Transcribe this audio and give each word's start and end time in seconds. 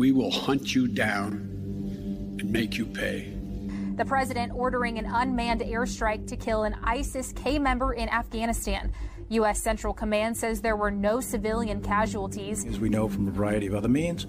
We 0.00 0.12
will 0.12 0.30
hunt 0.30 0.74
you 0.74 0.88
down 0.88 1.32
and 2.40 2.50
make 2.50 2.78
you 2.78 2.86
pay. 2.86 3.34
The 3.98 4.04
president 4.06 4.50
ordering 4.54 4.98
an 4.98 5.04
unmanned 5.04 5.60
airstrike 5.60 6.26
to 6.28 6.36
kill 6.36 6.62
an 6.62 6.74
ISIS 6.82 7.34
K 7.34 7.58
member 7.58 7.92
in 7.92 8.08
Afghanistan. 8.08 8.94
U.S. 9.28 9.60
Central 9.60 9.92
Command 9.92 10.38
says 10.38 10.62
there 10.62 10.74
were 10.74 10.90
no 10.90 11.20
civilian 11.20 11.82
casualties. 11.82 12.64
As 12.64 12.80
we 12.80 12.88
know 12.88 13.10
from 13.10 13.28
a 13.28 13.30
variety 13.30 13.66
of 13.66 13.74
other 13.74 13.90
means, 13.90 14.26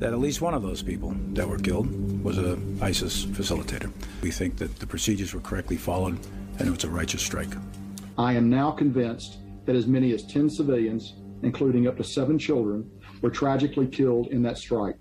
that 0.00 0.12
at 0.12 0.18
least 0.18 0.42
one 0.42 0.52
of 0.52 0.60
those 0.60 0.82
people 0.82 1.16
that 1.32 1.48
were 1.48 1.56
killed 1.56 1.88
was 2.22 2.36
a 2.36 2.58
ISIS 2.82 3.24
facilitator. 3.24 3.90
We 4.20 4.30
think 4.30 4.58
that 4.58 4.78
the 4.80 4.86
procedures 4.86 5.32
were 5.32 5.40
correctly 5.40 5.78
followed 5.78 6.18
and 6.58 6.68
it 6.68 6.70
was 6.70 6.84
a 6.84 6.90
righteous 6.90 7.22
strike. 7.22 7.54
I 8.18 8.34
am 8.34 8.50
now 8.50 8.70
convinced 8.70 9.38
that 9.64 9.76
as 9.76 9.86
many 9.86 10.12
as 10.12 10.26
10 10.26 10.50
civilians, 10.50 11.14
including 11.42 11.86
up 11.86 11.96
to 11.96 12.04
seven 12.04 12.38
children, 12.38 12.90
were 13.22 13.30
tragically 13.30 13.86
killed 13.86 14.26
in 14.26 14.42
that 14.42 14.58
strike. 14.58 14.96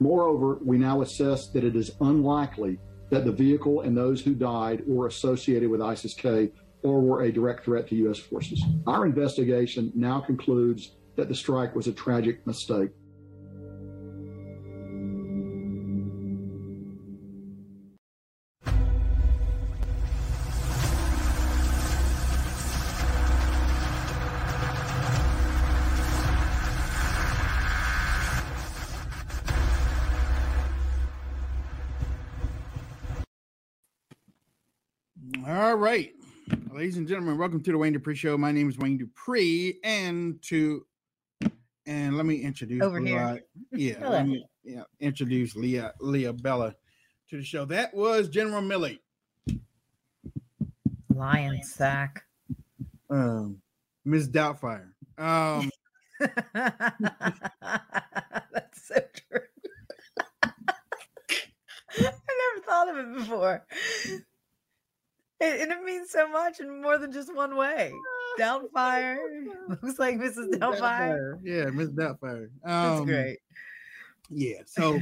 Moreover, 0.00 0.58
we 0.62 0.78
now 0.78 1.02
assess 1.02 1.48
that 1.48 1.64
it 1.64 1.76
is 1.76 1.92
unlikely 2.00 2.78
that 3.10 3.24
the 3.24 3.32
vehicle 3.32 3.82
and 3.82 3.96
those 3.96 4.20
who 4.20 4.34
died 4.34 4.82
were 4.86 5.06
associated 5.06 5.70
with 5.70 5.80
ISIS 5.80 6.14
K 6.14 6.50
or 6.82 7.00
were 7.00 7.22
a 7.22 7.32
direct 7.32 7.64
threat 7.64 7.88
to 7.88 7.96
U.S. 7.96 8.18
forces. 8.18 8.62
Our 8.86 9.06
investigation 9.06 9.92
now 9.94 10.20
concludes 10.20 10.96
that 11.16 11.28
the 11.28 11.34
strike 11.34 11.74
was 11.74 11.86
a 11.86 11.92
tragic 11.92 12.46
mistake. 12.46 12.90
Ladies 36.84 36.98
and 36.98 37.08
gentlemen, 37.08 37.38
welcome 37.38 37.62
to 37.62 37.72
the 37.72 37.78
Wayne 37.78 37.94
Dupree 37.94 38.14
Show. 38.14 38.36
My 38.36 38.52
name 38.52 38.68
is 38.68 38.76
Wayne 38.76 38.98
Dupree, 38.98 39.78
and 39.82 40.42
to 40.42 40.84
and 41.86 42.14
let 42.14 42.26
me 42.26 42.42
introduce 42.42 42.82
Over 42.82 43.00
Leah- 43.00 43.40
here. 43.72 43.96
Yeah, 44.02 44.06
let 44.10 44.28
me 44.28 44.44
yeah, 44.62 44.82
introduce 45.00 45.56
Leah 45.56 45.94
Leah 45.98 46.34
Bella 46.34 46.74
to 47.30 47.38
the 47.38 47.42
show. 47.42 47.64
That 47.64 47.94
was 47.94 48.28
General 48.28 48.60
Milley. 48.60 48.98
Lion 51.08 51.62
sack. 51.62 52.24
Um, 53.08 53.62
Ms. 54.04 54.28
Doubtfire. 54.28 54.90
Um, 55.16 55.70
That's 56.20 56.36
so 58.86 59.02
true. 59.30 59.40
I 60.42 60.52
never 61.96 62.60
thought 62.66 62.88
of 62.90 62.96
it 62.98 63.14
before. 63.14 63.64
It, 65.44 65.60
and 65.62 65.72
it 65.72 65.82
means 65.84 66.10
so 66.10 66.28
much 66.28 66.60
in 66.60 66.80
more 66.82 66.98
than 66.98 67.12
just 67.12 67.34
one 67.34 67.56
way. 67.56 67.92
Downfire. 68.38 69.16
Looks 69.68 69.98
like 69.98 70.16
Mrs. 70.16 70.50
Downfire. 70.54 71.38
Yeah, 71.44 71.66
Ms. 71.66 71.90
Doubtfire. 71.90 72.48
That's 72.64 73.00
Um, 73.00 73.06
great. 73.06 73.38
Yeah. 74.30 74.62
So 74.66 75.00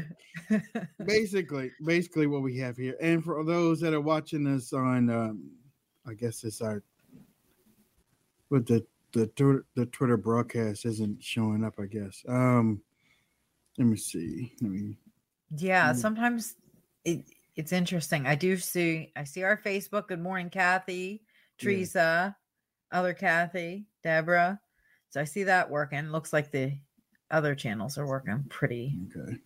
basically, 1.05 1.71
basically 1.85 2.27
what 2.27 2.43
we 2.43 2.59
have 2.59 2.77
here, 2.77 2.97
and 3.01 3.23
for 3.25 3.43
those 3.45 3.81
that 3.81 3.95
are 3.95 4.01
watching 4.01 4.47
us 4.47 4.73
on, 4.73 5.09
um, 5.11 5.51
I 6.07 6.15
guess 6.15 6.43
it's 6.45 6.61
our, 6.61 6.83
but 8.51 8.67
the 8.67 8.85
the 9.13 9.27
Twitter, 9.29 9.65
the 9.77 9.87
Twitter 9.87 10.17
broadcast 10.17 10.85
isn't 10.87 11.23
showing 11.23 11.65
up. 11.65 11.75
I 11.79 11.87
guess. 11.87 12.23
Um, 12.29 12.83
let 13.79 13.87
me 13.87 13.97
see. 13.97 14.53
Let 14.61 14.71
me. 14.73 14.99
Yeah, 15.57 15.93
Mm. 15.93 15.97
sometimes 15.97 16.57
it, 17.05 17.25
it's 17.57 17.73
interesting. 17.73 18.27
I 18.27 18.35
do 18.35 18.57
see 18.57 19.13
I 19.17 19.25
see 19.25 19.43
our 19.43 19.57
Facebook. 19.57 20.09
Good 20.09 20.21
morning, 20.21 20.51
Kathy, 20.51 21.23
Teresa, 21.59 22.37
other 22.91 23.15
Kathy, 23.15 23.87
Deborah. 24.03 24.61
So 25.11 25.21
I 25.21 25.25
see 25.25 25.43
that 25.45 25.71
working. 25.71 26.11
Looks 26.11 26.33
like 26.33 26.51
the 26.51 26.73
other 27.31 27.55
channels 27.55 27.99
are 27.99 28.07
working 28.07 28.45
pretty 28.49 28.99
Okay. 29.17 29.37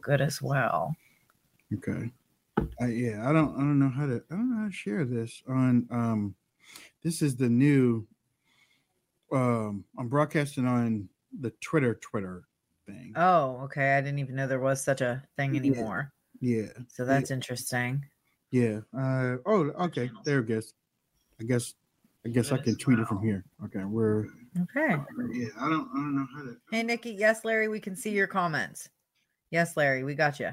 good 0.00 0.20
as 0.20 0.40
well. 0.42 0.94
Okay. 1.74 2.10
I, 2.80 2.86
yeah, 2.86 3.28
I 3.28 3.32
don't. 3.32 3.54
I 3.54 3.60
don't 3.60 3.78
know 3.78 3.88
how 3.90 4.06
to. 4.06 4.22
I 4.30 4.34
don't 4.34 4.50
know 4.50 4.60
how 4.62 4.66
to 4.66 4.72
share 4.72 5.04
this 5.04 5.42
on. 5.48 5.86
Um, 5.90 6.34
this 7.02 7.22
is 7.22 7.36
the 7.36 7.48
new. 7.48 8.06
Um, 9.32 9.84
I'm 9.98 10.08
broadcasting 10.08 10.66
on 10.66 11.08
the 11.40 11.50
Twitter 11.60 11.94
Twitter 11.96 12.44
thing. 12.86 13.12
Oh, 13.16 13.60
okay. 13.64 13.96
I 13.96 14.00
didn't 14.00 14.20
even 14.20 14.36
know 14.36 14.46
there 14.46 14.60
was 14.60 14.82
such 14.82 15.00
a 15.00 15.22
thing 15.36 15.54
Yeah. 15.54 15.60
anymore. 15.60 16.12
Yeah. 16.40 16.68
So 16.88 17.04
that's 17.04 17.30
interesting. 17.30 18.04
Yeah. 18.50 18.80
Uh, 18.96 19.36
oh, 19.46 19.70
okay. 19.80 20.10
There 20.24 20.40
it 20.40 20.48
goes. 20.48 20.72
I 21.40 21.44
guess. 21.44 21.74
I 22.24 22.28
guess 22.28 22.50
I 22.50 22.58
can 22.58 22.76
tweet 22.76 22.98
it 22.98 23.06
from 23.06 23.22
here. 23.22 23.44
Okay. 23.64 23.84
We're. 23.84 24.26
Okay. 24.62 24.96
Yeah. 25.32 25.48
I 25.60 25.68
don't. 25.68 25.88
I 25.92 25.96
don't 25.96 26.16
know 26.16 26.26
how 26.34 26.42
to. 26.42 26.56
Hey, 26.72 26.82
Nikki. 26.82 27.12
Yes, 27.12 27.44
Larry. 27.44 27.68
We 27.68 27.78
can 27.78 27.94
see 27.94 28.10
your 28.10 28.26
comments. 28.26 28.88
Yes, 29.50 29.76
Larry. 29.76 30.02
We 30.02 30.14
got 30.14 30.40
you. 30.40 30.50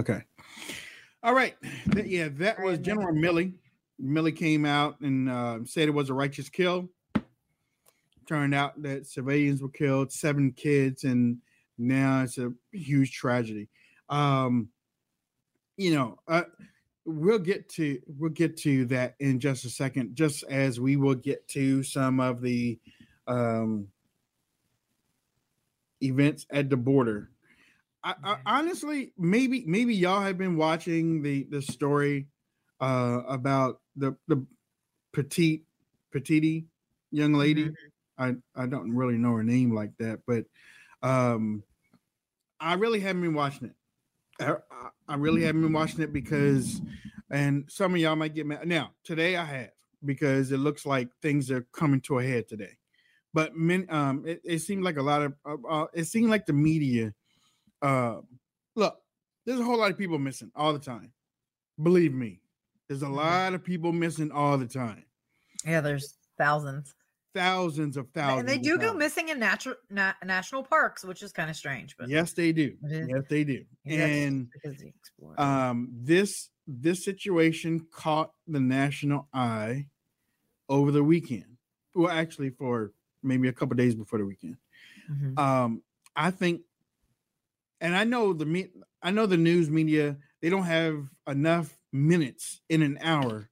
Okay. 0.00 0.22
All 1.22 1.34
right. 1.34 1.56
Yeah, 2.04 2.28
that 2.32 2.60
was 2.60 2.78
General 2.78 3.14
Milley. 3.14 3.54
Milley 4.02 4.36
came 4.36 4.66
out 4.66 5.00
and 5.00 5.30
uh, 5.30 5.58
said 5.64 5.88
it 5.88 5.92
was 5.92 6.10
a 6.10 6.14
righteous 6.14 6.48
kill. 6.50 6.88
Turned 8.28 8.54
out 8.54 8.80
that 8.82 9.06
civilians 9.06 9.62
were 9.62 9.70
killed, 9.70 10.12
seven 10.12 10.52
kids, 10.52 11.04
and 11.04 11.38
now 11.78 12.22
it's 12.24 12.38
a 12.38 12.52
huge 12.72 13.12
tragedy. 13.12 13.68
Um, 14.08 14.68
you 15.76 15.94
know, 15.94 16.18
uh, 16.26 16.44
we'll 17.04 17.38
get 17.38 17.68
to 17.70 18.00
we'll 18.18 18.30
get 18.30 18.56
to 18.58 18.84
that 18.86 19.14
in 19.20 19.40
just 19.40 19.64
a 19.64 19.70
second, 19.70 20.16
just 20.16 20.44
as 20.44 20.80
we 20.80 20.96
will 20.96 21.14
get 21.14 21.46
to 21.48 21.82
some 21.82 22.20
of 22.20 22.40
the 22.40 22.78
um, 23.26 23.88
events 26.02 26.46
at 26.50 26.70
the 26.70 26.76
border. 26.76 27.30
I, 28.02 28.14
I 28.22 28.36
honestly, 28.46 29.12
maybe 29.18 29.64
maybe 29.66 29.94
y'all 29.94 30.20
have 30.20 30.38
been 30.38 30.56
watching 30.56 31.22
the 31.22 31.44
the 31.44 31.62
story 31.62 32.28
uh, 32.80 33.22
about 33.28 33.80
the 33.96 34.16
the 34.28 34.44
petite 35.12 35.64
petite 36.12 36.66
young 37.10 37.34
lady. 37.34 37.72
I 38.18 38.34
I 38.54 38.66
don't 38.66 38.94
really 38.94 39.18
know 39.18 39.34
her 39.34 39.44
name 39.44 39.74
like 39.74 39.96
that, 39.98 40.20
but 40.26 40.44
um, 41.02 41.62
I 42.60 42.74
really 42.74 43.00
haven't 43.00 43.22
been 43.22 43.34
watching 43.34 43.68
it. 43.68 43.75
I, 44.40 45.14
really 45.14 45.42
haven't 45.42 45.62
been 45.62 45.72
watching 45.72 46.00
it 46.00 46.12
because, 46.12 46.80
and 47.30 47.64
some 47.68 47.94
of 47.94 48.00
y'all 48.00 48.16
might 48.16 48.34
get 48.34 48.46
mad. 48.46 48.66
Now 48.66 48.92
today 49.04 49.36
I 49.36 49.44
have 49.44 49.70
because 50.04 50.52
it 50.52 50.58
looks 50.58 50.86
like 50.86 51.08
things 51.22 51.50
are 51.50 51.66
coming 51.72 52.00
to 52.02 52.18
a 52.18 52.24
head 52.24 52.48
today. 52.48 52.76
But 53.32 53.56
men, 53.56 53.86
um, 53.90 54.24
it, 54.26 54.40
it 54.44 54.58
seemed 54.60 54.82
like 54.82 54.96
a 54.96 55.02
lot 55.02 55.22
of 55.22 55.34
uh, 55.44 55.56
uh, 55.68 55.86
it 55.92 56.04
seemed 56.04 56.30
like 56.30 56.46
the 56.46 56.52
media 56.52 57.12
uh, 57.82 58.16
look, 58.74 58.96
there's 59.44 59.60
a 59.60 59.64
whole 59.64 59.78
lot 59.78 59.90
of 59.90 59.98
people 59.98 60.18
missing 60.18 60.50
all 60.54 60.72
the 60.72 60.78
time. 60.78 61.12
Believe 61.82 62.14
me, 62.14 62.40
there's 62.88 63.02
a 63.02 63.08
lot 63.08 63.54
of 63.54 63.62
people 63.62 63.92
missing 63.92 64.30
all 64.30 64.58
the 64.58 64.66
time. 64.66 65.04
Yeah, 65.64 65.80
there's 65.80 66.14
thousands. 66.38 66.94
Thousands 67.36 67.96
of 67.98 68.08
thousands. 68.14 68.40
and 68.40 68.48
they 68.48 68.56
do 68.58 68.78
go 68.78 68.94
missing 68.94 69.28
in 69.28 69.38
natural 69.38 69.76
na- 69.90 70.14
national 70.24 70.62
parks, 70.62 71.04
which 71.04 71.22
is 71.22 71.32
kind 71.32 71.50
of 71.50 71.56
strange. 71.56 71.94
But 71.98 72.08
Yes, 72.08 72.32
they 72.32 72.52
do. 72.52 72.76
Yes, 72.82 73.24
they 73.28 73.44
do. 73.44 73.64
And 73.84 74.48
because 74.50 74.78
they 74.78 74.88
explore. 74.98 75.38
um, 75.40 75.88
this 75.92 76.48
this 76.66 77.04
situation 77.04 77.86
caught 77.92 78.32
the 78.48 78.58
national 78.60 79.28
eye 79.34 79.86
over 80.68 80.90
the 80.90 81.04
weekend. 81.04 81.58
Well, 81.94 82.10
actually, 82.10 82.50
for 82.50 82.92
maybe 83.22 83.48
a 83.48 83.52
couple 83.52 83.76
days 83.76 83.94
before 83.94 84.18
the 84.18 84.26
weekend. 84.26 84.56
Mhm. 85.10 85.38
um 85.38 85.82
i 86.16 86.30
think 86.32 86.62
and 87.80 87.94
i 87.94 88.02
know 88.02 88.32
the 88.32 88.44
me 88.46 88.70
i 89.02 89.10
know 89.12 89.26
the 89.26 89.36
news 89.36 89.70
media 89.70 90.16
they 90.40 90.48
don't 90.50 90.64
have 90.64 91.06
enough 91.28 91.78
minutes 91.92 92.60
in 92.68 92.82
an 92.82 92.98
hour 93.00 93.48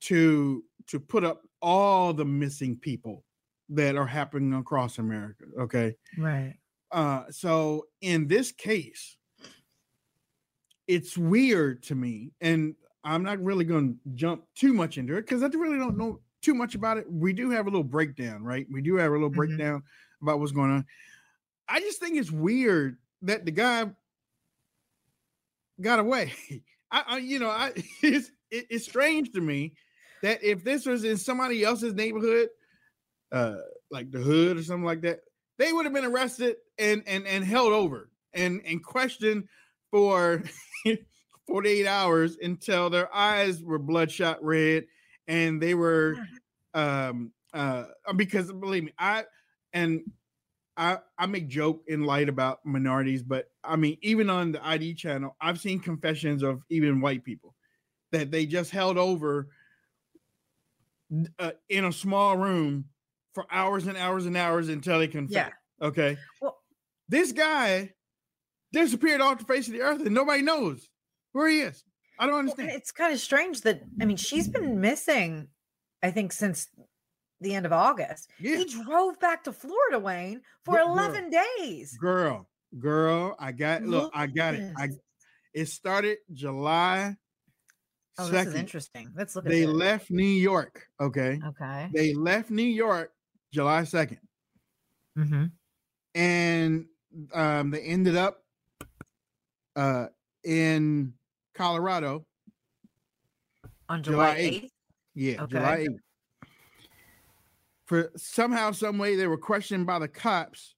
to 0.00 0.64
to 0.88 0.98
put 0.98 1.22
up 1.22 1.42
all 1.64 2.12
the 2.12 2.24
missing 2.24 2.76
people 2.76 3.24
that 3.70 3.96
are 3.96 4.06
happening 4.06 4.52
across 4.52 4.98
america 4.98 5.44
okay? 5.58 5.96
Right. 6.18 6.54
uh 6.92 7.24
so 7.30 7.86
in 8.02 8.28
this 8.28 8.52
case 8.52 9.16
it's 10.86 11.16
weird 11.16 11.82
to 11.84 11.94
me 11.94 12.32
and 12.42 12.74
i'm 13.04 13.22
not 13.22 13.42
really 13.42 13.64
going 13.64 13.94
to 13.94 14.00
jump 14.14 14.44
too 14.54 14.74
much 14.74 14.98
into 14.98 15.16
it 15.16 15.22
because 15.22 15.42
i 15.42 15.46
really 15.46 15.78
don't 15.78 15.96
know 15.96 16.20
too 16.42 16.54
much 16.54 16.74
about 16.74 16.98
it. 16.98 17.10
We 17.10 17.32
do 17.32 17.48
have 17.48 17.66
a 17.66 17.70
little 17.70 17.82
breakdown 17.82 18.42
right? 18.44 18.66
We 18.70 18.82
do 18.82 18.96
have 18.96 19.08
a 19.10 19.14
little 19.14 19.30
Mhm. 19.30 19.34
breakdown 19.36 19.82
about 20.20 20.40
what's 20.40 20.52
going 20.52 20.70
on. 20.70 20.84
I 21.66 21.80
just 21.80 22.00
think 22.00 22.18
it's 22.18 22.30
weird 22.30 22.98
that 23.22 23.46
the 23.46 23.50
guy 23.50 23.90
got 25.80 26.00
away. 26.00 26.34
I, 26.90 27.04
I 27.06 27.18
you 27.18 27.38
know 27.38 27.48
i 27.48 27.72
it's 28.02 28.30
it, 28.50 28.66
it's 28.68 28.84
strange 28.84 29.32
to 29.32 29.40
me 29.40 29.72
that 30.24 30.42
if 30.42 30.64
this 30.64 30.86
was 30.86 31.04
in 31.04 31.18
somebody 31.18 31.62
else's 31.62 31.92
neighborhood 31.92 32.48
uh 33.30 33.56
like 33.90 34.10
the 34.10 34.18
hood 34.18 34.56
or 34.56 34.62
something 34.62 34.84
like 34.84 35.02
that 35.02 35.20
they 35.58 35.72
would 35.72 35.84
have 35.84 35.92
been 35.92 36.04
arrested 36.04 36.56
and 36.78 37.02
and 37.06 37.26
and 37.26 37.44
held 37.44 37.72
over 37.72 38.10
and 38.32 38.62
and 38.66 38.82
questioned 38.82 39.44
for 39.90 40.42
48 41.46 41.86
hours 41.86 42.38
until 42.42 42.88
their 42.88 43.14
eyes 43.14 43.62
were 43.62 43.78
bloodshot 43.78 44.42
red 44.42 44.86
and 45.28 45.60
they 45.60 45.74
were 45.74 46.16
um 46.74 47.30
uh 47.52 47.84
because 48.16 48.50
believe 48.50 48.84
me 48.84 48.92
i 48.98 49.24
and 49.74 50.00
i 50.78 50.98
i 51.18 51.26
make 51.26 51.48
joke 51.48 51.82
in 51.86 52.04
light 52.04 52.30
about 52.30 52.64
minorities 52.64 53.22
but 53.22 53.50
i 53.62 53.76
mean 53.76 53.98
even 54.00 54.30
on 54.30 54.52
the 54.52 54.66
id 54.68 54.94
channel 54.94 55.36
i've 55.42 55.60
seen 55.60 55.78
confessions 55.78 56.42
of 56.42 56.62
even 56.70 57.02
white 57.02 57.22
people 57.24 57.54
that 58.10 58.30
they 58.30 58.46
just 58.46 58.70
held 58.70 58.96
over 58.96 59.48
uh, 61.38 61.52
in 61.68 61.84
a 61.84 61.92
small 61.92 62.36
room 62.36 62.86
for 63.34 63.46
hours 63.50 63.86
and 63.86 63.96
hours 63.96 64.26
and 64.26 64.36
hours 64.36 64.68
until 64.68 64.98
they 64.98 65.08
confess 65.08 65.50
Yeah. 65.80 65.86
okay 65.86 66.16
Well, 66.40 66.56
this 67.08 67.32
guy 67.32 67.90
disappeared 68.72 69.20
off 69.20 69.38
the 69.38 69.44
face 69.44 69.66
of 69.68 69.72
the 69.74 69.82
earth 69.82 70.00
and 70.04 70.14
nobody 70.14 70.42
knows 70.42 70.88
where 71.32 71.48
he 71.48 71.60
is 71.60 71.84
i 72.18 72.26
don't 72.26 72.38
understand 72.38 72.70
it's 72.70 72.90
kind 72.92 73.12
of 73.12 73.20
strange 73.20 73.60
that 73.62 73.82
I 74.00 74.04
mean 74.04 74.16
she's 74.16 74.48
been 74.48 74.80
missing, 74.80 75.48
I 76.02 76.10
think, 76.10 76.32
since 76.32 76.68
the 77.40 77.54
end 77.54 77.66
of 77.66 77.72
August. 77.72 78.30
yeah 78.40 78.56
He 78.56 78.64
drove 78.64 79.18
back 79.20 79.44
to 79.44 79.52
Florida, 79.52 79.98
Wayne, 79.98 80.40
for 80.64 80.76
Girl. 80.76 80.88
11 80.92 81.30
days. 81.58 81.96
girl 82.00 82.48
girl 82.78 83.36
i 83.38 83.52
got 83.52 83.82
look, 83.84 84.10
i 84.14 84.26
got 84.26 84.54
it 84.54 84.72
i 84.76 84.88
it 85.52 85.66
started 85.66 86.18
july 86.32 87.14
Oh, 88.18 88.28
this 88.28 88.46
is 88.46 88.54
interesting. 88.54 89.10
Let's 89.16 89.34
look 89.34 89.44
they 89.44 89.66
left 89.66 90.10
new 90.10 90.22
york 90.24 90.86
okay 91.00 91.40
Okay. 91.44 91.88
they 91.92 92.14
left 92.14 92.50
new 92.50 92.62
york 92.62 93.12
july 93.52 93.82
2nd 93.82 94.18
Mm-hmm. 95.18 95.44
and 96.14 96.86
um 97.32 97.70
they 97.70 97.80
ended 97.82 98.16
up 98.16 98.42
uh 99.76 100.06
in 100.44 101.12
colorado 101.54 102.24
On 103.88 104.02
July 104.02 104.34
July 104.34 104.40
8th. 104.40 104.62
8th. 104.64 104.70
Yeah, 105.16 105.42
Okay. 105.42 105.50
July 105.52 105.86
8th. 105.88 105.98
For 107.86 108.10
somehow, 108.16 108.70
some 108.72 108.96
way, 108.98 109.14
they 109.14 109.26
were 109.26 109.36
questioned 109.36 109.86
by 109.86 109.98
the 109.98 110.08
cops. 110.08 110.74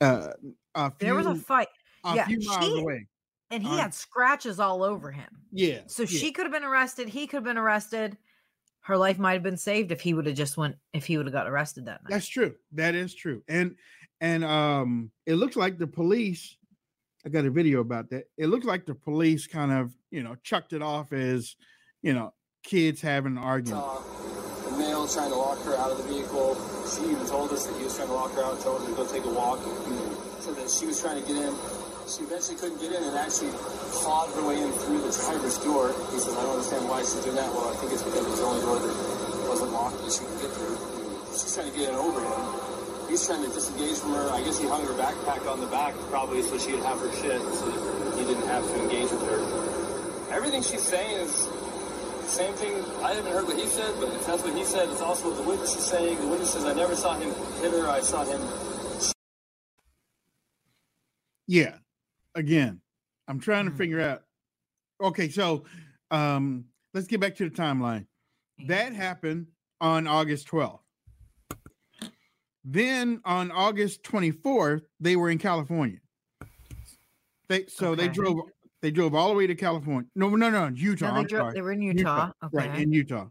Uh, 0.00 0.28
few, 0.74 0.92
There 1.00 1.14
was 1.16 1.26
a 1.26 1.34
fight, 1.34 1.68
a 2.04 2.14
yeah, 2.14 2.26
few 2.26 2.38
miles 2.46 2.64
she- 2.64 2.80
away. 2.80 3.06
And 3.50 3.62
he 3.62 3.68
On- 3.68 3.78
had 3.78 3.94
scratches 3.94 4.58
all 4.58 4.82
over 4.82 5.10
him. 5.12 5.42
Yeah. 5.52 5.80
So 5.86 6.02
yeah. 6.02 6.08
she 6.08 6.32
could 6.32 6.44
have 6.46 6.52
been 6.52 6.64
arrested. 6.64 7.08
He 7.08 7.26
could 7.26 7.38
have 7.38 7.44
been 7.44 7.58
arrested. 7.58 8.16
Her 8.80 8.96
life 8.96 9.18
might 9.18 9.32
have 9.32 9.42
been 9.42 9.56
saved 9.56 9.90
if 9.90 10.00
he 10.00 10.14
would 10.14 10.26
have 10.26 10.36
just 10.36 10.56
went. 10.56 10.76
If 10.92 11.06
he 11.06 11.16
would 11.16 11.26
have 11.26 11.32
got 11.32 11.48
arrested 11.48 11.86
that 11.86 12.04
night. 12.04 12.10
That's 12.10 12.28
true. 12.28 12.54
That 12.72 12.94
is 12.94 13.14
true. 13.14 13.42
And 13.48 13.74
and 14.20 14.44
um, 14.44 15.10
it 15.26 15.34
looks 15.34 15.56
like 15.56 15.78
the 15.78 15.86
police. 15.86 16.56
I 17.24 17.28
got 17.28 17.44
a 17.44 17.50
video 17.50 17.80
about 17.80 18.10
that. 18.10 18.24
It 18.38 18.46
looks 18.46 18.64
like 18.64 18.86
the 18.86 18.94
police 18.94 19.46
kind 19.46 19.72
of 19.72 19.92
you 20.10 20.22
know 20.22 20.36
chucked 20.42 20.72
it 20.72 20.82
off 20.82 21.12
as 21.12 21.56
you 22.02 22.14
know 22.14 22.32
kids 22.62 23.00
having 23.00 23.36
an 23.36 23.42
argument. 23.42 23.82
saw 23.82 23.98
a 24.68 24.78
male 24.78 25.08
trying 25.08 25.30
to 25.30 25.36
lock 25.36 25.60
her 25.64 25.76
out 25.76 25.90
of 25.90 25.98
the 25.98 26.04
vehicle. 26.04 26.54
She 26.86 27.10
even 27.10 27.26
told 27.26 27.50
us 27.50 27.66
that 27.66 27.76
he 27.78 27.84
was 27.84 27.96
trying 27.96 28.08
to 28.08 28.14
lock 28.14 28.32
her 28.34 28.44
out, 28.44 28.60
told 28.60 28.82
her 28.82 28.88
to 28.88 28.94
go 28.94 29.06
take 29.06 29.24
a 29.24 29.30
walk, 29.30 29.58
so 30.40 30.52
that 30.54 30.70
she 30.70 30.86
was 30.86 31.00
trying 31.00 31.20
to 31.20 31.26
get 31.26 31.36
in. 31.42 31.54
She 32.06 32.22
eventually 32.22 32.54
couldn't 32.56 32.78
get 32.78 32.94
in 32.94 33.02
and 33.02 33.18
actually 33.18 33.50
clawed 33.98 34.30
her 34.38 34.46
way 34.46 34.62
in 34.62 34.70
through 34.86 35.02
the 35.02 35.10
driver's 35.10 35.58
door. 35.58 35.90
He 36.14 36.22
says, 36.22 36.38
I 36.38 36.42
don't 36.46 36.54
understand 36.54 36.86
why 36.86 37.02
she's 37.02 37.18
doing 37.26 37.34
that. 37.34 37.50
Well, 37.50 37.66
I 37.66 37.74
think 37.82 37.92
it's 37.92 38.06
because 38.06 38.22
it's 38.30 38.38
the 38.38 38.46
only 38.46 38.62
door 38.62 38.78
that 38.78 38.94
wasn't 39.50 39.74
locked 39.74 39.98
that 39.98 40.12
she 40.14 40.22
could 40.22 40.38
get 40.38 40.54
through. 40.54 40.78
She's 41.34 41.50
trying 41.50 41.66
to 41.66 41.74
get 41.74 41.90
in 41.90 41.98
over 41.98 42.22
him. 42.22 42.42
He's 43.10 43.26
trying 43.26 43.42
to 43.42 43.50
disengage 43.50 43.98
from 43.98 44.14
her. 44.14 44.30
I 44.30 44.38
guess 44.46 44.54
he 44.54 44.70
hung 44.70 44.86
her 44.86 44.94
backpack 44.94 45.50
on 45.50 45.58
the 45.58 45.66
back 45.66 45.98
probably 46.06 46.42
so 46.46 46.54
she 46.58 46.78
would 46.78 46.86
have 46.86 47.02
her 47.02 47.10
shit 47.18 47.42
so 47.42 47.74
that 47.74 48.18
he 48.18 48.22
didn't 48.22 48.46
have 48.46 48.62
to 48.62 48.74
engage 48.86 49.10
with 49.10 49.26
her. 49.26 49.42
Everything 50.30 50.62
she's 50.62 50.86
saying 50.86 51.26
is 51.26 51.30
same 52.30 52.54
thing. 52.54 52.74
I 53.02 53.14
haven't 53.14 53.32
heard 53.34 53.46
what 53.46 53.58
he 53.58 53.66
said, 53.66 53.94
but 53.98 54.14
if 54.14 54.26
that's 54.26 54.42
what 54.42 54.54
he 54.54 54.64
said, 54.64 54.90
it's 54.90 55.02
also 55.02 55.30
what 55.30 55.42
the 55.42 55.48
witness 55.48 55.74
is 55.74 55.84
saying. 55.84 56.18
The 56.22 56.26
witness 56.26 56.54
says, 56.54 56.64
I 56.64 56.74
never 56.74 56.94
saw 56.94 57.18
him 57.18 57.34
hit 57.62 57.72
her. 57.74 57.88
I 57.88 58.00
saw 58.00 58.24
him. 58.24 58.40
Yeah. 61.46 61.78
Again, 62.36 62.80
I'm 63.28 63.40
trying 63.40 63.64
to 63.64 63.70
Mhm. 63.72 63.78
figure 63.78 64.00
out. 64.00 64.22
Okay, 65.00 65.28
so 65.28 65.64
um 66.10 66.66
let's 66.94 67.08
get 67.08 67.18
back 67.20 67.34
to 67.36 67.48
the 67.48 67.54
timeline. 67.54 68.06
That 68.66 68.92
happened 68.92 69.48
on 69.80 70.06
August 70.06 70.46
12th. 70.46 70.82
Then 72.64 73.20
on 73.24 73.50
August 73.50 74.02
24th, 74.02 74.82
they 75.00 75.16
were 75.16 75.30
in 75.30 75.38
California. 75.38 75.98
They 77.48 77.66
so 77.66 77.94
they 77.94 78.08
drove 78.08 78.40
they 78.82 78.90
drove 78.90 79.14
all 79.14 79.30
the 79.30 79.34
way 79.34 79.46
to 79.46 79.54
California. 79.54 80.08
No, 80.14 80.28
no, 80.30 80.50
no, 80.50 80.68
Utah. 80.68 81.14
No, 81.14 81.22
they, 81.22 81.28
drove, 81.28 81.54
they 81.54 81.62
were 81.62 81.72
in 81.72 81.82
Utah. 81.82 82.30
Okay. 82.44 82.56
Right, 82.68 82.80
in 82.80 82.92
Utah. 82.92 83.28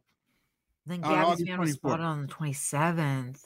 then 0.85 1.01
Gabby's 1.01 1.41
van 1.41 1.59
was 1.59 1.73
spotted 1.73 2.03
on 2.03 2.23
the 2.23 2.27
27th. 2.27 3.43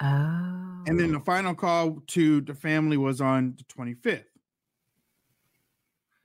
Oh. 0.00 0.84
And 0.86 1.00
then 1.00 1.12
the 1.12 1.20
final 1.20 1.54
call 1.54 2.02
to 2.08 2.40
the 2.42 2.54
family 2.54 2.96
was 2.96 3.20
on 3.20 3.56
the 3.56 3.64
25th. 3.64 4.24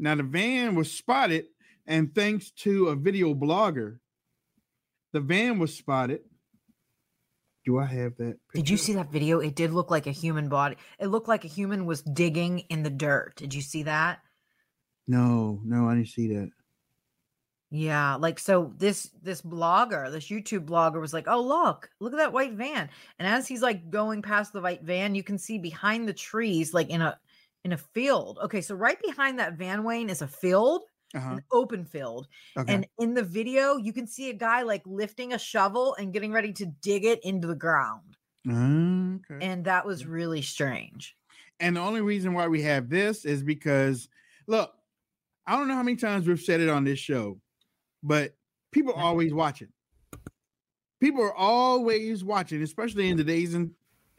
Now 0.02 0.16
the 0.16 0.24
van 0.24 0.74
was 0.74 0.92
spotted, 0.92 1.46
and 1.86 2.14
thanks 2.14 2.50
to 2.64 2.88
a 2.88 2.96
video 2.96 3.36
blogger, 3.36 4.00
the 5.14 5.20
van 5.20 5.60
was 5.60 5.76
spotted. 5.78 6.22
Do 7.66 7.78
I 7.78 7.86
have 7.86 8.18
that? 8.18 8.40
Did 8.56 8.68
you 8.68 8.78
see 8.78 8.94
that 8.94 9.12
video? 9.12 9.40
It 9.40 9.56
did 9.56 9.72
look 9.72 9.92
like 9.92 10.08
a 10.08 10.12
human 10.12 10.50
body. 10.50 10.78
It 10.98 11.08
looked 11.08 11.28
like 11.28 11.46
a 11.46 11.48
human 11.48 11.86
was 11.86 12.02
digging 12.02 12.60
in 12.70 12.82
the 12.82 12.90
dirt. 12.90 13.36
Did 13.36 13.54
you 13.54 13.62
see 13.62 13.84
that? 13.84 14.20
No, 15.08 15.62
no, 15.64 15.88
I 15.88 15.94
didn't 15.94 16.08
see 16.08 16.34
that. 16.34 16.50
Yeah, 17.70 18.16
like 18.16 18.40
so 18.40 18.74
this 18.78 19.12
this 19.22 19.44
blogger, 19.44 20.12
this 20.12 20.30
YouTube 20.30 20.66
blogger 20.66 21.00
was 21.00 21.14
like, 21.14 21.28
"Oh, 21.28 21.42
look. 21.42 21.92
Look 22.00 22.14
at 22.14 22.18
that 22.18 22.34
white 22.34 22.54
van." 22.54 22.90
And 23.20 23.28
as 23.28 23.48
he's 23.48 23.62
like 23.62 23.92
going 23.92 24.24
past 24.24 24.52
the 24.52 24.62
white 24.62 24.82
van, 24.82 25.14
you 25.14 25.22
can 25.22 25.38
see 25.38 25.60
behind 25.60 26.08
the 26.08 26.14
trees 26.14 26.74
like 26.74 26.90
in 26.90 27.02
a 27.02 27.20
in 27.64 27.74
a 27.74 27.78
field. 27.78 28.40
Okay, 28.44 28.62
so 28.62 28.76
right 28.76 28.98
behind 29.06 29.40
that 29.40 29.54
van 29.54 29.84
Wayne 29.84 30.10
is 30.10 30.22
a 30.22 30.28
field, 30.28 30.84
Uh-huh. 31.14 31.34
an 31.34 31.44
open 31.52 31.86
field. 31.86 32.28
Okay. 32.58 32.74
And 32.74 32.88
in 33.00 33.14
the 33.14 33.24
video, 33.24 33.78
you 33.78 33.94
can 33.94 34.08
see 34.08 34.30
a 34.30 34.34
guy 34.34 34.62
like 34.64 34.82
lifting 34.86 35.34
a 35.34 35.38
shovel 35.40 35.96
and 35.96 36.14
getting 36.14 36.32
ready 36.32 36.54
to 36.54 36.66
dig 36.82 37.06
it 37.06 37.20
into 37.24 37.48
the 37.48 37.56
ground. 37.56 38.18
Uh, 38.50 38.54
okay. 39.34 39.46
And 39.46 39.66
that 39.66 39.86
was 39.86 40.06
really 40.06 40.42
strange. 40.42 41.16
And 41.60 41.76
the 41.76 41.82
only 41.82 42.02
reason 42.02 42.34
why 42.34 42.48
we 42.48 42.62
have 42.64 42.90
this 42.90 43.26
is 43.26 43.44
because, 43.44 44.10
look, 44.48 44.74
I 45.46 45.56
don't 45.58 45.68
know 45.68 45.76
how 45.76 45.84
many 45.84 45.98
times 45.98 46.28
we've 46.28 46.40
said 46.40 46.60
it 46.62 46.70
on 46.70 46.84
this 46.84 46.98
show, 46.98 47.40
but 48.02 48.34
people 48.72 48.94
are 48.94 49.04
always 49.04 49.34
watching. 49.34 49.68
People 51.00 51.24
are 51.24 51.36
always 51.36 52.24
watching, 52.24 52.62
especially 52.64 53.10
in 53.10 53.18
today's 53.18 53.54
in, 53.54 53.72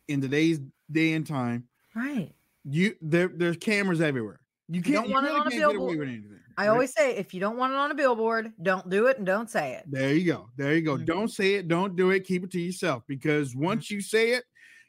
in 0.09 0.21
today's 0.21 0.61
day 0.91 1.15
and 1.15 1.27
time. 1.27 1.65
Right. 1.97 2.33
You 2.65 2.95
there, 3.01 3.29
there's 3.29 3.57
cameras 3.57 4.01
everywhere. 4.01 4.41
You 4.69 4.77
you 4.77 4.83
can't. 4.83 4.95
don't 4.95 5.09
You, 5.09 5.15
want 5.15 5.27
it 5.27 5.33
on 5.33 5.39
a 5.47 5.51
can't 5.51 5.55
get 5.55 5.63
away 5.77 5.97
billboard-. 5.97 6.41
I 6.57 6.63
right? 6.63 6.69
always 6.69 6.93
say 6.93 7.17
if 7.17 7.35
you 7.35 7.41
don't 7.41 7.57
want 7.57 7.73
it 7.73 7.77
on 7.77 7.91
a 7.91 7.95
billboard, 7.95 8.53
don't 8.63 8.89
do 8.89 9.07
it 9.07 9.17
and 9.19 9.27
don't 9.27 9.51
say 9.51 9.75
it. 9.75 9.85
There 9.89 10.15
you 10.15 10.25
go. 10.33 10.49
There 10.57 10.75
you 10.75 10.83
go. 10.83 10.97
Mhm. 10.97 11.07
Don't 11.07 11.29
say 11.29 11.55
it. 11.55 11.67
Don't 11.69 11.97
do 11.97 12.11
it. 12.11 12.25
Keep 12.25 12.45
it 12.45 12.51
to 12.53 12.61
yourself 12.61 13.03
because 13.09 13.51
Mm-hmm. 13.53 13.65
once 13.65 13.91
you 13.91 14.01
say 14.01 14.31
it, 14.33 14.45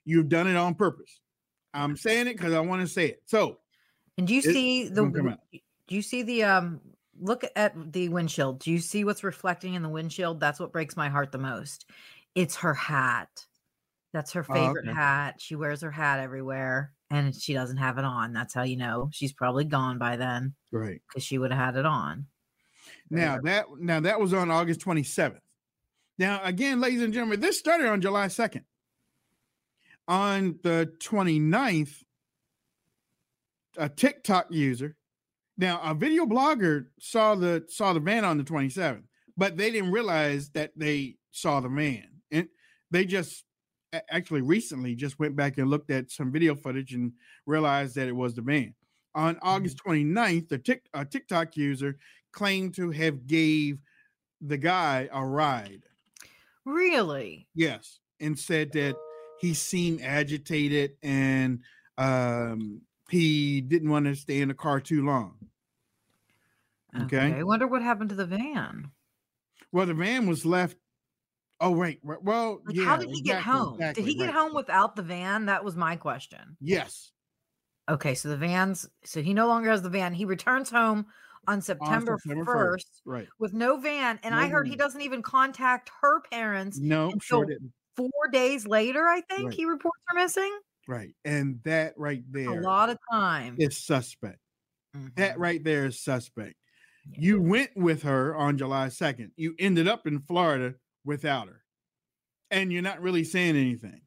you've 0.05 0.29
done 0.29 0.47
it 0.47 0.55
on 0.55 0.75
purpose. 0.75 1.19
I'm 1.73 1.95
saying 1.97 2.27
it 2.27 2.37
because 2.37 2.53
I 2.53 2.59
want 2.59 2.81
to 2.81 2.87
say 2.87 3.07
it. 3.07 3.23
So 3.25 3.59
And 4.17 4.27
do 4.27 4.35
you 4.35 4.41
see 4.41 4.87
the 4.89 5.01
gonna 5.01 5.11
come 5.13 5.25
w- 5.25 5.61
do 5.87 5.95
you 5.95 6.01
see 6.03 6.21
the 6.21 6.43
um 6.43 6.81
look 7.19 7.43
at 7.55 7.93
the 7.93 8.09
windshield? 8.09 8.59
Do 8.59 8.71
you 8.71 8.79
see 8.79 9.03
what's 9.05 9.23
reflecting 9.23 9.73
in 9.73 9.81
the 9.81 9.89
windshield? 9.89 10.39
That's 10.39 10.59
what 10.59 10.71
breaks 10.71 10.95
my 10.95 11.09
heart 11.09 11.31
the 11.31 11.37
most. 11.39 11.85
It's 12.35 12.57
her 12.57 12.73
hat. 12.75 13.45
That's 14.11 14.33
her 14.33 14.45
Oh, 14.47 14.53
favorite 14.53 14.85
okay. 14.85 14.93
hat. 14.93 15.41
She 15.41 15.55
wears 15.55 15.81
her 15.81 15.91
hat 15.91 16.19
everywhere 16.19 16.93
and 17.13 17.35
she 17.35 17.53
doesn't 17.53 17.77
have 17.77 17.97
it 17.97 18.05
on. 18.05 18.33
That's 18.33 18.53
how 18.53 18.63
you 18.63 18.75
know 18.75 19.09
she's 19.13 19.33
probably 19.33 19.65
gone 19.65 19.97
by 19.99 20.15
then 20.15 20.53
right. 20.71 21.01
because 21.07 21.23
she 21.23 21.37
would 21.37 21.51
have 21.51 21.75
had 21.75 21.75
it 21.75 21.85
on. 21.85 22.25
Now 23.09 23.39
that 23.43 23.65
now 23.79 23.99
that 23.99 24.19
was 24.19 24.33
on 24.33 24.49
August 24.49 24.81
27th. 24.81 25.39
Now 26.17 26.41
again, 26.43 26.81
ladies 26.81 27.01
and 27.01 27.13
gentlemen, 27.13 27.39
this 27.39 27.59
started 27.59 27.87
on 27.87 28.01
July 28.01 28.27
2nd. 28.27 28.63
On 30.07 30.59
the 30.63 30.91
29th, 30.99 32.03
a 33.77 33.87
TikTok 33.87 34.47
user. 34.49 34.95
Now, 35.57 35.79
a 35.83 35.93
video 35.93 36.25
blogger 36.25 36.87
saw 36.99 37.35
the 37.35 37.63
saw 37.69 37.93
the 37.93 37.99
van 37.99 38.25
on 38.25 38.37
the 38.37 38.43
27th, 38.43 39.03
but 39.37 39.55
they 39.55 39.69
didn't 39.71 39.91
realize 39.91 40.49
that 40.49 40.71
they 40.75 41.17
saw 41.31 41.59
the 41.59 41.69
van. 41.69 42.07
And 42.31 42.47
they 42.89 43.05
just 43.05 43.45
actually 44.09 44.41
recently 44.41 44.95
just 44.95 45.19
went 45.19 45.35
back 45.35 45.57
and 45.57 45.69
looked 45.69 45.91
at 45.91 46.11
some 46.11 46.31
video 46.31 46.55
footage 46.55 46.93
and 46.93 47.11
realized 47.45 47.95
that 47.95 48.07
it 48.07 48.15
was 48.15 48.33
the 48.33 48.41
van. 48.41 48.73
On 49.15 49.37
August 49.41 49.77
29th, 49.85 50.49
the 50.49 50.57
Tik, 50.57 50.87
a 50.93 51.05
TikTok 51.05 51.55
user 51.55 51.97
claimed 52.31 52.73
to 52.75 52.89
have 52.91 53.27
gave 53.27 53.77
the 54.41 54.57
guy 54.57 55.07
a 55.11 55.23
ride. 55.23 55.83
Really? 56.65 57.47
Yes, 57.53 57.99
and 58.19 58.37
said 58.37 58.71
that 58.73 58.95
he 59.39 59.53
seemed 59.53 60.01
agitated 60.01 60.91
and 61.03 61.59
um, 61.97 62.81
he 63.09 63.61
didn't 63.61 63.89
want 63.89 64.05
to 64.05 64.15
stay 64.15 64.41
in 64.41 64.47
the 64.47 64.53
car 64.53 64.79
too 64.79 65.05
long. 65.05 65.35
Okay. 67.03 67.33
I 67.33 67.43
wonder 67.43 67.67
what 67.67 67.81
happened 67.81 68.09
to 68.09 68.15
the 68.15 68.25
van. 68.25 68.91
Well, 69.71 69.85
the 69.85 69.93
van 69.93 70.27
was 70.27 70.45
left. 70.45 70.77
Oh, 71.63 71.75
right. 71.75 71.99
right. 72.03 72.21
Well, 72.21 72.61
Like, 72.65 72.75
yeah. 72.75 72.83
how 72.85 72.97
did 72.97 73.09
he 73.09 73.21
get 73.21 73.41
home? 73.41 73.75
exactly, 73.75 74.03
did 74.03 74.09
he 74.09 74.15
get 74.15 74.25
right. 74.27 74.33
home 74.35 74.53
without 74.53 74.95
the 74.95 75.01
van? 75.01 75.45
That 75.47 75.63
was 75.63 75.75
my 75.75 75.95
question. 75.95 76.57
Yes. 76.59 77.11
Okay, 77.89 78.13
so 78.15 78.29
the 78.29 78.37
van's 78.37 78.87
so 79.03 79.21
he 79.21 79.33
no 79.33 79.47
longer 79.47 79.69
has 79.69 79.81
the 79.81 79.89
van. 79.89 80.13
He 80.13 80.25
returns 80.25 80.69
home 80.69 81.05
on 81.47 81.61
September 81.61 82.17
September 82.21 82.45
1st 82.45 82.77
1st, 82.77 83.01
right. 83.05 83.27
with 83.39 83.53
no 83.53 83.77
van. 83.77 84.19
And 84.23 84.33
No 84.33 84.39
I 84.41 84.47
heard 84.47 84.67
he 84.67 84.75
doesn't 84.77 85.01
even 85.01 85.21
contact 85.21 85.91
her 86.01 86.21
parents. 86.31 86.79
No, 86.79 87.05
until 87.05 87.19
sure 87.39 87.45
didn't. 87.45 87.73
Four 87.97 88.29
days 88.31 88.65
later, 88.65 89.03
I 89.07 89.21
think 89.21 89.49
Right. 89.49 89.53
he 89.53 89.65
reports 89.65 89.99
her 90.07 90.15
missing. 90.17 90.59
Right. 90.87 91.15
And 91.25 91.61
that 91.63 91.93
right 91.97 92.23
there 92.31 92.49
A 92.59 92.61
lot 92.61 92.89
of 92.89 92.97
time. 93.11 93.55
is 93.59 93.77
suspect. 93.77 94.39
That 95.15 95.35
Mhm. 95.37 95.39
right 95.39 95.63
there 95.63 95.85
is 95.85 95.99
suspect. 95.99 96.55
Yeah. 97.05 97.17
You 97.19 97.41
went 97.41 97.71
with 97.75 98.03
her 98.03 98.35
on 98.35 98.57
July 98.57 98.87
2nd. 98.89 99.31
You 99.35 99.55
ended 99.59 99.87
up 99.87 100.07
in 100.07 100.21
Florida 100.21 100.75
without 101.05 101.47
her. 101.47 101.61
And 102.51 102.71
you're 102.71 102.81
not 102.81 103.01
really 103.01 103.23
saying 103.23 103.55
anything. 103.55 104.01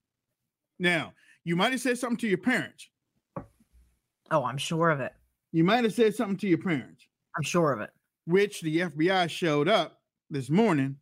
Now, 0.78 1.14
you 1.44 1.56
might 1.56 1.72
have 1.72 1.80
said 1.80 1.98
something 1.98 2.18
to 2.18 2.28
your 2.28 2.38
parents. 2.38 2.88
Oh, 4.30 4.44
I'm 4.44 4.58
sure 4.58 4.90
of 4.90 5.00
it. 5.00 5.12
You 5.52 5.64
might 5.64 5.84
have 5.84 5.94
said 5.94 6.14
something 6.14 6.36
to 6.38 6.48
your 6.48 6.58
parents, 6.58 7.06
I'm 7.36 7.42
sure 7.42 7.72
of 7.72 7.80
it. 7.80 7.90
which 8.26 8.60
the 8.60 8.80
FBI 8.80 9.30
showed 9.30 9.68
up 9.68 10.00
this 10.30 10.50
morning. 10.50 10.96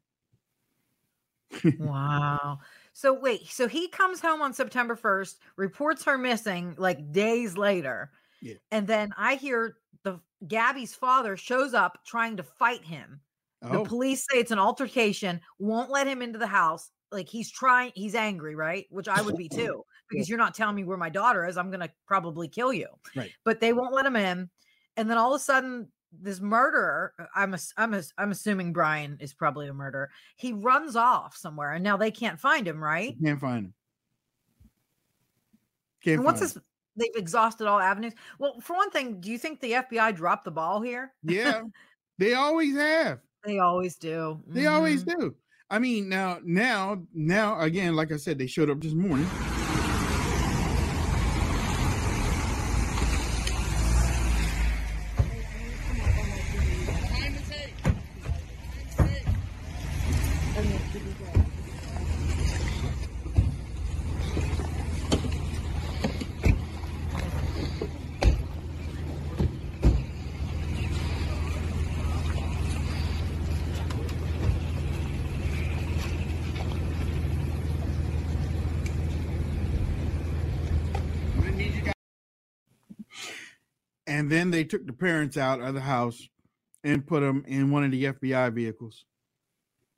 Wow. 1.78 2.58
So 2.92 3.12
wait, 3.12 3.46
so 3.48 3.68
he 3.68 3.88
comes 3.88 4.20
home 4.20 4.42
on 4.42 4.52
September 4.52 4.96
1st, 4.96 5.36
reports 5.56 6.04
her 6.04 6.18
missing 6.18 6.74
like 6.78 7.12
days 7.12 7.56
later. 7.56 8.10
Yeah. 8.40 8.54
And 8.70 8.86
then 8.86 9.12
I 9.16 9.36
hear 9.36 9.76
the 10.02 10.20
Gabby's 10.46 10.94
father 10.94 11.36
shows 11.36 11.72
up 11.74 11.98
trying 12.04 12.36
to 12.36 12.42
fight 12.42 12.84
him. 12.84 13.20
The 13.70 13.78
Oh, 13.78 13.84
police 13.84 14.26
say 14.30 14.38
it's 14.38 14.50
an 14.50 14.58
altercation, 14.58 15.40
won't 15.58 15.90
let 15.90 16.06
him 16.06 16.22
into 16.22 16.38
the 16.38 16.46
house. 16.46 16.90
Like 17.10 17.28
he's 17.28 17.50
trying, 17.50 17.92
he's 17.94 18.14
angry, 18.14 18.54
right? 18.54 18.86
Which 18.90 19.08
I 19.08 19.22
would 19.22 19.36
be 19.36 19.48
too, 19.52 19.84
because 20.10 20.28
you're 20.28 20.38
not 20.38 20.54
telling 20.54 20.76
me 20.76 20.84
where 20.84 20.96
my 20.96 21.08
daughter 21.10 21.46
is. 21.46 21.56
I'm 21.56 21.70
gonna 21.70 21.90
probably 22.06 22.48
kill 22.48 22.72
you. 22.72 22.88
Right. 23.16 23.32
But 23.44 23.60
they 23.60 23.72
won't 23.72 23.94
let 23.94 24.06
him 24.06 24.16
in. 24.16 24.50
And 24.96 25.10
then 25.10 25.18
all 25.18 25.34
of 25.34 25.40
a 25.40 25.42
sudden, 25.44 25.90
this 26.12 26.40
murderer, 26.40 27.12
uh, 27.18 27.26
I'm 27.34 27.54
ass- 27.54 27.72
I'm 27.76 27.94
ass- 27.94 28.12
I'm 28.18 28.30
assuming 28.30 28.72
Brian 28.72 29.16
is 29.20 29.32
probably 29.34 29.68
a 29.68 29.74
murderer. 29.74 30.10
He 30.36 30.52
runs 30.52 30.94
off 30.96 31.36
somewhere, 31.36 31.72
and 31.72 31.82
now 31.82 31.96
they 31.96 32.10
can't 32.10 32.38
find 32.40 32.66
him, 32.68 32.82
right? 32.82 33.16
can't 33.22 33.40
find 33.40 33.66
him. 33.66 33.74
Can't 36.02 36.16
And 36.16 36.24
once 36.24 36.40
this, 36.40 36.58
they've 36.96 37.16
exhausted 37.16 37.66
all 37.66 37.80
avenues. 37.80 38.12
Well, 38.38 38.60
for 38.60 38.76
one 38.76 38.90
thing, 38.90 39.20
do 39.20 39.30
you 39.30 39.38
think 39.38 39.60
the 39.60 39.72
FBI 39.72 40.14
dropped 40.14 40.44
the 40.44 40.50
ball 40.50 40.80
here? 40.82 41.14
Yeah, 41.22 41.62
they 42.18 42.34
always 42.34 42.76
have. 42.76 43.20
They 43.44 43.58
always 43.58 43.96
do. 43.96 44.40
They 44.46 44.66
always 44.66 45.04
Mhm. 45.04 45.18
do. 45.18 45.34
I 45.70 45.78
mean, 45.78 46.08
now, 46.08 46.38
now, 46.44 47.06
now, 47.12 47.60
again, 47.60 47.94
like 47.96 48.12
I 48.12 48.16
said, 48.16 48.38
they 48.38 48.46
showed 48.46 48.70
up 48.70 48.80
this 48.80 48.94
morning. 48.94 49.26
And 84.24 84.32
then 84.32 84.50
they 84.50 84.64
took 84.64 84.86
the 84.86 84.92
parents 84.94 85.36
out 85.36 85.60
of 85.60 85.74
the 85.74 85.82
house 85.82 86.26
and 86.82 87.06
put 87.06 87.20
them 87.20 87.44
in 87.46 87.70
one 87.70 87.84
of 87.84 87.90
the 87.90 88.04
FBI 88.04 88.54
vehicles. 88.54 89.04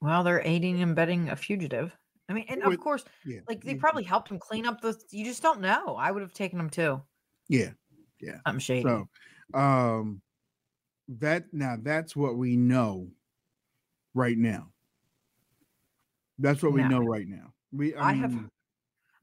Well, 0.00 0.24
they're 0.24 0.42
aiding 0.44 0.82
and 0.82 0.90
abetting 0.90 1.28
a 1.28 1.36
fugitive. 1.36 1.96
I 2.28 2.32
mean, 2.32 2.44
and 2.48 2.60
of 2.64 2.76
course, 2.80 3.04
Yeah. 3.24 3.42
like 3.48 3.62
they 3.62 3.76
probably 3.76 4.02
helped 4.02 4.28
him 4.28 4.40
clean 4.40 4.66
up 4.66 4.80
the. 4.80 5.00
You 5.12 5.24
just 5.24 5.44
don't 5.44 5.60
know. 5.60 5.94
I 5.94 6.10
would 6.10 6.22
have 6.22 6.32
taken 6.32 6.58
him 6.58 6.68
too. 6.70 7.00
Yeah. 7.48 7.70
Yeah. 8.20 8.40
I'm 8.44 8.58
shady. 8.58 8.82
So, 8.82 9.06
um, 9.54 10.20
that 11.06 11.44
now 11.54 11.76
that's 11.80 12.16
what 12.16 12.36
we 12.36 12.56
know 12.56 13.06
right 14.12 14.36
now. 14.36 14.72
That's 16.40 16.64
what 16.64 16.72
we 16.72 16.82
Now- 16.82 16.88
know 16.88 17.02
right 17.04 17.28
now. 17.28 17.52
We, 17.70 17.94
I, 17.94 18.08
I 18.08 18.12
have- 18.14 18.50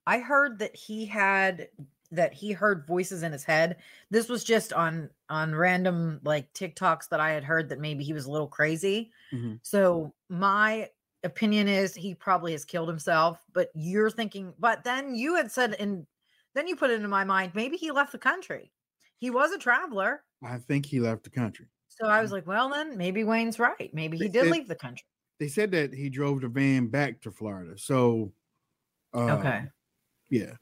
I 0.07 0.19
heard 0.19 0.59
that 0.59 0.73
he 0.77 1.05
had 1.05 1.67
that 2.15 2.33
he 2.33 2.51
heard 2.51 2.85
voices 2.87 3.23
in 3.23 3.31
his 3.31 3.43
head. 3.43 3.77
This 4.11 4.29
was 4.29 4.43
just 4.43 4.73
on 4.73 5.09
on 5.29 5.55
random 5.55 6.19
like 6.23 6.53
TikToks 6.53 7.09
that 7.09 7.19
I 7.19 7.31
had 7.31 7.43
heard 7.43 7.69
that 7.69 7.79
maybe 7.79 8.03
he 8.03 8.13
was 8.13 8.25
a 8.25 8.31
little 8.31 8.47
crazy. 8.47 9.11
Mhm. 9.33 9.59
So 9.63 10.13
my 10.29 10.89
opinion 11.23 11.67
is 11.67 11.95
he 11.95 12.13
probably 12.15 12.51
has 12.53 12.65
killed 12.65 12.89
himself, 12.89 13.43
but 13.53 13.69
you're 13.75 14.11
thinking 14.11 14.53
but 14.59 14.83
then 14.83 15.15
you 15.15 15.35
had 15.35 15.51
said 15.51 15.73
and 15.75 16.05
then 16.55 16.67
you 16.67 16.75
put 16.75 16.89
it 16.91 16.95
into 16.95 17.07
my 17.07 17.23
mind 17.23 17.53
maybe 17.55 17.77
he 17.77 17.91
left 17.91 18.11
the 18.11 18.19
country. 18.19 18.71
He 19.17 19.29
was 19.29 19.51
a 19.51 19.57
traveler. 19.57 20.23
I 20.43 20.57
think 20.59 20.85
he 20.85 20.99
left 20.99 21.23
the 21.23 21.29
country. 21.29 21.67
So 21.87 22.07
I 22.07 22.21
was 22.21 22.31
like, 22.31 22.45
well 22.47 22.69
then 22.69 22.97
maybe 22.97 23.23
Wayne's 23.23 23.59
right. 23.59 23.91
Maybe 23.93 24.17
he 24.17 24.27
did 24.29 24.47
it- 24.47 24.51
leave 24.51 24.67
the 24.67 24.75
country. 24.75 25.05
They 25.39 25.47
said 25.47 25.71
that 25.71 25.93
he 25.93 26.09
drove 26.09 26.41
the 26.41 26.47
van 26.47 26.87
back 26.87 27.21
to 27.21 27.31
Florida. 27.31 27.77
So, 27.77 28.33
uh, 29.13 29.37
Okay. 29.39 29.65
yeah. 30.29 30.55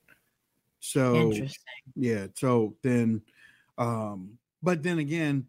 So 0.82 1.16
Interesting. 1.16 1.58
yeah 1.96 2.28
so 2.36 2.78
then 2.84 3.22
um 3.78 4.38
but 4.64 4.84
then 4.84 5.00
again 5.00 5.48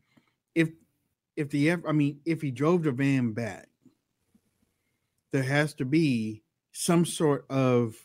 if 0.54 0.70
if 1.36 1.50
the 1.50 1.70
F- 1.70 1.86
i 1.88 1.92
mean 1.92 2.20
if 2.26 2.42
he 2.42 2.50
drove 2.50 2.84
the 2.84 2.92
van 2.92 3.32
back 3.32 3.68
there 5.32 5.42
has 5.42 5.74
to 5.74 5.84
be 5.84 6.42
some 6.72 7.04
sort 7.04 7.46
of 7.50 7.96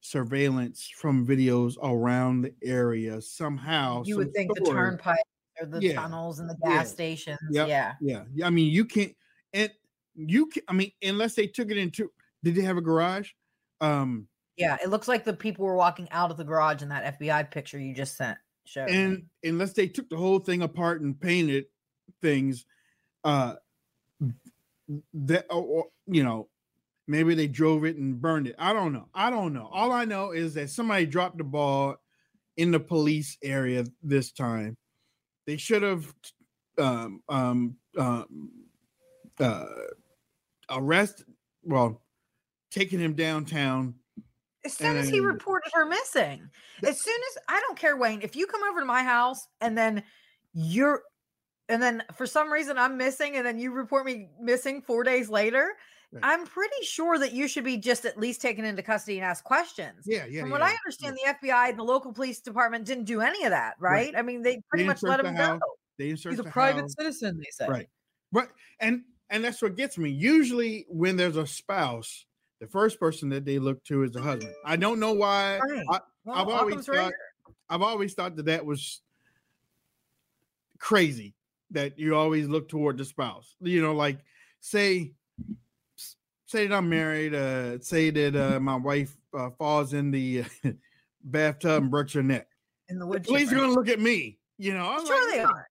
surveillance 0.00 0.88
from 0.88 1.26
videos 1.26 1.76
around 1.82 2.42
the 2.42 2.54
area 2.62 3.20
somehow 3.20 4.02
You 4.04 4.16
would 4.16 4.32
think 4.34 4.54
the 4.54 4.60
turnpike 4.62 5.18
or 5.60 5.66
the 5.66 5.80
Yeah. 5.80 5.94
tunnels 5.94 6.38
and 6.40 6.48
the 6.50 6.56
Yeah. 6.64 6.70
gas 6.78 6.92
stations. 6.92 7.38
Yep. 7.50 7.68
Yeah. 7.68 7.94
yeah 8.00 8.24
yeah, 8.34 8.46
i 8.46 8.50
mean 8.50 8.72
you 8.72 8.84
can't 8.84 9.14
and 9.52 9.70
you 10.14 10.46
can 10.46 10.62
i 10.68 10.72
mean 10.72 10.92
unless 11.02 11.34
they 11.34 11.46
took 11.46 11.70
it 11.70 11.76
into 11.76 12.10
did 12.42 12.54
they 12.54 12.62
have 12.62 12.76
a 12.76 12.82
garage 12.82 13.30
um 13.80 14.28
Yeah, 14.56 14.76
it 14.82 14.88
looks 14.90 15.08
like 15.08 15.24
the 15.24 15.32
people 15.32 15.64
were 15.64 15.76
walking 15.76 16.08
out 16.10 16.30
of 16.30 16.36
the 16.36 16.44
garage 16.44 16.82
in 16.82 16.88
that 16.90 17.18
FBI 17.18 17.50
picture 17.50 17.78
you 17.78 17.94
just 17.94 18.16
sent. 18.16 18.38
Showed 18.64 18.90
and 18.90 19.24
unless 19.42 19.72
they 19.72 19.88
took 19.88 20.08
the 20.08 20.16
whole 20.16 20.38
thing 20.38 20.62
apart 20.62 21.00
and 21.00 21.20
painted 21.20 21.64
things 22.20 22.64
uh 23.24 23.54
that 25.14 25.46
or, 25.50 25.62
or, 25.62 25.86
you 26.06 26.22
know 26.22 26.48
maybe 27.08 27.34
they 27.34 27.48
drove 27.48 27.84
it 27.84 27.96
and 27.96 28.20
burned 28.20 28.46
it. 28.46 28.54
I 28.58 28.72
don't 28.72 28.92
know. 28.92 29.08
I 29.12 29.30
don't 29.30 29.52
know. 29.52 29.68
All 29.72 29.90
i 29.90 30.04
know 30.04 30.30
is 30.30 30.54
that 30.54 30.70
somebody 30.70 31.06
dropped 31.06 31.38
the 31.38 31.44
ball 31.44 31.96
in 32.56 32.70
the 32.70 32.80
police 32.80 33.36
area 33.42 33.84
this 34.02 34.30
time. 34.30 34.76
They 35.46 35.56
should 35.56 35.82
have 35.82 36.14
um 36.78 37.22
um 37.28 37.76
um 37.98 38.50
uh 39.40 39.66
arrested 40.70 41.26
well 41.64 42.02
taken 42.70 42.98
him 43.00 43.14
downtown 43.14 43.94
as 44.64 44.74
soon 44.74 44.96
as 44.96 45.08
he 45.08 45.20
reported 45.20 45.70
her 45.74 45.84
missing, 45.86 46.48
as 46.84 47.00
soon 47.00 47.20
as 47.30 47.38
I 47.48 47.60
don't 47.60 47.78
care, 47.78 47.96
Wayne, 47.96 48.22
if 48.22 48.36
you 48.36 48.46
come 48.46 48.62
over 48.70 48.80
to 48.80 48.86
my 48.86 49.02
house 49.02 49.48
and 49.60 49.76
then 49.76 50.02
you're 50.54 51.02
and 51.68 51.82
then 51.82 52.02
for 52.14 52.26
some 52.26 52.52
reason 52.52 52.76
I'm 52.78 52.96
missing 52.96 53.36
and 53.36 53.46
then 53.46 53.58
you 53.58 53.72
report 53.72 54.04
me 54.04 54.28
missing 54.40 54.82
four 54.82 55.04
days 55.04 55.28
later, 55.28 55.72
Right. 56.14 56.20
I'm 56.24 56.44
pretty 56.46 56.84
sure 56.84 57.18
that 57.18 57.32
you 57.32 57.48
should 57.48 57.64
be 57.64 57.78
just 57.78 58.04
at 58.04 58.18
least 58.18 58.42
taken 58.42 58.66
into 58.66 58.82
custody 58.82 59.16
and 59.16 59.24
asked 59.24 59.44
questions. 59.44 60.04
yeah 60.04 60.26
yeah 60.28 60.42
From 60.42 60.50
yeah, 60.50 60.52
what 60.52 60.62
I 60.62 60.68
yeah. 60.72 60.76
understand, 60.84 61.16
the 61.16 61.48
FBI 61.48 61.70
and 61.70 61.78
the 61.78 61.82
local 61.84 62.12
police 62.12 62.38
department 62.40 62.84
didn't 62.84 63.04
do 63.04 63.22
any 63.22 63.44
of 63.44 63.50
that, 63.50 63.76
right? 63.78 64.12
Right. 64.12 64.16
I 64.18 64.20
mean, 64.20 64.42
they 64.42 64.60
pretty 64.68 64.84
didn't 64.84 64.88
much 64.88 65.02
let 65.02 65.20
him 65.20 65.34
the 65.34 65.40
go. 65.40 65.58
they 65.98 66.08
didn't 66.08 66.18
He's 66.22 66.38
a 66.38 66.42
the 66.42 66.50
private 66.50 66.82
house. 66.82 66.94
citizen, 66.98 67.38
they 67.38 67.46
said. 67.52 67.70
Right. 67.70 67.88
Right. 68.30 68.48
And 68.80 69.04
and 69.30 69.42
that's 69.42 69.62
what 69.62 69.74
gets 69.74 69.96
me. 69.96 70.10
Usually 70.10 70.84
when 70.90 71.16
there's 71.16 71.38
a 71.38 71.46
spouse, 71.46 72.26
the 72.62 72.68
first 72.68 73.00
person 73.00 73.28
that 73.30 73.44
they 73.44 73.58
look 73.58 73.82
to 73.82 74.04
is 74.04 74.12
the 74.12 74.22
husband. 74.22 74.54
I 74.64 74.76
don't 74.76 75.00
know 75.00 75.12
why. 75.12 75.58
Right. 75.58 75.84
I, 75.90 76.00
Well, 76.24 76.36
I've 76.36 76.48
always 76.48 76.86
thought 76.86 77.12
I've 77.68 77.82
always 77.82 78.14
thought 78.14 78.36
that 78.36 78.46
that 78.46 78.64
was 78.64 79.02
crazy 80.78 81.34
that 81.72 81.98
you 81.98 82.14
always 82.14 82.46
look 82.46 82.68
toward 82.68 82.98
the 82.98 83.04
spouse. 83.04 83.56
You 83.60 83.82
know, 83.82 83.94
like 83.94 84.20
say 84.60 85.12
say 86.46 86.68
that 86.68 86.76
I'm 86.76 86.88
married, 86.88 87.34
uh 87.34 87.80
say 87.80 88.10
that 88.10 88.36
uh 88.36 88.60
my 88.60 88.76
wife 88.76 89.16
uh, 89.36 89.50
falls 89.58 89.92
in 89.92 90.12
the 90.12 90.44
bathtub 91.24 91.82
and 91.82 91.90
breaks 91.90 92.12
her 92.12 92.22
neck. 92.22 92.46
In 92.88 93.00
the 93.00 93.04
The 93.04 93.10
wood 93.10 93.24
police 93.24 93.50
are 93.50 93.56
going 93.56 93.70
to 93.70 93.74
look 93.74 93.88
at 93.88 93.98
me. 93.98 94.38
You 94.58 94.74
know, 94.74 94.86
I'm 94.86 95.04
Sure 95.04 95.26
like, 95.26 95.34
they 95.34 95.42
are. 95.42 95.68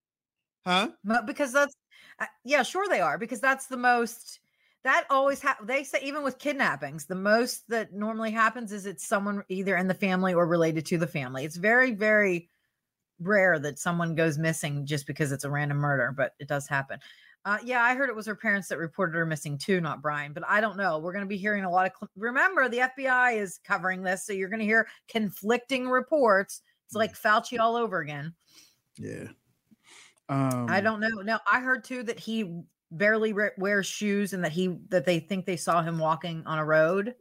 Huh? 0.66 1.22
Because 1.26 1.54
that's 1.54 1.74
uh, 2.20 2.26
yeah, 2.44 2.64
sure 2.64 2.90
they 2.90 3.00
are 3.00 3.18
because 3.18 3.40
that's 3.40 3.68
the 3.68 3.78
most 3.78 4.42
that 4.84 5.06
always 5.10 5.42
happens. 5.42 5.68
They 5.68 5.84
say 5.84 6.00
even 6.04 6.24
with 6.24 6.40
kidnappings, 6.40 7.06
the 7.06 7.16
most 7.16 7.68
that 7.70 7.94
normally 7.94 8.32
happens 8.32 8.72
is 8.72 8.86
it's 8.86 9.08
someone 9.08 9.44
either 9.50 9.76
in 9.78 9.88
the 9.88 9.94
family 9.94 10.34
or 10.34 10.48
related 10.48 10.86
to 10.88 10.98
the 10.98 11.08
family. 11.08 11.46
It's 11.46 11.58
very 11.58 11.92
very 11.94 12.50
rare 13.20 13.60
that 13.60 13.80
someone 13.80 14.16
goes 14.16 14.38
missing 14.38 14.86
just 14.86 15.06
because 15.06 15.32
it's 15.32 15.44
a 15.44 15.50
random 15.50 15.78
murder, 15.78 16.14
but 16.16 16.34
it 16.40 16.48
does 16.48 16.68
happen. 16.68 17.00
Uh, 17.44 17.58
yeah, 17.64 17.82
I 17.82 17.96
heard 17.96 18.10
it 18.10 18.16
was 18.16 18.28
her 18.28 18.36
parents 18.36 18.68
that 18.68 18.78
reported 18.78 19.16
her 19.16 19.26
missing 19.26 19.58
too, 19.58 19.82
not 19.82 20.02
Brian. 20.02 20.32
But 20.34 20.44
I 20.48 20.62
don't 20.62 20.78
know. 20.78 21.00
We're 21.00 21.14
going 21.14 21.26
to 21.26 21.30
be 21.30 21.38
hearing 21.38 21.64
a 21.64 21.72
lot 21.72 21.88
of. 21.88 21.94
Cl- 22.00 22.10
Remember, 22.16 22.70
the 22.70 22.90
FBI 22.98 23.38
is 23.38 23.60
covering 23.64 24.04
this, 24.04 24.26
so 24.26 24.34
you're 24.34 24.50
going 24.50 24.60
to 24.60 24.66
hear 24.66 24.88
conflicting 25.08 25.90
reports. 25.90 26.62
It's 26.86 26.96
like 26.96 27.14
Fauci 27.14 27.60
all 27.60 27.76
over 27.76 28.00
again. 28.00 28.34
Yeah. 28.98 29.30
Um, 30.30 30.68
I 30.70 30.82
don't 30.82 31.00
know. 31.00 31.22
No, 31.24 31.40
I 31.52 31.62
heard 31.62 31.84
too 31.84 32.04
that 32.04 32.20
he 32.20 32.62
barely 32.92 33.34
re- 33.34 33.52
wears 33.58 33.88
shoes 33.88 34.34
and 34.34 34.44
that 34.44 34.52
he 34.52 34.68
that 34.90 35.06
they 35.06 35.20
think 35.20 35.46
they 35.46 35.58
saw 35.58 35.82
him 35.82 35.98
walking 35.98 36.46
on 36.46 36.60
a 36.60 36.66
road 36.66 37.16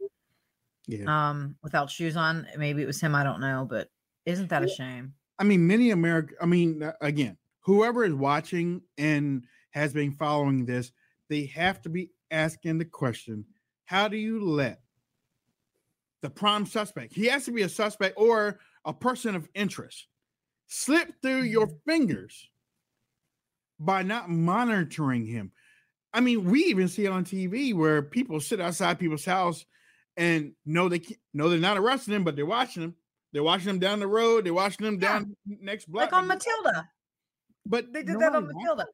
Yeah. 0.87 1.05
um 1.31 1.55
without 1.63 1.89
shoes 1.89 2.15
on. 2.17 2.47
Maybe 2.57 2.81
it 2.81 2.87
was 2.87 3.01
him, 3.01 3.15
I 3.15 3.23
don't 3.23 3.39
know, 3.41 3.65
but 3.69 3.89
isn't 4.25 4.49
that 4.49 4.63
a 4.63 4.67
shame? 4.67 5.13
I 5.39 5.43
mean, 5.43 5.65
many 5.65 5.91
American. 5.91 6.37
I 6.41 6.45
mean, 6.45 6.83
uh, 6.83 6.93
again, 7.01 7.37
whoever 7.61 8.03
is 8.03 8.13
watching 8.13 8.81
and 8.97 9.45
has 9.71 9.93
been 9.93 10.11
following 10.13 10.65
this, 10.65 10.91
they 11.29 11.45
have 11.47 11.81
to 11.83 11.89
be 11.89 12.11
asking 12.29 12.77
the 12.77 12.85
question: 12.85 13.45
How 13.85 14.07
do 14.07 14.17
you 14.17 14.43
let 14.43 14.81
the 16.21 16.29
prime 16.29 16.65
suspect? 16.65 17.13
He 17.13 17.25
has 17.25 17.45
to 17.45 17.51
be 17.51 17.63
a 17.63 17.69
suspect 17.69 18.15
or 18.17 18.59
a 18.85 18.93
person 18.93 19.35
of 19.35 19.47
interest 19.53 20.07
slip 20.67 21.21
through 21.21 21.41
your 21.41 21.67
fingers 21.85 22.49
by 23.79 24.03
not 24.03 24.29
monitoring 24.29 25.25
him. 25.25 25.51
I 26.13 26.19
mean, 26.19 26.45
we 26.45 26.65
even 26.65 26.87
see 26.87 27.05
it 27.05 27.11
on 27.11 27.23
TV 27.23 27.73
where 27.73 28.01
people 28.01 28.39
sit 28.39 28.59
outside 28.59 28.99
people's 28.99 29.25
house 29.25 29.65
and 30.17 30.53
know 30.65 30.89
they 30.89 30.99
can't, 30.99 31.19
know 31.33 31.49
they're 31.49 31.59
not 31.59 31.77
arresting 31.77 32.13
them, 32.13 32.23
but 32.23 32.35
they're 32.35 32.45
watching 32.45 32.81
them. 32.81 32.95
They're 33.31 33.43
watching 33.43 33.67
them 33.67 33.79
down 33.79 33.99
the 33.99 34.07
road. 34.07 34.45
They're 34.45 34.53
watching 34.53 34.85
them 34.85 34.95
Yeah. 34.95 35.19
down 35.19 35.37
next 35.45 35.89
block. 35.89 36.11
Like 36.11 36.21
on 36.21 36.27
Matilda. 36.27 36.89
But 37.65 37.93
They 37.93 38.03
did 38.03 38.19
that 38.19 38.35
on 38.35 38.47
Matilda. 38.47 38.87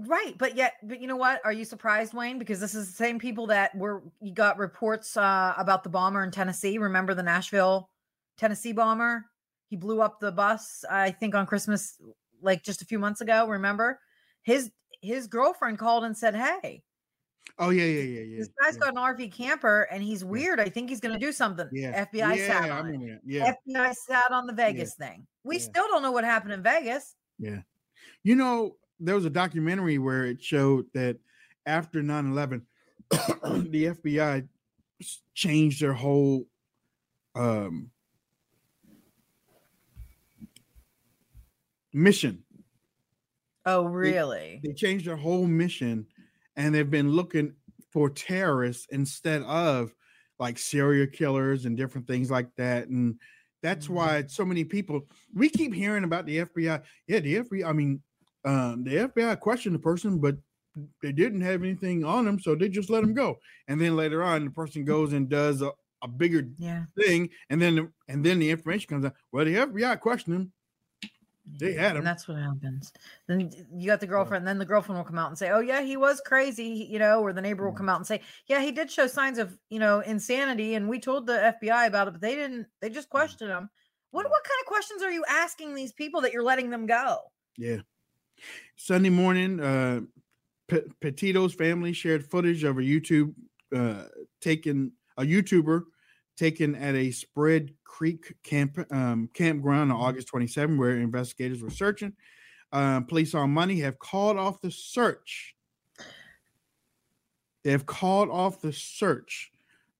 Right, 0.00 0.38
but 0.38 0.54
yet, 0.54 0.74
but 0.84 1.00
you 1.00 1.08
know 1.08 1.16
what? 1.16 1.40
Are 1.44 1.52
you 1.52 1.64
surprised, 1.64 2.14
Wayne? 2.14 2.38
Because 2.38 2.60
this 2.60 2.76
is 2.76 2.86
the 2.86 2.92
same 2.92 3.18
people 3.18 3.48
that 3.48 3.74
were 3.74 4.04
you 4.20 4.32
got 4.32 4.56
reports 4.56 5.16
uh, 5.16 5.54
about 5.58 5.82
the 5.82 5.90
bomber 5.90 6.22
in 6.22 6.30
Tennessee. 6.30 6.78
Remember 6.78 7.14
the 7.14 7.22
Nashville, 7.24 7.90
Tennessee 8.36 8.70
bomber? 8.70 9.24
He 9.68 9.74
blew 9.74 10.00
up 10.00 10.20
the 10.20 10.30
bus, 10.30 10.84
I 10.88 11.10
think, 11.10 11.34
on 11.34 11.46
Christmas, 11.46 12.00
like 12.40 12.62
just 12.62 12.80
a 12.80 12.84
few 12.84 13.00
months 13.00 13.22
ago. 13.22 13.48
Remember, 13.48 13.98
his 14.42 14.70
his 15.00 15.26
girlfriend 15.26 15.78
called 15.78 16.04
and 16.04 16.16
said, 16.16 16.34
"Hey, 16.34 16.82
Oh 17.58 17.70
yeah, 17.70 17.84
yeah, 17.84 18.02
yeah, 18.02 18.20
yeah. 18.22 18.38
this 18.38 18.50
guy's 18.62 18.74
yeah. 18.74 18.80
got 18.80 18.88
an 18.90 18.96
RV 19.16 19.32
camper 19.32 19.82
and 19.90 20.02
he's 20.02 20.24
weird. 20.24 20.60
I 20.60 20.68
think 20.68 20.90
he's 20.90 21.00
going 21.00 21.14
to 21.14 21.18
do 21.24 21.32
something." 21.32 21.68
Yeah, 21.72 22.04
FBI 22.04 22.36
yeah, 22.36 22.46
sat 22.46 22.64
I 22.64 22.70
on 22.70 22.86
it. 22.86 22.90
remember. 22.92 23.20
Yeah, 23.24 23.54
FBI 23.66 23.94
sat 23.94 24.30
on 24.30 24.46
the 24.46 24.52
Vegas 24.52 24.94
thing. 24.94 25.26
We 25.44 25.56
Yeah. 25.56 25.62
still 25.62 25.88
don't 25.88 26.02
know 26.02 26.12
what 26.12 26.24
happened 26.24 26.52
in 26.52 26.62
Vegas. 26.62 27.14
yeah. 27.38 27.60
You 28.22 28.36
know, 28.36 28.76
there 29.00 29.14
was 29.14 29.24
a 29.24 29.30
documentary 29.30 29.98
where 29.98 30.24
it 30.26 30.42
showed 30.42 30.86
that 30.94 31.18
after 31.66 32.02
9-11, 32.02 32.62
the 33.10 33.86
FBI 33.94 34.46
changed 35.34 35.80
their 35.80 35.92
whole 35.92 36.46
um 37.34 37.90
mission. 41.92 42.44
Oh, 43.68 43.84
really? 43.84 44.60
They 44.64 44.72
changed 44.72 45.06
their 45.06 45.16
whole 45.16 45.46
mission 45.46 46.06
and 46.56 46.74
they've 46.74 46.90
been 46.90 47.12
looking 47.12 47.54
for 47.92 48.08
terrorists 48.10 48.86
instead 48.90 49.42
of 49.42 49.94
like 50.38 50.58
serial 50.58 51.06
killers 51.06 51.64
and 51.66 51.76
different 51.76 52.06
things 52.06 52.30
like 52.30 52.48
that. 52.56 52.88
And 52.88 53.18
that's 53.62 53.88
why 53.88 54.24
so 54.28 54.44
many 54.44 54.64
people 54.64 55.06
we 55.34 55.48
keep 55.48 55.74
hearing 55.74 56.04
about 56.04 56.26
the 56.26 56.38
FBI. 56.38 56.82
Yeah, 57.06 57.20
the 57.20 57.36
FBI, 57.36 57.64
I 57.66 57.72
mean, 57.72 58.00
um, 58.44 58.84
the 58.84 59.08
FBI 59.08 59.38
questioned 59.40 59.74
the 59.74 59.80
person, 59.80 60.18
but 60.18 60.36
they 61.02 61.12
didn't 61.12 61.40
have 61.40 61.62
anything 61.62 62.04
on 62.04 62.24
them, 62.24 62.38
so 62.38 62.54
they 62.54 62.68
just 62.68 62.88
let 62.88 63.00
them 63.00 63.12
go. 63.14 63.36
And 63.66 63.80
then 63.80 63.96
later 63.96 64.22
on, 64.22 64.44
the 64.44 64.50
person 64.50 64.84
goes 64.84 65.12
and 65.12 65.28
does 65.28 65.60
a, 65.60 65.72
a 66.02 66.08
bigger 66.08 66.48
Yeah. 66.56 66.84
thing, 66.96 67.30
and 67.50 67.60
then 67.60 67.74
the, 67.74 67.92
and 68.06 68.24
then 68.24 68.38
the 68.38 68.48
information 68.50 68.88
comes 68.88 69.04
out. 69.04 69.14
Well, 69.32 69.44
the 69.44 69.56
FBI 69.56 69.98
questioned 70.00 70.36
him. 70.36 70.52
They 71.58 71.72
had 71.72 71.92
him. 71.92 71.98
And 71.98 72.06
that's 72.06 72.28
what 72.28 72.38
happens. 72.38 72.92
Then 73.26 73.50
you 73.74 73.86
got 73.86 74.00
the 74.00 74.06
girlfriend, 74.06 74.46
then 74.46 74.58
the 74.58 74.64
girlfriend 74.64 74.98
will 74.98 75.04
come 75.04 75.18
out 75.18 75.28
and 75.28 75.38
say, 75.38 75.50
Oh, 75.50 75.60
yeah, 75.60 75.82
he 75.82 75.96
was 75.96 76.20
crazy, 76.24 76.86
you 76.90 76.98
know, 76.98 77.20
or 77.20 77.32
the 77.32 77.40
neighbor 77.40 77.64
will 77.64 77.76
come 77.76 77.88
out 77.88 77.96
and 77.96 78.06
say, 78.06 78.20
Yeah, 78.46 78.60
he 78.60 78.72
did 78.72 78.90
show 78.90 79.06
signs 79.06 79.38
of, 79.38 79.56
you 79.70 79.78
know, 79.78 80.00
insanity. 80.00 80.74
And 80.74 80.88
we 80.88 81.00
told 81.00 81.26
the 81.26 81.54
FBI 81.62 81.86
about 81.86 82.08
it, 82.08 82.12
but 82.12 82.20
they 82.20 82.34
didn't, 82.34 82.66
they 82.80 82.90
just 82.90 83.08
questioned 83.08 83.50
him. 83.50 83.70
What 84.10 84.28
what 84.28 84.44
kind 84.44 84.60
of 84.60 84.66
questions 84.66 85.02
are 85.02 85.10
you 85.10 85.24
asking 85.28 85.74
these 85.74 85.92
people 85.92 86.20
that 86.22 86.32
you're 86.32 86.42
letting 86.42 86.70
them 86.70 86.86
go? 86.86 87.18
Yeah. 87.56 87.78
Sunday 88.76 89.10
morning, 89.10 89.60
uh, 89.60 90.00
P- 90.68 90.82
Petito's 91.00 91.54
family 91.54 91.92
shared 91.92 92.24
footage 92.24 92.64
of 92.64 92.78
a 92.78 92.82
YouTube 92.82 93.34
uh, 93.74 94.04
taken 94.40 94.92
a 95.16 95.22
YouTuber 95.22 95.82
taken 96.38 96.74
at 96.74 96.94
a 96.94 97.10
Spread 97.10 97.74
Creek 97.84 98.34
camp 98.42 98.78
um, 98.92 99.28
campground 99.34 99.92
on 99.92 99.98
August 99.98 100.28
27, 100.28 100.78
where 100.78 100.92
investigators 100.92 101.60
were 101.62 101.70
searching. 101.70 102.14
Um, 102.72 103.04
police 103.04 103.34
on 103.34 103.50
Monday 103.50 103.80
have 103.80 103.98
called 103.98 104.36
off 104.36 104.60
the 104.60 104.70
search. 104.70 105.54
They 107.64 107.72
have 107.72 107.86
called 107.86 108.30
off 108.30 108.60
the 108.60 108.72
search 108.72 109.50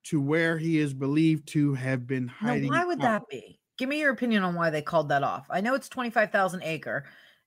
to 0.05 0.21
where 0.21 0.57
he 0.57 0.79
is 0.79 0.95
believed 0.95 1.49
to 1.49 1.75
have 1.75 2.07
been 2.07 2.27
Now, 2.27 2.33
hiding. 2.49 2.69
why 2.69 2.85
would 2.85 2.99
out. 3.01 3.03
that 3.03 3.29
be? 3.29 3.61
Give 3.77 3.89
me 3.89 4.01
your 4.01 4.13
opinion 4.13 4.43
on 4.43 4.55
why 4.55 4.71
they 4.71 4.83
called 4.83 5.09
that 5.11 5.23
off. 5.23 5.47
I 5.51 5.61
know 5.61 5.75
it's 5.75 5.89
25,000 5.89 6.63
acre 6.63 7.05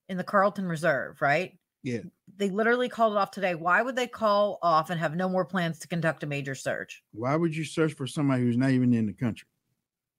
in 0.09 0.17
the 0.17 0.23
Carlton 0.23 0.67
Reserve, 0.67 1.21
right? 1.21 1.57
Yeah. 1.83 2.01
They 2.37 2.49
literally 2.49 2.89
called 2.89 3.13
it 3.13 3.17
off 3.17 3.31
today. 3.31 3.55
Why 3.55 3.81
would 3.81 3.95
they 3.95 4.07
call 4.07 4.59
off 4.61 4.89
and 4.89 4.99
have 4.99 5.15
no 5.15 5.27
more 5.27 5.45
plans 5.45 5.79
to 5.79 5.87
conduct 5.87 6.23
a 6.23 6.27
major 6.27 6.55
search? 6.55 7.03
Why 7.11 7.35
would 7.35 7.55
you 7.55 7.63
search 7.63 7.93
for 7.93 8.07
somebody 8.07 8.43
who's 8.43 8.57
not 8.57 8.71
even 8.71 8.93
in 8.93 9.07
the 9.07 9.13
country? 9.13 9.47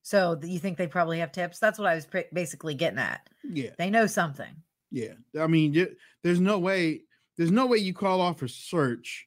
So 0.02 0.38
you 0.42 0.58
think 0.58 0.76
they 0.78 0.88
probably 0.88 1.20
have 1.20 1.32
tips? 1.32 1.58
That's 1.58 1.78
what 1.78 1.88
I 1.88 1.94
was 1.94 2.06
basically 2.32 2.74
getting 2.74 2.98
at. 2.98 3.28
Yeah. 3.48 3.70
They 3.78 3.90
know 3.90 4.06
something. 4.06 4.54
Yeah, 4.92 5.14
I 5.40 5.46
mean, 5.46 5.88
there's 6.22 6.40
no 6.40 6.58
way. 6.58 7.04
There's 7.38 7.50
no 7.50 7.66
way 7.66 7.78
you 7.78 7.94
call 7.94 8.20
off 8.20 8.42
a 8.42 8.48
search. 8.48 9.26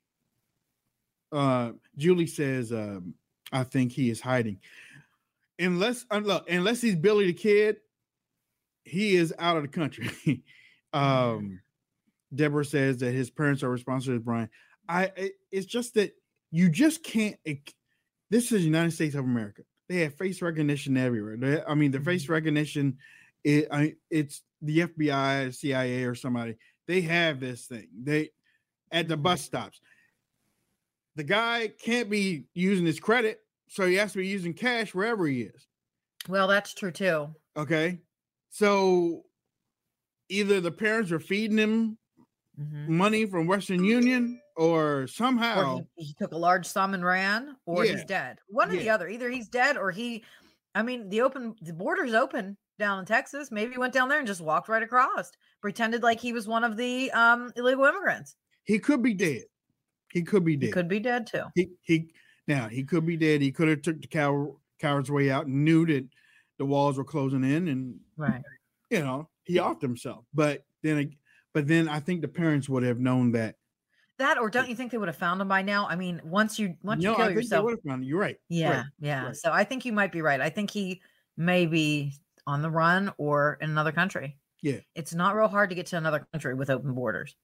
Uh, 1.32 1.71
Julie 1.98 2.28
says, 2.28 2.71
um, 2.71 3.15
"I 3.52 3.63
think 3.63 3.91
he 3.91 4.12
is 4.12 4.21
hiding." 4.21 4.60
Unless, 5.58 6.06
uh, 6.12 6.19
look, 6.19 6.48
unless 6.52 6.82
he's 6.82 6.95
Billy 6.95 7.26
the 7.26 7.34
Kid, 7.34 7.78
he 8.84 9.15
is 9.15 9.34
out 9.39 9.58
of 9.58 9.63
the 9.63 9.69
country. 9.69 10.43
um, 10.93 11.60
Deborah 12.36 12.65
says 12.65 12.98
that 13.00 13.13
his 13.13 13.30
parents 13.30 13.63
are 13.63 13.69
responsible. 13.69 14.17
to 14.17 14.24
Brian, 14.24 14.50
I. 14.88 15.06
it- 15.15 15.39
It's 15.52 15.65
just 15.65 15.93
that 15.95 16.13
you 16.52 16.69
just 16.69 17.04
can't. 17.04 17.38
Eh, 17.45 17.52
it- 17.52 17.74
this 18.30 18.45
is 18.52 18.62
the 18.62 18.65
United 18.65 18.91
States 18.91 19.15
of 19.15 19.24
America. 19.26 19.63
They 19.88 20.02
have 20.02 20.15
face 20.15 20.41
recognition 20.41 20.98
everywhere. 20.98 21.38
They- 21.38 21.63
I 21.63 21.76
mean, 21.76 21.91
the 21.91 22.00
face 22.02 22.24
mm-hmm. 22.24 22.34
recognition. 22.34 22.98
It, 23.43 23.67
I, 23.71 23.93
it's 24.10 24.41
the 24.62 24.80
FBI, 24.80 25.54
CIA, 25.54 26.04
or 26.06 26.15
somebody. 26.15 26.56
They 26.88 27.02
have 27.02 27.39
this 27.39 27.67
thing. 27.67 27.88
They 28.04 28.32
at 28.91 29.08
the 29.08 29.17
bus 29.17 29.41
stops. 29.41 29.80
The 31.15 31.24
guy 31.24 31.71
can't 31.80 32.10
be 32.10 32.45
using 32.54 32.86
his 32.86 33.00
credit, 33.00 33.39
so 33.67 33.88
he 33.88 33.95
has 33.95 34.12
to 34.13 34.17
be 34.17 34.28
using 34.28 34.54
cash 34.54 34.93
wherever 34.93 35.26
he 35.28 35.43
is. 35.43 35.67
Well, 36.28 36.48
that's 36.48 36.74
true 36.74 36.91
too. 36.91 37.30
Okay, 37.56 38.00
so 38.50 39.24
either 40.30 40.60
the 40.60 40.71
parents 40.71 41.12
are 41.12 41.19
feeding 41.19 41.58
him 41.58 41.98
Mhm. 42.59 42.87
money 42.89 43.25
from 43.25 43.47
Western 43.47 43.83
Union, 43.83 44.39
or 44.55 45.01
Or 45.03 45.07
somehow 45.07 45.79
he, 45.97 46.05
he 46.07 46.13
took 46.13 46.31
a 46.31 46.37
large 46.37 46.65
sum 46.65 46.93
and 46.93 47.03
ran, 47.03 47.57
or 47.65 47.83
he's 47.83 48.05
dead. 48.05 48.39
One 48.47 48.69
or 48.71 48.75
the 48.77 48.89
other. 48.89 49.07
Either 49.09 49.29
he's 49.29 49.47
dead 49.49 49.75
or 49.77 49.91
he. 49.91 50.23
I 50.73 50.83
mean, 50.83 51.09
the 51.09 51.21
open 51.21 51.55
the 51.61 51.73
border's 51.73 52.13
open 52.13 52.57
down 52.79 52.99
in 52.99 53.05
Texas. 53.05 53.51
Maybe 53.51 53.73
he 53.73 53.77
went 53.77 53.93
down 53.93 54.09
there 54.09 54.19
and 54.19 54.27
just 54.27 54.41
walked 54.41 54.69
right 54.69 54.83
across, 54.83 55.31
pretended 55.61 56.03
like 56.03 56.19
he 56.19 56.31
was 56.33 56.47
one 56.47 56.63
of 56.63 56.77
the 56.77 57.11
um 57.11 57.51
illegal 57.55 57.85
immigrants. 57.85 58.35
he 58.63 58.79
could 58.79 59.01
be 59.03 59.13
dead. 59.13 59.43
He 60.11 60.23
could 60.23 60.43
be 60.45 60.53
He 60.53 60.57
dead. 60.57 60.73
could 60.73 60.87
be 60.87 60.99
dead 60.99 61.27
too. 61.27 61.43
he 61.55 61.69
he 61.81 62.13
now 62.47 62.69
he 62.69 62.83
could 62.85 63.05
be 63.05 63.17
dead. 63.17 63.41
He 63.41 63.51
could 63.51 63.67
have 63.67 63.81
took 63.81 64.01
the 64.01 64.07
cow 64.07 64.59
coward's 64.79 65.11
way 65.11 65.29
out 65.31 65.47
and 65.47 65.65
knew 65.65 65.85
that 65.87 66.07
the 66.57 66.65
walls 66.65 66.97
were 66.97 67.03
closing 67.03 67.43
in, 67.43 67.67
and 67.67 67.99
Right. 68.15 68.41
you 68.89 68.99
know 68.99 69.29
he 69.43 69.55
offed 69.55 69.81
himself. 69.81 70.25
But 70.33 70.63
then, 70.83 71.15
but 71.55 71.67
then 71.67 71.87
I 71.87 72.01
think 72.01 72.21
the 72.21 72.27
parents 72.27 72.67
would 72.67 72.83
have 72.83 72.99
known 72.99 73.31
that 73.31 73.55
That 74.19 74.37
or 74.37 74.49
don't 74.49 74.69
you 74.69 74.75
think 74.75 74.91
they 74.91 74.97
would 74.97 75.07
have 75.07 75.15
found 75.15 75.41
him 75.41 75.47
by 75.47 75.61
now? 75.61 75.87
I 75.87 75.95
mean, 75.95 76.21
once 76.23 76.59
you 76.59 76.75
once 76.83 77.01
no, 77.01 77.11
you 77.11 77.15
kill 77.15 77.23
I 77.23 77.27
think 77.29 77.37
yourself, 77.37 77.61
they 77.61 77.63
would 77.63 77.71
have 77.71 77.83
found 77.83 78.03
him. 78.03 78.09
You're 78.09 78.19
right. 78.19 78.35
yeah, 78.49 78.69
Right. 78.69 78.85
yeah. 78.99 79.25
right. 79.27 79.35
So 79.35 79.51
I 79.51 79.63
think 79.63 79.85
you 79.85 79.93
might 79.93 80.11
be 80.11 80.21
right. 80.21 80.41
I 80.41 80.49
think 80.49 80.69
he 80.69 81.01
may 81.37 81.65
be 81.65 82.13
on 82.45 82.61
the 82.61 82.69
run 82.69 83.11
or 83.17 83.57
in 83.61 83.69
another 83.69 83.93
country. 83.93 84.37
Yeah. 84.61 84.79
It's 84.95 85.13
not 85.13 85.35
real 85.35 85.47
hard 85.47 85.69
to 85.69 85.75
get 85.75 85.85
to 85.87 85.97
another 85.97 86.27
country 86.33 86.53
with 86.53 86.69
open 86.69 86.93
borders. 86.93 87.35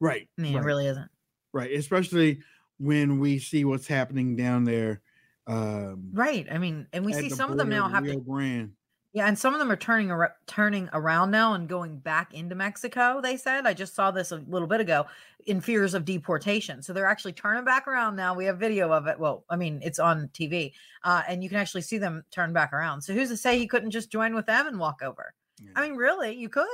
Right. 0.00 0.28
I 0.38 0.42
mean, 0.42 0.54
right. 0.54 0.62
it 0.62 0.66
really 0.66 0.86
isn't. 0.86 1.10
Right. 1.52 1.72
Especially 1.72 2.40
when 2.78 3.18
we 3.18 3.38
see 3.40 3.64
what's 3.64 3.88
happening 3.88 4.36
down 4.36 4.64
there. 4.64 5.00
Um, 5.48 6.10
Right. 6.12 6.46
I 6.50 6.58
mean, 6.58 6.86
and 6.92 7.04
we 7.04 7.12
see 7.12 7.30
some 7.30 7.50
of 7.50 7.58
them 7.58 7.68
now 7.68 7.88
have 7.88 8.04
to 8.04 8.20
Grande. 8.20 8.72
Yeah, 9.16 9.28
and 9.28 9.38
some 9.38 9.54
of 9.54 9.58
them 9.60 9.70
are 9.72 9.76
turning 9.76 10.10
ar- 10.10 10.36
turning 10.46 10.90
around 10.92 11.30
now 11.30 11.54
and 11.54 11.66
going 11.66 11.96
back 11.96 12.34
into 12.34 12.54
Mexico. 12.54 13.18
They 13.22 13.38
said 13.38 13.66
I 13.66 13.72
just 13.72 13.94
saw 13.94 14.10
this 14.10 14.30
a 14.30 14.36
little 14.46 14.68
bit 14.68 14.78
ago 14.78 15.06
in 15.46 15.62
fears 15.62 15.94
of 15.94 16.04
deportation. 16.04 16.82
So 16.82 16.92
they're 16.92 17.06
actually 17.06 17.32
turning 17.32 17.64
back 17.64 17.88
around 17.88 18.14
now. 18.16 18.34
We 18.34 18.44
have 18.44 18.58
video 18.58 18.92
of 18.92 19.06
it. 19.06 19.18
Well, 19.18 19.46
I 19.48 19.56
mean, 19.56 19.80
it's 19.82 19.98
on 19.98 20.28
TV, 20.34 20.72
uh, 21.02 21.22
and 21.26 21.42
you 21.42 21.48
can 21.48 21.56
actually 21.56 21.80
see 21.80 21.96
them 21.96 22.24
turn 22.30 22.52
back 22.52 22.74
around. 22.74 23.00
So 23.00 23.14
who's 23.14 23.30
to 23.30 23.38
say 23.38 23.56
he 23.58 23.66
couldn't 23.66 23.90
just 23.90 24.12
join 24.12 24.34
with 24.34 24.44
them 24.44 24.66
and 24.66 24.78
walk 24.78 25.00
over? 25.02 25.32
I 25.74 25.88
mean, 25.88 25.96
really, 25.96 26.34
you 26.36 26.50
could. 26.50 26.66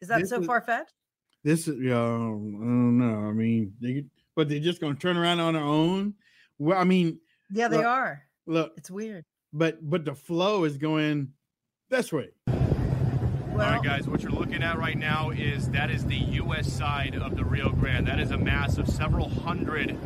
Is 0.00 0.08
that 0.08 0.22
This 0.22 0.30
so 0.30 0.42
far 0.42 0.60
fetched? 0.60 0.94
This 1.44 1.68
is, 1.68 1.80
yeah, 1.80 2.00
I 2.02 2.08
don't 2.08 2.98
know. 2.98 3.28
I 3.28 3.32
mean, 3.32 3.72
they, 3.80 4.02
but 4.34 4.48
they're 4.48 4.58
just 4.58 4.80
going 4.80 4.96
to 4.96 5.00
turn 5.00 5.16
around 5.16 5.38
on 5.38 5.54
their 5.54 5.62
own. 5.62 6.14
Well, 6.58 6.76
I 6.76 6.82
mean, 6.82 7.20
Yeah, 7.52 7.68
they 7.68 7.76
Look, 7.76 7.86
are. 7.86 8.22
look, 8.46 8.72
It's 8.76 8.90
weird. 8.90 9.24
but 9.52 9.78
but 9.88 10.04
the 10.04 10.16
flow 10.16 10.64
is 10.64 10.76
going 10.78 11.28
this 11.88 12.12
way. 12.12 12.30
Well, 12.46 13.66
All 13.66 13.72
right, 13.74 13.82
guys, 13.82 14.08
what 14.08 14.22
you're 14.22 14.32
looking 14.32 14.62
at 14.64 14.78
right 14.78 14.98
now 14.98 15.30
is 15.30 15.68
that 15.70 15.90
is 15.90 16.04
the 16.04 16.16
U.S. 16.16 16.72
side 16.72 17.14
of 17.14 17.36
the 17.36 17.44
Rio 17.44 17.70
Grande. 17.70 18.08
That 18.08 18.18
is 18.18 18.32
a 18.32 18.36
mass 18.36 18.78
of 18.78 18.88
several 18.88 19.28
hundred 19.28 19.96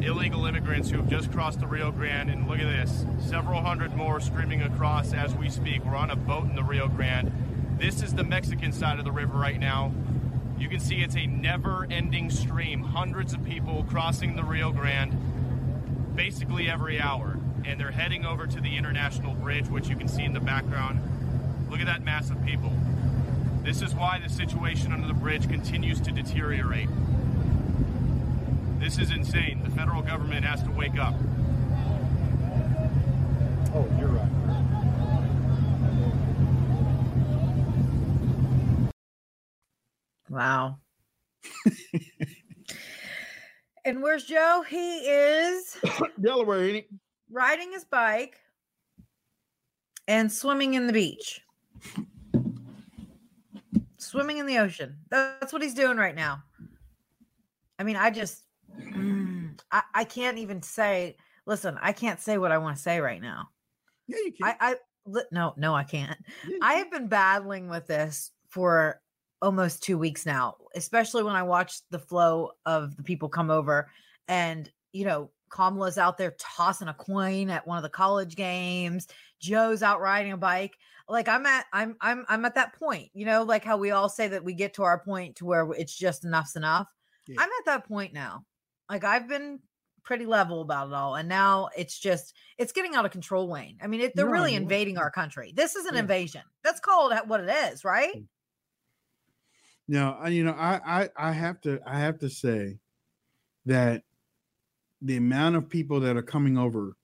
illegal 0.00 0.46
immigrants 0.46 0.90
who 0.90 0.96
have 0.96 1.08
just 1.08 1.30
crossed 1.30 1.60
the 1.60 1.66
Rio 1.66 1.92
Grande. 1.92 2.30
And 2.30 2.48
look 2.48 2.58
at 2.58 2.64
this 2.64 3.06
several 3.20 3.60
hundred 3.60 3.94
more 3.94 4.18
streaming 4.20 4.62
across 4.62 5.12
as 5.12 5.34
we 5.34 5.48
speak. 5.48 5.84
We're 5.84 5.94
on 5.94 6.10
a 6.10 6.16
boat 6.16 6.44
in 6.44 6.56
the 6.56 6.64
Rio 6.64 6.88
Grande. 6.88 7.30
This 7.78 8.02
is 8.02 8.14
the 8.14 8.24
Mexican 8.24 8.72
side 8.72 8.98
of 8.98 9.04
the 9.04 9.12
river 9.12 9.38
right 9.38 9.60
now. 9.60 9.92
You 10.58 10.68
can 10.68 10.80
see 10.80 10.96
it's 10.96 11.14
a 11.14 11.26
never 11.26 11.86
ending 11.88 12.30
stream. 12.30 12.82
Hundreds 12.82 13.32
of 13.32 13.44
people 13.44 13.86
crossing 13.88 14.34
the 14.34 14.42
Rio 14.42 14.72
Grande 14.72 15.16
basically 16.16 16.68
every 16.68 17.00
hour. 17.00 17.38
And 17.64 17.78
they're 17.78 17.92
heading 17.92 18.24
over 18.24 18.46
to 18.46 18.60
the 18.60 18.76
International 18.76 19.34
Bridge, 19.34 19.68
which 19.68 19.88
you 19.88 19.94
can 19.94 20.08
see 20.08 20.24
in 20.24 20.32
the 20.32 20.40
background. 20.40 21.00
Look 21.70 21.80
at 21.80 21.86
that 21.86 22.02
mass 22.02 22.30
of 22.30 22.44
people. 22.44 22.72
This 23.62 23.82
is 23.82 23.94
why 23.94 24.18
the 24.18 24.28
situation 24.28 24.92
under 24.92 25.06
the 25.06 25.14
bridge 25.14 25.48
continues 25.48 26.00
to 26.02 26.12
deteriorate. 26.12 26.88
This 28.78 28.98
is 28.98 29.10
insane. 29.10 29.62
The 29.62 29.70
federal 29.70 30.02
government 30.02 30.44
has 30.44 30.62
to 30.62 30.70
wake 30.70 30.98
up. 30.98 31.14
Oh, 33.74 33.88
you're 33.98 34.08
right. 34.08 34.24
wow. 40.30 40.78
and 43.84 44.02
where's 44.02 44.24
Joe? 44.24 44.64
He 44.68 44.98
is. 44.98 45.76
Delaware, 46.20 46.64
ain't 46.64 46.76
it? 46.76 46.88
riding 47.30 47.72
his 47.72 47.84
bike 47.84 48.40
and 50.06 50.32
swimming 50.32 50.74
in 50.74 50.86
the 50.86 50.92
beach. 50.92 51.40
Swimming 53.96 54.38
in 54.38 54.46
the 54.46 54.58
ocean. 54.58 54.96
That's 55.10 55.52
what 55.52 55.62
he's 55.62 55.74
doing 55.74 55.96
right 55.96 56.14
now. 56.14 56.42
I 57.78 57.84
mean, 57.84 57.96
I 57.96 58.10
just 58.10 58.42
mm, 58.80 59.58
I, 59.70 59.82
I 59.94 60.04
can't 60.04 60.38
even 60.38 60.62
say 60.62 61.16
listen, 61.46 61.78
I 61.80 61.92
can't 61.92 62.20
say 62.20 62.38
what 62.38 62.52
I 62.52 62.58
want 62.58 62.76
to 62.76 62.82
say 62.82 63.00
right 63.00 63.20
now. 63.20 63.48
Yeah, 64.06 64.18
you 64.24 64.32
can. 64.32 64.46
I, 64.46 64.56
I 64.60 64.74
no, 65.32 65.54
no, 65.56 65.74
I 65.74 65.84
can't. 65.84 66.18
Yeah, 66.46 66.58
I 66.62 66.74
have 66.74 66.90
been 66.90 67.08
battling 67.08 67.68
with 67.68 67.86
this 67.86 68.30
for 68.50 69.00
almost 69.40 69.82
two 69.82 69.98
weeks 69.98 70.26
now, 70.26 70.56
especially 70.74 71.22
when 71.22 71.34
I 71.34 71.42
watch 71.42 71.80
the 71.90 71.98
flow 71.98 72.52
of 72.66 72.96
the 72.96 73.02
people 73.02 73.28
come 73.28 73.50
over 73.50 73.90
and, 74.26 74.70
you 74.92 75.04
know, 75.04 75.30
Kamala's 75.50 75.96
out 75.96 76.18
there 76.18 76.34
tossing 76.38 76.88
a 76.88 76.94
coin 76.94 77.48
at 77.48 77.66
one 77.66 77.78
of 77.78 77.82
the 77.82 77.88
college 77.88 78.36
games. 78.36 79.06
Joe's 79.40 79.82
out 79.82 80.00
riding 80.00 80.32
a 80.32 80.36
bike. 80.36 80.74
Like 81.08 81.28
I'm 81.28 81.46
at, 81.46 81.66
I'm, 81.72 81.96
I'm, 82.00 82.24
I'm 82.28 82.44
at 82.44 82.54
that 82.56 82.78
point, 82.78 83.10
you 83.14 83.24
know, 83.24 83.42
like 83.42 83.64
how 83.64 83.76
we 83.78 83.90
all 83.90 84.08
say 84.08 84.28
that 84.28 84.44
we 84.44 84.52
get 84.54 84.74
to 84.74 84.82
our 84.82 84.98
point 85.02 85.36
to 85.36 85.44
where 85.46 85.70
it's 85.72 85.96
just 85.96 86.24
enough's 86.24 86.54
enough. 86.56 86.88
Yeah. 87.26 87.36
I'm 87.40 87.48
at 87.48 87.64
that 87.66 87.88
point 87.88 88.12
now. 88.12 88.44
Like 88.90 89.04
I've 89.04 89.28
been 89.28 89.60
pretty 90.02 90.26
level 90.26 90.60
about 90.60 90.88
it 90.88 90.94
all. 90.94 91.16
And 91.16 91.28
now 91.28 91.68
it's 91.76 91.98
just, 91.98 92.34
it's 92.56 92.72
getting 92.72 92.94
out 92.94 93.04
of 93.04 93.10
control, 93.10 93.48
Wayne. 93.48 93.78
I 93.82 93.86
mean, 93.86 94.00
it, 94.00 94.16
they're 94.16 94.26
No, 94.26 94.32
really 94.32 94.54
invading 94.54 94.98
our 94.98 95.10
country. 95.10 95.52
This 95.54 95.76
is 95.76 95.86
an 95.86 95.94
Yeah. 95.94 96.00
invasion. 96.00 96.42
That's 96.64 96.80
called 96.80 97.12
what 97.26 97.40
it 97.40 97.50
is, 97.72 97.84
right? 97.84 98.14
Mm. 98.14 98.26
Now, 99.88 100.18
I- 100.20 100.28
you 100.28 100.44
know, 100.44 100.52
I, 100.52 101.02
I 101.02 101.10
I 101.16 101.32
have 101.32 101.60
to 101.62 101.80
I 101.86 101.98
have 101.98 102.18
to 102.18 102.28
say 102.28 102.78
that 103.66 104.02
the 105.00 105.16
amount 105.16 105.56
of 105.56 105.68
people 105.68 106.00
that 106.00 106.16
are 106.16 106.22
coming 106.22 106.58
over, 106.58 106.96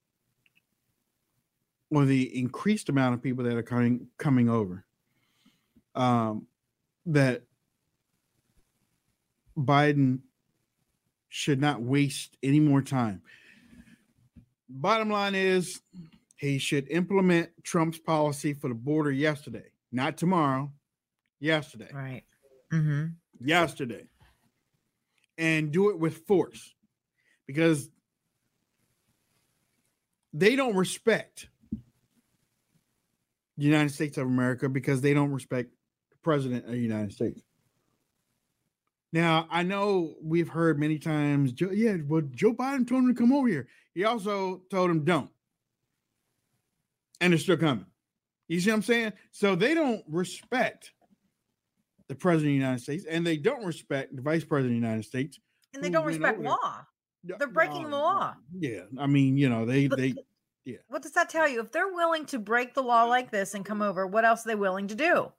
or 1.91 2.05
the 2.05 2.39
increased 2.39 2.89
amount 2.89 3.15
of 3.15 3.23
people 3.23 3.45
that 3.45 3.57
are 3.57 3.63
coming 3.63 4.09
coming 4.19 4.49
over, 4.49 4.85
um, 5.95 6.47
that 7.07 7.43
Biden 9.57 10.21
should 11.29 11.61
not 11.61 11.83
waste 11.83 12.37
any 12.43 12.61
more 12.61 12.83
time. 12.83 13.23
Bottom 14.69 15.11
line 15.11 15.35
is, 15.35 15.81
he 16.37 16.59
should 16.59 16.89
implement 16.91 17.51
Trump's 17.63 17.99
policy 17.99 18.55
for 18.55 18.69
the 18.69 18.75
border 18.75 19.11
yesterday, 19.11 19.71
not 19.93 20.17
tomorrow. 20.17 20.73
Yesterday 21.41 21.89
Right. 21.93 22.23
Mm-hmm. 22.73 23.07
yesterday 23.47 24.07
and 25.37 25.71
do 25.73 25.91
it 25.91 25.99
with 25.99 26.27
force 26.27 26.75
because 27.47 27.91
they 30.33 30.57
don't 30.57 30.75
respect 30.75 31.49
United 33.57 33.93
States 33.93 34.19
of 34.19 34.27
America 34.27 34.69
because 34.69 35.01
they 35.01 35.15
don't 35.15 35.33
respect 35.33 35.71
the 36.11 36.17
president 36.23 36.65
of 36.65 36.73
the 36.73 36.79
United 36.79 37.13
States. 37.13 37.43
Now, 39.13 39.47
I 39.49 39.63
know 39.63 40.15
we've 40.21 40.49
heard 40.49 40.81
many 40.81 40.99
times, 40.99 41.53
Joe, 41.53 41.71
yeah, 41.71 41.97
well, 42.09 42.23
Joe 42.33 42.53
Biden 42.53 42.87
told 42.87 43.05
him 43.05 43.15
to 43.15 43.21
come 43.21 43.33
over 43.33 43.47
here. 43.47 43.69
He 43.95 44.05
also 44.05 44.63
told 44.71 44.91
him 44.91 45.05
don't. 45.05 45.31
And 47.21 47.33
they're 47.33 47.39
still 47.39 47.57
coming. 47.57 47.87
You 48.49 48.61
see 48.61 48.71
what 48.71 48.77
I'm 48.77 48.83
saying? 48.83 49.13
So 49.31 49.55
they 49.55 49.73
don't 49.73 50.03
respect 50.09 50.93
the 52.09 52.17
president 52.17 52.49
of 52.49 52.53
the 52.55 52.65
United 52.65 52.83
States, 52.83 53.05
and 53.09 53.25
they 53.25 53.37
don't 53.37 53.65
respect 53.65 54.15
the 54.17 54.21
vice 54.21 54.45
president 54.45 54.77
of 54.77 54.83
the 54.83 54.87
United 54.87 55.05
States. 55.05 55.39
And 55.73 55.83
they 55.83 55.91
don't 55.91 56.05
respect 56.07 56.41
law. 56.41 56.85
They're 57.23 57.47
breaking 57.47 57.91
the 57.91 57.97
law. 57.97 58.35
Yeah, 58.59 58.81
I 58.99 59.07
mean, 59.07 59.37
you 59.37 59.49
know, 59.49 59.65
they 59.65 59.87
But 59.87 60.01
they 60.65 60.79
What 60.89 61.03
does 61.03 61.13
that 61.13 61.29
tell 61.29 61.49
you? 61.49 61.61
If 61.61 61.73
they're 61.73 61.93
willing 61.93 62.27
to 62.27 62.39
break 62.39 62.75
the 62.75 62.83
law 62.83 63.05
like 63.05 63.31
this 63.31 63.55
and 63.55 63.65
come 63.65 63.83
over, 63.83 64.07
what 64.07 64.25
else 64.25 64.45
are 64.45 64.49
they 64.49 64.55
willing 64.55 64.89
to 64.89 64.95
do? 64.95 65.33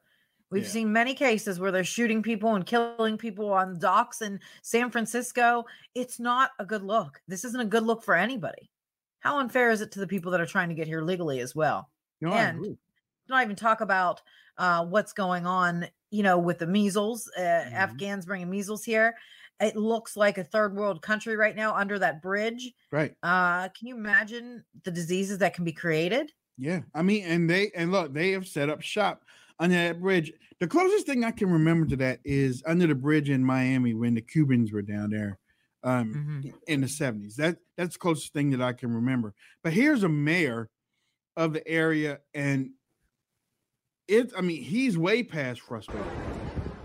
We've 0.51 0.63
Yeah. 0.63 0.69
seen 0.69 0.93
many 0.93 1.15
cases 1.15 1.59
where 1.59 1.71
they're 1.71 1.83
shooting 1.83 2.21
people 2.21 2.53
and 2.55 2.65
killing 2.65 3.17
people 3.17 3.51
on 3.51 3.79
docks 3.79 4.21
in 4.21 4.39
San 4.61 4.91
Francisco. 4.91 5.65
It's 5.95 6.19
not 6.19 6.51
a 6.59 6.65
good 6.65 6.83
look. 6.83 7.21
This 7.27 7.43
isn't 7.45 7.59
a 7.59 7.65
good 7.65 7.83
look 7.83 8.03
for 8.03 8.15
anybody. 8.15 8.69
How 9.21 9.39
unfair 9.39 9.71
is 9.71 9.81
it 9.81 9.91
to 9.93 9.99
the 9.99 10.07
people 10.07 10.31
that 10.31 10.41
are 10.41 10.45
trying 10.45 10.69
to 10.69 10.75
get 10.75 10.88
here 10.88 11.01
legally 11.01 11.39
as 11.39 11.55
well? 11.55 11.89
no, 12.21 12.31
and- 12.31 12.77
not 13.27 13.43
even 13.43 13.55
talk 13.55 13.81
about 13.81 14.21
uh, 14.57 14.85
what's 14.85 15.11
going 15.11 15.45
on, 15.45 15.85
you 16.11 16.23
know, 16.23 16.38
with 16.38 16.59
the 16.59 16.67
measles. 16.67 17.29
Uh, 17.35 17.41
Mm-hmm. 17.41 17.75
Afghans 17.75 18.25
bringing 18.25 18.49
measles 18.49 18.85
here. 18.85 19.17
It 19.59 19.75
looks 19.77 20.17
like 20.17 20.37
a 20.37 20.43
third 20.43 20.75
world 20.75 21.01
country 21.01 21.35
right 21.37 21.55
now 21.55 21.73
under 21.75 21.97
that 21.99 22.21
bridge. 22.21 22.73
right. 22.91 23.15
Uh, 23.23 23.69
can 23.69 23.87
you 23.87 23.95
imagine 23.95 24.63
the 24.83 24.91
diseases 24.91 25.37
that 25.39 25.53
can 25.53 25.63
be 25.63 25.71
created? 25.71 26.31
Yeah, 26.57 26.81
I 26.93 27.01
mean, 27.01 27.23
and 27.25 27.49
they 27.49 27.71
and 27.75 27.91
look, 27.91 28.13
they 28.13 28.31
have 28.31 28.47
set 28.47 28.69
up 28.69 28.81
shop 28.81 29.23
under 29.59 29.75
that 29.75 30.01
bridge. 30.01 30.31
The 30.59 30.67
closest 30.67 31.05
thing 31.05 31.23
I 31.23 31.31
can 31.31 31.49
remember 31.51 31.85
to 31.87 31.95
that 31.97 32.19
is 32.23 32.63
under 32.65 32.87
the 32.87 32.95
bridge 32.95 33.29
in 33.29 33.43
Miami 33.43 33.93
when 33.93 34.13
the 34.15 34.21
Cubans 34.21 34.71
were 34.71 34.81
down 34.81 35.09
there 35.09 35.37
um, 35.83 36.41
Mhm. 36.45 36.53
in 36.67 36.81
the 36.81 36.87
70s. 36.87 37.35
That 37.35 37.57
that's 37.77 37.95
the 37.95 37.99
closest 37.99 38.33
thing 38.33 38.51
that 38.51 38.61
I 38.61 38.73
can 38.73 38.93
remember. 38.93 39.33
But 39.63 39.73
here's 39.73 40.03
a 40.03 40.09
mayor 40.09 40.69
of 41.37 41.51
the 41.53 41.65
area, 41.67 42.19
and 42.33 42.71
it's, 44.07 44.33
I 44.37 44.41
mean, 44.41 44.63
he's 44.63 44.97
way 44.97 45.23
past 45.23 45.61
frustrated. 45.61 46.05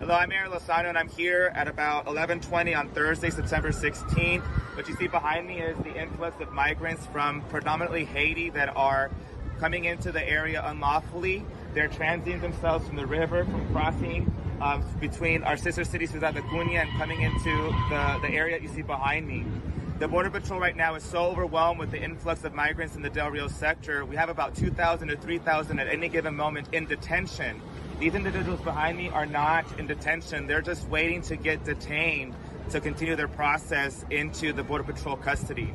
Hello, 0.01 0.15
I'm 0.15 0.33
Aaron 0.33 0.51
Lozano, 0.51 0.89
and 0.89 0.97
I'm 0.97 1.11
here 1.11 1.53
at 1.55 1.69
about 1.69 2.07
11:20 2.07 2.75
on 2.75 2.89
Thursday, 2.89 3.29
September 3.29 3.71
16th. 3.71 4.41
What 4.75 4.89
you 4.89 4.95
see 4.95 5.09
behind 5.09 5.47
me 5.47 5.61
is 5.61 5.77
the 5.85 5.95
influx 5.95 6.41
of 6.41 6.51
migrants 6.53 7.05
from 7.09 7.43
predominantly 7.51 8.07
Haiti 8.07 8.49
that 8.49 8.75
are 8.75 9.11
coming 9.59 9.85
into 9.85 10.11
the 10.11 10.27
area 10.27 10.65
unlawfully. 10.65 11.45
They're 11.75 11.91
transiting 11.91 12.41
themselves 12.41 12.87
from 12.87 12.97
the 12.97 13.05
river, 13.05 13.45
from 13.45 13.71
crossing 13.75 14.33
um, 14.63 14.83
between 15.01 15.43
our 15.43 15.59
sister 15.59 15.85
cities, 15.85 16.13
Ciudad 16.13 16.35
Acuña, 16.35 16.81
and 16.81 16.91
coming 16.93 17.21
into 17.21 17.51
the, 17.91 18.21
the 18.23 18.31
area 18.31 18.59
you 18.59 18.69
see 18.69 18.81
behind 18.81 19.29
me. 19.29 19.45
The 19.99 20.09
Border 20.09 20.31
Patrol 20.31 20.59
right 20.59 20.75
now 20.75 20.95
is 20.95 21.03
so 21.03 21.27
overwhelmed 21.27 21.79
with 21.79 21.91
the 21.91 22.03
influx 22.03 22.43
of 22.45 22.55
migrants 22.55 22.97
in 22.97 23.03
the 23.03 23.11
Del 23.11 23.31
Rio 23.31 23.49
sector. 23.49 24.07
We 24.07 24.17
have 24.17 24.31
about 24.31 24.55
2,000 24.55 25.09
to 25.09 25.17
3,000 25.19 25.79
at 25.79 25.89
any 25.89 26.09
given 26.09 26.35
moment 26.35 26.69
in 26.73 26.87
detention. 26.87 27.61
These 28.01 28.15
individuals 28.15 28.63
behind 28.63 28.97
me 28.97 29.11
are 29.11 29.27
not 29.27 29.67
in 29.79 29.87
detention. 29.87 30.47
They're 30.47 30.63
just 30.63 30.89
waiting 30.89 31.21
to 31.23 31.37
get 31.37 31.65
detained 31.65 32.35
to 32.71 32.81
continue 32.81 33.15
their 33.15 33.29
process 33.29 34.07
into 34.09 34.55
the 34.55 34.63
Border 34.63 34.85
Patrol 34.85 35.17
custody. 35.17 35.75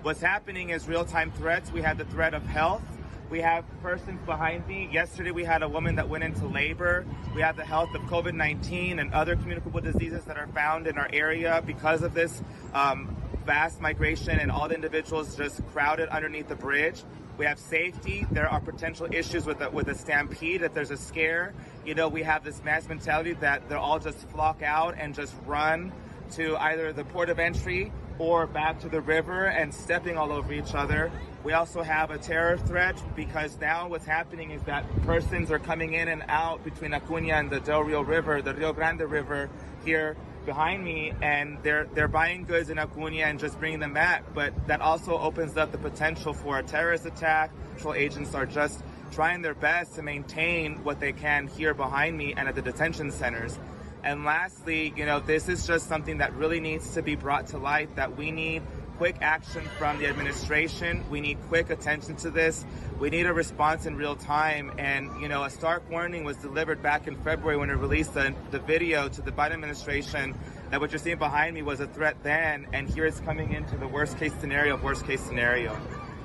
What's 0.00 0.22
happening 0.22 0.70
is 0.70 0.88
real 0.88 1.04
time 1.04 1.30
threats. 1.30 1.70
We 1.70 1.82
have 1.82 1.98
the 1.98 2.06
threat 2.06 2.32
of 2.32 2.46
health. 2.46 2.80
We 3.28 3.42
have 3.42 3.66
persons 3.82 4.18
behind 4.24 4.66
me. 4.66 4.88
Yesterday, 4.90 5.30
we 5.30 5.44
had 5.44 5.62
a 5.62 5.68
woman 5.68 5.96
that 5.96 6.08
went 6.08 6.24
into 6.24 6.46
labor. 6.46 7.04
We 7.34 7.42
have 7.42 7.56
the 7.56 7.66
health 7.66 7.94
of 7.94 8.00
COVID 8.04 8.32
19 8.32 8.98
and 8.98 9.12
other 9.12 9.36
communicable 9.36 9.82
diseases 9.82 10.24
that 10.24 10.38
are 10.38 10.48
found 10.54 10.86
in 10.86 10.96
our 10.96 11.10
area 11.12 11.62
because 11.66 12.02
of 12.02 12.14
this 12.14 12.42
um, 12.72 13.14
vast 13.44 13.78
migration 13.82 14.40
and 14.40 14.50
all 14.50 14.68
the 14.68 14.74
individuals 14.74 15.36
just 15.36 15.60
crowded 15.66 16.08
underneath 16.08 16.48
the 16.48 16.56
bridge. 16.56 17.04
We 17.38 17.46
have 17.46 17.60
safety. 17.60 18.26
There 18.32 18.48
are 18.48 18.60
potential 18.60 19.06
issues 19.12 19.46
with 19.46 19.60
a, 19.60 19.70
with 19.70 19.86
a 19.86 19.94
stampede. 19.94 20.62
If 20.62 20.74
there's 20.74 20.90
a 20.90 20.96
scare, 20.96 21.54
you 21.86 21.94
know, 21.94 22.08
we 22.08 22.24
have 22.24 22.42
this 22.42 22.62
mass 22.64 22.88
mentality 22.88 23.34
that 23.34 23.68
they'll 23.68 23.78
all 23.78 24.00
just 24.00 24.18
flock 24.30 24.60
out 24.60 24.96
and 24.98 25.14
just 25.14 25.34
run 25.46 25.92
to 26.32 26.56
either 26.56 26.92
the 26.92 27.04
port 27.04 27.30
of 27.30 27.38
entry 27.38 27.92
or 28.18 28.48
back 28.48 28.80
to 28.80 28.88
the 28.88 29.00
river 29.00 29.46
and 29.46 29.72
stepping 29.72 30.18
all 30.18 30.32
over 30.32 30.52
each 30.52 30.74
other. 30.74 31.12
We 31.44 31.52
also 31.52 31.82
have 31.82 32.10
a 32.10 32.18
terror 32.18 32.58
threat 32.58 33.00
because 33.14 33.56
now 33.60 33.88
what's 33.88 34.04
happening 34.04 34.50
is 34.50 34.60
that 34.62 34.84
persons 35.02 35.52
are 35.52 35.60
coming 35.60 35.92
in 35.92 36.08
and 36.08 36.24
out 36.26 36.64
between 36.64 36.90
Acuña 36.90 37.38
and 37.38 37.48
the 37.48 37.60
Del 37.60 37.82
Rio 37.84 38.00
River, 38.00 38.42
the 38.42 38.52
Rio 38.52 38.72
Grande 38.72 39.02
River 39.02 39.48
here 39.84 40.16
behind 40.48 40.82
me, 40.82 41.12
and 41.20 41.58
they're 41.62 41.86
they're 41.92 42.08
buying 42.08 42.44
goods 42.44 42.70
in 42.70 42.78
Acuña 42.78 43.24
and 43.24 43.38
just 43.38 43.58
bringing 43.60 43.80
them 43.80 43.92
back. 43.92 44.24
But 44.32 44.66
that 44.66 44.80
also 44.80 45.18
opens 45.18 45.58
up 45.58 45.72
the 45.72 45.78
potential 45.78 46.32
for 46.32 46.58
a 46.58 46.62
terrorist 46.62 47.04
attack. 47.04 47.50
Patrol 47.74 47.92
agents 47.92 48.34
are 48.34 48.46
just 48.46 48.82
trying 49.12 49.42
their 49.42 49.54
best 49.54 49.94
to 49.96 50.02
maintain 50.02 50.82
what 50.84 51.00
they 51.00 51.12
can 51.12 51.48
here 51.48 51.74
behind 51.74 52.16
me 52.16 52.32
and 52.34 52.48
at 52.48 52.54
the 52.54 52.62
detention 52.62 53.10
centers. 53.10 53.58
And 54.02 54.24
lastly, 54.24 54.94
you 54.96 55.04
know, 55.04 55.20
this 55.20 55.50
is 55.50 55.66
just 55.66 55.86
something 55.86 56.18
that 56.18 56.32
really 56.32 56.60
needs 56.60 56.94
to 56.94 57.02
be 57.02 57.14
brought 57.14 57.48
to 57.48 57.58
light 57.58 57.94
that 57.96 58.16
we 58.16 58.30
need 58.30 58.62
quick 58.98 59.16
action 59.20 59.64
from 59.78 59.98
the 59.98 60.06
administration. 60.08 61.04
We 61.08 61.20
need 61.20 61.38
quick 61.48 61.70
attention 61.70 62.16
to 62.16 62.30
this. 62.30 62.64
We 62.98 63.10
need 63.10 63.26
a 63.26 63.32
response 63.32 63.86
in 63.86 63.96
real 63.96 64.16
time. 64.16 64.72
And, 64.76 65.22
you 65.22 65.28
know, 65.28 65.44
a 65.44 65.50
stark 65.50 65.88
warning 65.88 66.24
was 66.24 66.36
delivered 66.38 66.82
back 66.82 67.06
in 67.06 67.16
February 67.22 67.56
when 67.56 67.70
it 67.70 67.76
released 67.76 68.14
the, 68.14 68.34
the 68.50 68.58
video 68.58 69.08
to 69.08 69.22
the 69.22 69.30
Biden 69.30 69.52
administration 69.52 70.36
that 70.70 70.80
what 70.80 70.90
you're 70.90 70.98
seeing 70.98 71.18
behind 71.18 71.54
me 71.54 71.62
was 71.62 71.78
a 71.78 71.86
threat 71.86 72.16
then. 72.24 72.66
And 72.72 72.90
here 72.90 73.06
it's 73.06 73.20
coming 73.20 73.52
into 73.52 73.76
the 73.76 73.86
worst 73.86 74.18
case 74.18 74.32
scenario 74.40 74.74
of 74.74 74.82
worst 74.82 75.06
case 75.06 75.20
scenario. 75.20 75.80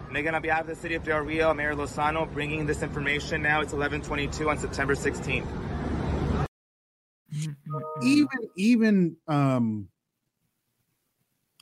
And 0.08 0.18
again, 0.18 0.34
on 0.34 0.42
behalf 0.42 0.62
of 0.62 0.68
the 0.68 0.76
city 0.76 0.96
of 0.96 1.04
Del 1.04 1.20
Rio, 1.20 1.54
Mayor 1.54 1.76
Lozano 1.76 2.32
bringing 2.32 2.66
this 2.66 2.82
information 2.82 3.44
now. 3.44 3.62
It's 3.62 3.74
1122 3.74 4.50
on 4.50 4.58
September 4.58 4.96
16th 4.96 5.48
even 8.02 8.28
even 8.56 9.18
um 9.28 9.88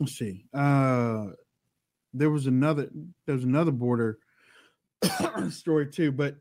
let's 0.02 0.18
see 0.18 0.46
uh 0.54 1.28
there 2.14 2.30
was 2.30 2.48
another 2.48 2.90
there's 3.26 3.44
another 3.44 3.72
border 3.72 4.20
story 5.50 5.88
too 5.88 6.12
but 6.12 6.36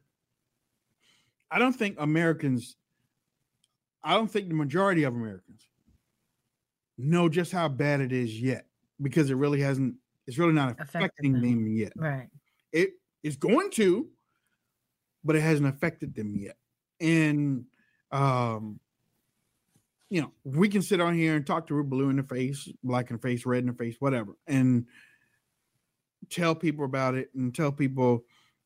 i 1.50 1.58
don't 1.58 1.74
think 1.74 1.96
americans 1.98 2.76
i 4.02 4.14
don't 4.14 4.30
think 4.30 4.48
the 4.48 4.54
majority 4.54 5.04
of 5.04 5.14
americans 5.14 5.68
know 6.98 7.28
just 7.28 7.52
how 7.52 7.68
bad 7.68 8.00
it 8.00 8.12
is 8.12 8.40
yet 8.40 8.66
because 9.00 9.30
it 9.30 9.34
really 9.34 9.60
hasn't 9.60 9.94
it's 10.26 10.38
really 10.38 10.52
not 10.52 10.76
affecting 10.78 11.32
them. 11.32 11.42
them 11.42 11.66
yet. 11.66 11.92
Right. 11.96 12.28
It 12.72 12.90
is 13.22 13.36
going 13.36 13.70
to 13.72 14.08
but 15.24 15.36
it 15.36 15.40
hasn't 15.40 15.68
affected 15.68 16.14
them 16.14 16.36
yet. 16.36 16.56
And 17.00 17.64
um 18.12 18.80
you 20.10 20.20
know, 20.20 20.32
we 20.44 20.68
can 20.68 20.82
sit 20.82 21.00
on 21.00 21.14
here 21.14 21.36
and 21.36 21.46
talk 21.46 21.68
to 21.68 21.74
her 21.76 21.84
blue 21.84 22.10
in 22.10 22.16
the 22.16 22.24
face, 22.24 22.68
black 22.82 23.10
in 23.10 23.16
the 23.16 23.22
face, 23.22 23.46
red 23.46 23.60
in 23.60 23.68
the 23.68 23.72
face, 23.72 23.96
whatever, 24.00 24.36
and 24.48 24.86
tell 26.30 26.54
people 26.54 26.84
about 26.84 27.14
it 27.14 27.30
and 27.34 27.54
tell 27.54 27.70
people, 27.70 28.24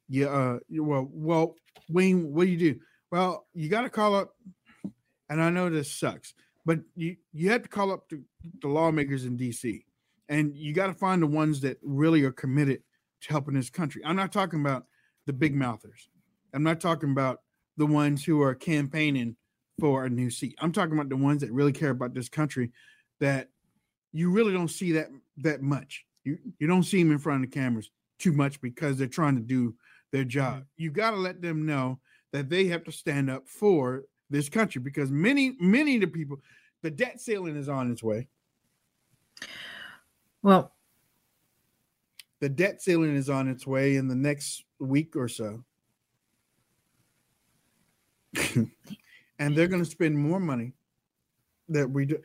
yeah, 0.09 0.27
uh, 0.27 0.59
well, 0.71 1.07
well, 1.13 1.55
Wayne, 1.91 2.33
what 2.33 2.45
do 2.45 2.51
you 2.51 2.59
do? 2.59 2.81
Well, 3.13 3.47
you 3.53 3.69
got 3.69 3.83
to 3.83 3.91
call 3.91 4.15
up, 4.15 4.35
and 5.29 5.41
I 5.41 5.51
know 5.51 5.69
this 5.69 5.93
sucks, 5.93 6.35
but 6.65 6.81
you 6.97 7.17
you 7.33 7.51
have 7.51 7.63
to 7.63 7.69
call 7.69 7.93
up 7.93 8.09
to 8.09 8.23
the 8.63 8.69
lawmakers 8.69 9.27
in 9.27 9.37
D.C. 9.37 9.85
and 10.29 10.57
you 10.57 10.73
got 10.73 10.87
to 10.87 10.95
find 10.95 11.23
the 11.23 11.27
ones 11.27 11.61
that 11.61 11.79
really 11.83 12.25
are 12.25 12.33
committed 12.33 12.83
to 13.23 13.29
helping 13.29 13.55
this 13.55 13.71
country. 13.71 14.03
I'm 14.05 14.17
not 14.17 14.33
talking 14.33 14.61
about 14.61 14.87
the 15.27 15.33
big 15.33 15.55
mouthers. 15.55 16.09
I'm 16.55 16.63
not 16.63 16.81
talking 16.81 17.11
about 17.11 17.41
the 17.77 17.87
ones 17.87 18.25
who 18.25 18.41
are 18.43 18.55
campaigning 18.55 19.37
for 19.79 20.05
a 20.05 20.11
new 20.11 20.31
seat. 20.31 20.55
I'm 20.61 20.73
talking 20.73 20.95
about 20.95 21.09
the 21.09 21.17
ones 21.17 21.41
that 21.41 21.53
really 21.53 21.73
care 21.73 21.91
about 21.91 22.15
this 22.15 22.29
country 22.29 22.71
that 23.21 23.49
you 24.13 24.31
really 24.31 24.53
don't 24.53 24.69
see 24.69 24.93
that 24.93 25.09
that 25.39 25.63
much. 25.63 26.05
You 26.25 26.39
you 26.59 26.67
don't 26.67 26.85
see 26.85 27.03
them 27.03 27.13
in 27.13 27.19
front 27.19 27.45
of 27.45 27.51
the 27.51 27.55
cameras 27.55 27.91
too 28.19 28.33
much 28.33 28.61
because 28.61 28.97
they're 28.97 29.07
trying 29.07 29.37
to 29.37 29.43
do 29.43 29.75
their 30.13 30.25
job. 30.25 30.55
Mm-hmm. 30.55 30.63
You 30.77 30.91
got 30.91 31.11
to 31.11 31.17
let 31.17 31.43
them 31.43 31.67
know 31.67 31.99
that 32.33 32.49
they 32.49 32.67
have 32.67 32.85
to 32.85 32.93
stand 32.93 33.31
up 33.31 33.49
for 33.49 34.05
this 34.31 34.49
country 34.49 34.81
because 34.81 35.11
many 35.11 35.57
many 35.61 35.97
of 35.97 36.03
the 36.03 36.07
people 36.07 36.39
the 36.83 36.91
debt 36.91 37.21
ceiling 37.21 37.57
is 37.57 37.69
on 37.69 37.91
its 37.91 38.03
way. 38.03 38.29
Well, 40.43 40.73
the 42.41 42.49
debt 42.49 42.83
ceiling 42.83 43.17
is 43.17 43.31
on 43.31 43.49
its 43.49 43.67
way 43.67 43.97
in 43.97 44.07
the 44.07 44.15
next 44.15 44.65
week 44.79 45.17
or 45.17 45.29
so. 45.29 45.65
and 49.39 49.57
they're 49.57 49.69
going 49.69 49.85
to 49.85 49.91
spend 49.91 50.17
more 50.17 50.41
money 50.41 50.73
that 51.69 51.91
we 51.91 52.07
do. 52.07 52.19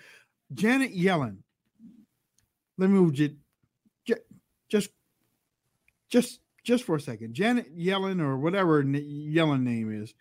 Janet 0.53 0.95
Yellen, 0.95 1.37
let 2.77 2.89
me 2.89 2.99
move 2.99 3.13
just 3.13 3.33
just 4.69 4.89
just 6.09 6.39
just 6.63 6.83
for 6.83 6.95
a 6.95 7.01
second. 7.01 7.33
Janet 7.33 7.77
Yellen 7.77 8.21
or 8.21 8.37
whatever 8.37 8.83
Yellen 8.83 9.61
name 9.61 9.91
is, 9.91 10.13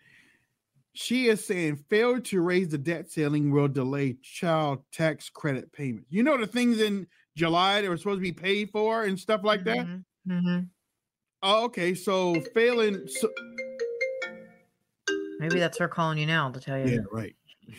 she 0.93 1.27
is 1.27 1.45
saying 1.45 1.77
failure 1.89 2.19
to 2.19 2.41
raise 2.41 2.69
the 2.69 2.77
debt 2.77 3.09
ceiling 3.09 3.51
will 3.51 3.67
delay 3.67 4.17
child 4.21 4.83
tax 4.91 5.29
credit 5.29 5.71
payments. 5.71 6.11
You 6.11 6.23
know 6.23 6.37
the 6.37 6.47
things 6.47 6.79
in 6.79 7.07
July 7.35 7.81
that 7.81 7.89
were 7.89 7.97
supposed 7.97 8.19
to 8.19 8.21
be 8.21 8.31
paid 8.31 8.69
for 8.71 9.03
and 9.03 9.19
stuff 9.19 9.41
like 9.43 9.63
that. 9.65 9.77
Mm-hmm. 9.77 10.31
Mm-hmm. 10.31 10.59
Oh, 11.41 11.65
okay, 11.65 11.95
so 11.95 12.39
failing. 12.53 13.07
So, 13.07 13.29
Maybe 15.39 15.59
that's 15.59 15.77
her 15.77 15.87
calling 15.87 16.17
you 16.17 16.25
now 16.25 16.51
to 16.51 16.59
tell 16.59 16.77
you. 16.77 16.85
Yeah, 16.85 16.99
right. 17.11 17.35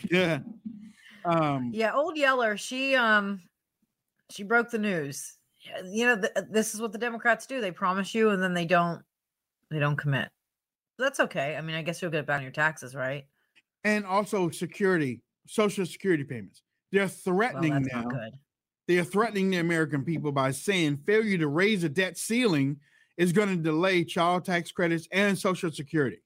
Yeah. 0.09 0.39
Um 1.23 1.71
Yeah, 1.73 1.93
old 1.93 2.17
Yeller, 2.17 2.57
she 2.57 2.95
um 2.95 3.41
she 4.31 4.43
broke 4.43 4.71
the 4.71 4.79
news. 4.79 5.37
You 5.85 6.07
know, 6.07 6.19
th- 6.19 6.33
this 6.49 6.73
is 6.73 6.81
what 6.81 6.91
the 6.91 6.97
Democrats 6.97 7.45
do. 7.45 7.61
They 7.61 7.71
promise 7.71 8.15
you 8.15 8.31
and 8.31 8.41
then 8.41 8.53
they 8.53 8.65
don't 8.65 9.03
they 9.69 9.79
don't 9.79 9.95
commit. 9.95 10.29
that's 10.97 11.19
okay. 11.19 11.55
I 11.55 11.61
mean, 11.61 11.75
I 11.75 11.81
guess 11.81 12.01
you'll 12.01 12.11
get 12.11 12.21
it 12.21 12.25
back 12.27 12.37
on 12.37 12.43
your 12.43 12.51
taxes, 12.51 12.95
right? 12.95 13.25
And 13.83 14.05
also 14.05 14.49
security, 14.49 15.21
social 15.47 15.85
security 15.85 16.23
payments. 16.23 16.61
They're 16.91 17.07
threatening 17.07 17.71
well, 17.71 18.03
now. 18.09 18.29
They 18.87 18.97
are 18.97 19.03
threatening 19.03 19.51
the 19.51 19.57
American 19.57 20.03
people 20.03 20.31
by 20.31 20.51
saying 20.51 20.97
failure 21.05 21.37
to 21.37 21.47
raise 21.47 21.83
the 21.83 21.89
debt 21.89 22.17
ceiling 22.17 22.77
is 23.17 23.31
going 23.31 23.49
to 23.49 23.55
delay 23.55 24.03
child 24.03 24.45
tax 24.45 24.71
credits 24.71 25.07
and 25.11 25.37
social 25.37 25.71
security. 25.71 26.21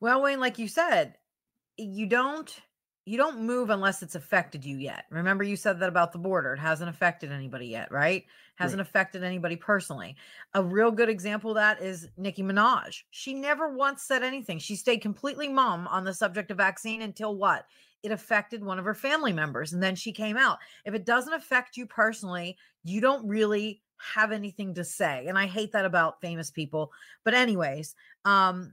Well, 0.00 0.22
Wayne, 0.22 0.40
like 0.40 0.58
you 0.58 0.68
said, 0.68 1.16
you 1.76 2.06
don't 2.06 2.54
you 3.06 3.18
don't 3.18 3.42
move 3.42 3.68
unless 3.68 4.02
it's 4.02 4.14
affected 4.14 4.64
you 4.64 4.78
yet. 4.78 5.04
Remember 5.10 5.44
you 5.44 5.56
said 5.56 5.78
that 5.80 5.90
about 5.90 6.12
the 6.12 6.18
border. 6.18 6.54
It 6.54 6.58
hasn't 6.58 6.88
affected 6.88 7.30
anybody 7.30 7.66
yet, 7.66 7.92
right? 7.92 8.24
Hasn't 8.56 8.78
right. 8.78 8.88
affected 8.88 9.22
anybody 9.22 9.56
personally. 9.56 10.16
A 10.54 10.62
real 10.62 10.90
good 10.90 11.10
example 11.10 11.50
of 11.50 11.56
that 11.56 11.82
is 11.82 12.08
Nicki 12.16 12.42
Minaj. 12.42 13.02
She 13.10 13.34
never 13.34 13.76
once 13.76 14.04
said 14.04 14.22
anything. 14.22 14.58
She 14.58 14.74
stayed 14.74 15.02
completely 15.02 15.48
mum 15.48 15.86
on 15.88 16.04
the 16.04 16.14
subject 16.14 16.50
of 16.50 16.56
vaccine 16.56 17.02
until 17.02 17.36
what? 17.36 17.66
It 18.02 18.10
affected 18.10 18.64
one 18.64 18.78
of 18.78 18.86
her 18.86 18.94
family 18.94 19.34
members 19.34 19.74
and 19.74 19.82
then 19.82 19.96
she 19.96 20.12
came 20.12 20.38
out. 20.38 20.58
If 20.86 20.94
it 20.94 21.04
doesn't 21.04 21.32
affect 21.32 21.76
you 21.76 21.86
personally, 21.86 22.56
you 22.84 23.02
don't 23.02 23.28
really 23.28 23.82
have 24.14 24.32
anything 24.32 24.74
to 24.74 24.84
say. 24.84 25.26
And 25.26 25.36
I 25.36 25.46
hate 25.46 25.72
that 25.72 25.84
about 25.84 26.22
famous 26.22 26.50
people. 26.50 26.90
But 27.22 27.34
anyways, 27.34 27.94
um 28.24 28.72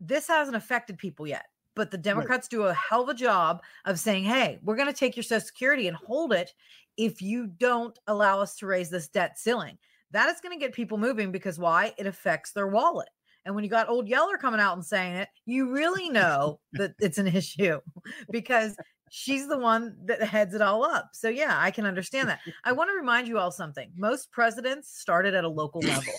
this 0.00 0.28
hasn't 0.28 0.56
affected 0.56 0.98
people 0.98 1.26
yet, 1.26 1.46
but 1.74 1.90
the 1.90 1.98
Democrats 1.98 2.48
right. 2.52 2.58
do 2.58 2.62
a 2.64 2.74
hell 2.74 3.02
of 3.02 3.08
a 3.08 3.14
job 3.14 3.62
of 3.84 3.98
saying, 3.98 4.24
hey, 4.24 4.58
we're 4.62 4.76
going 4.76 4.92
to 4.92 4.98
take 4.98 5.16
your 5.16 5.22
Social 5.22 5.46
Security 5.46 5.88
and 5.88 5.96
hold 5.96 6.32
it 6.32 6.52
if 6.96 7.20
you 7.20 7.46
don't 7.46 7.98
allow 8.06 8.40
us 8.40 8.56
to 8.56 8.66
raise 8.66 8.90
this 8.90 9.08
debt 9.08 9.38
ceiling. 9.38 9.78
That 10.12 10.28
is 10.28 10.40
going 10.40 10.58
to 10.58 10.64
get 10.64 10.72
people 10.72 10.98
moving 10.98 11.32
because 11.32 11.58
why? 11.58 11.94
It 11.98 12.06
affects 12.06 12.52
their 12.52 12.68
wallet. 12.68 13.08
And 13.44 13.54
when 13.54 13.62
you 13.62 13.70
got 13.70 13.88
old 13.88 14.08
Yeller 14.08 14.38
coming 14.38 14.60
out 14.60 14.76
and 14.76 14.84
saying 14.84 15.14
it, 15.14 15.28
you 15.44 15.70
really 15.70 16.08
know 16.08 16.60
that 16.72 16.94
it's 16.98 17.18
an 17.18 17.28
issue 17.28 17.80
because 18.30 18.76
she's 19.10 19.46
the 19.48 19.58
one 19.58 19.96
that 20.06 20.22
heads 20.22 20.54
it 20.54 20.62
all 20.62 20.84
up. 20.84 21.10
So 21.12 21.28
yeah, 21.28 21.56
I 21.58 21.70
can 21.70 21.86
understand 21.86 22.28
that. 22.28 22.40
I 22.64 22.72
want 22.72 22.90
to 22.90 22.94
remind 22.94 23.28
you 23.28 23.38
all 23.38 23.52
something. 23.52 23.90
Most 23.96 24.32
presidents 24.32 24.98
started 24.98 25.34
at 25.34 25.44
a 25.44 25.48
local 25.48 25.80
level. 25.80 26.12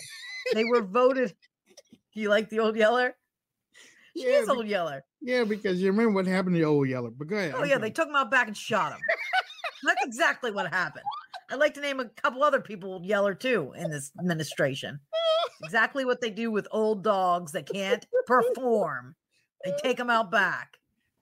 they 0.54 0.64
were 0.64 0.82
voted. 0.82 1.34
Do 2.14 2.20
you 2.20 2.30
like 2.30 2.48
the 2.48 2.60
old 2.60 2.76
Yeller? 2.76 3.14
She 4.18 4.26
Yeah, 4.30 4.38
is 4.38 4.48
old 4.48 4.66
Yeller. 4.66 5.04
Yeah, 5.20 5.44
because 5.44 5.80
you 5.80 5.90
remember 5.90 6.12
what 6.12 6.26
happened 6.26 6.56
to 6.56 6.62
old 6.62 6.88
Yeller. 6.88 7.10
But 7.10 7.28
go 7.28 7.36
ahead. 7.36 7.54
Oh 7.54 7.62
I'm 7.62 7.68
yeah, 7.68 7.78
they 7.78 7.90
took 7.90 8.08
him 8.08 8.16
out 8.16 8.30
back 8.30 8.46
and 8.46 8.56
shot 8.56 8.92
him. 8.92 9.00
That's 9.84 10.04
exactly 10.04 10.50
what 10.50 10.72
happened. 10.72 11.04
I'd 11.50 11.58
like 11.58 11.74
to 11.74 11.80
name 11.80 12.00
a 12.00 12.06
couple 12.06 12.42
other 12.42 12.60
people 12.60 13.00
Yeller 13.04 13.34
too 13.34 13.72
in 13.76 13.90
this 13.90 14.10
administration. 14.18 15.00
Exactly 15.62 16.04
what 16.04 16.20
they 16.20 16.30
do 16.30 16.50
with 16.50 16.68
old 16.70 17.02
dogs 17.02 17.52
that 17.52 17.68
can't 17.68 18.06
perform. 18.26 19.14
They 19.64 19.72
take 19.82 19.96
them 19.96 20.10
out 20.10 20.30
back. 20.30 20.78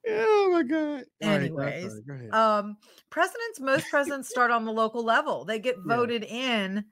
Oh 0.08 0.50
my 0.52 0.62
god. 0.62 1.04
All 1.22 1.28
right, 1.28 1.40
Anyways, 1.42 2.00
go 2.06 2.30
um, 2.36 2.76
presidents, 3.10 3.60
most 3.60 3.88
presidents 3.88 4.28
start 4.28 4.50
on 4.50 4.64
the 4.64 4.72
local 4.72 5.02
level. 5.04 5.44
They 5.44 5.58
get 5.58 5.76
Yeah. 5.76 5.96
voted 5.96 6.24
in 6.24 6.84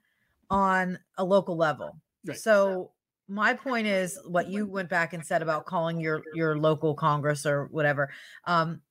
on 0.49 0.99
a 1.17 1.23
local 1.23 1.55
level. 1.55 2.01
Right. 2.25 2.37
So 2.37 2.91
my 3.27 3.53
point 3.53 3.87
is 3.87 4.19
what 4.25 4.47
you 4.49 4.67
went 4.67 4.89
back 4.89 5.13
and 5.13 5.25
said 5.25 5.41
about 5.41 5.65
calling 5.65 5.99
your 5.99 6.23
your 6.33 6.57
local 6.57 6.93
Congress 6.93 7.45
or 7.45 7.65
whatever. 7.65 8.11
Um, 8.45 8.81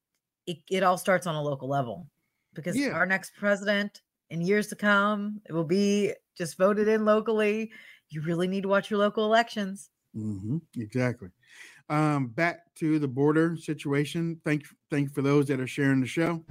it, 0.47 0.59
it 0.71 0.83
all 0.83 0.99
starts 0.99 1.27
on 1.27 1.35
a 1.35 1.43
local 1.43 1.69
level 1.69 2.09
because 2.55 2.77
Yeah. 2.77 2.93
our 2.93 3.07
next 3.07 3.35
president 3.37 4.03
in 4.31 4.41
years 4.41 4.69
to 4.69 4.77
come, 4.77 5.41
it 5.47 5.53
will 5.53 5.65
be 5.65 6.13
just 6.37 6.57
voted 6.59 6.89
in 6.89 7.05
locally. 7.05 7.73
You 8.11 8.23
really 8.23 8.49
need 8.49 8.63
to 8.63 8.69
watch 8.69 8.91
your 8.91 8.99
local 8.99 9.25
elections. 9.25 9.91
hmm 10.15 10.59
exactly. 10.77 11.29
Um, 11.89 12.29
back 12.29 12.75
to 12.77 12.99
the 12.99 13.09
border 13.09 13.57
situation. 13.57 14.41
Thank 14.45 14.65
thank 14.91 15.09
you 15.09 15.15
for 15.15 15.23
those 15.23 15.47
that 15.49 15.61
are 15.61 15.67
sharing 15.67 16.01
the 16.01 16.07
show. 16.07 16.45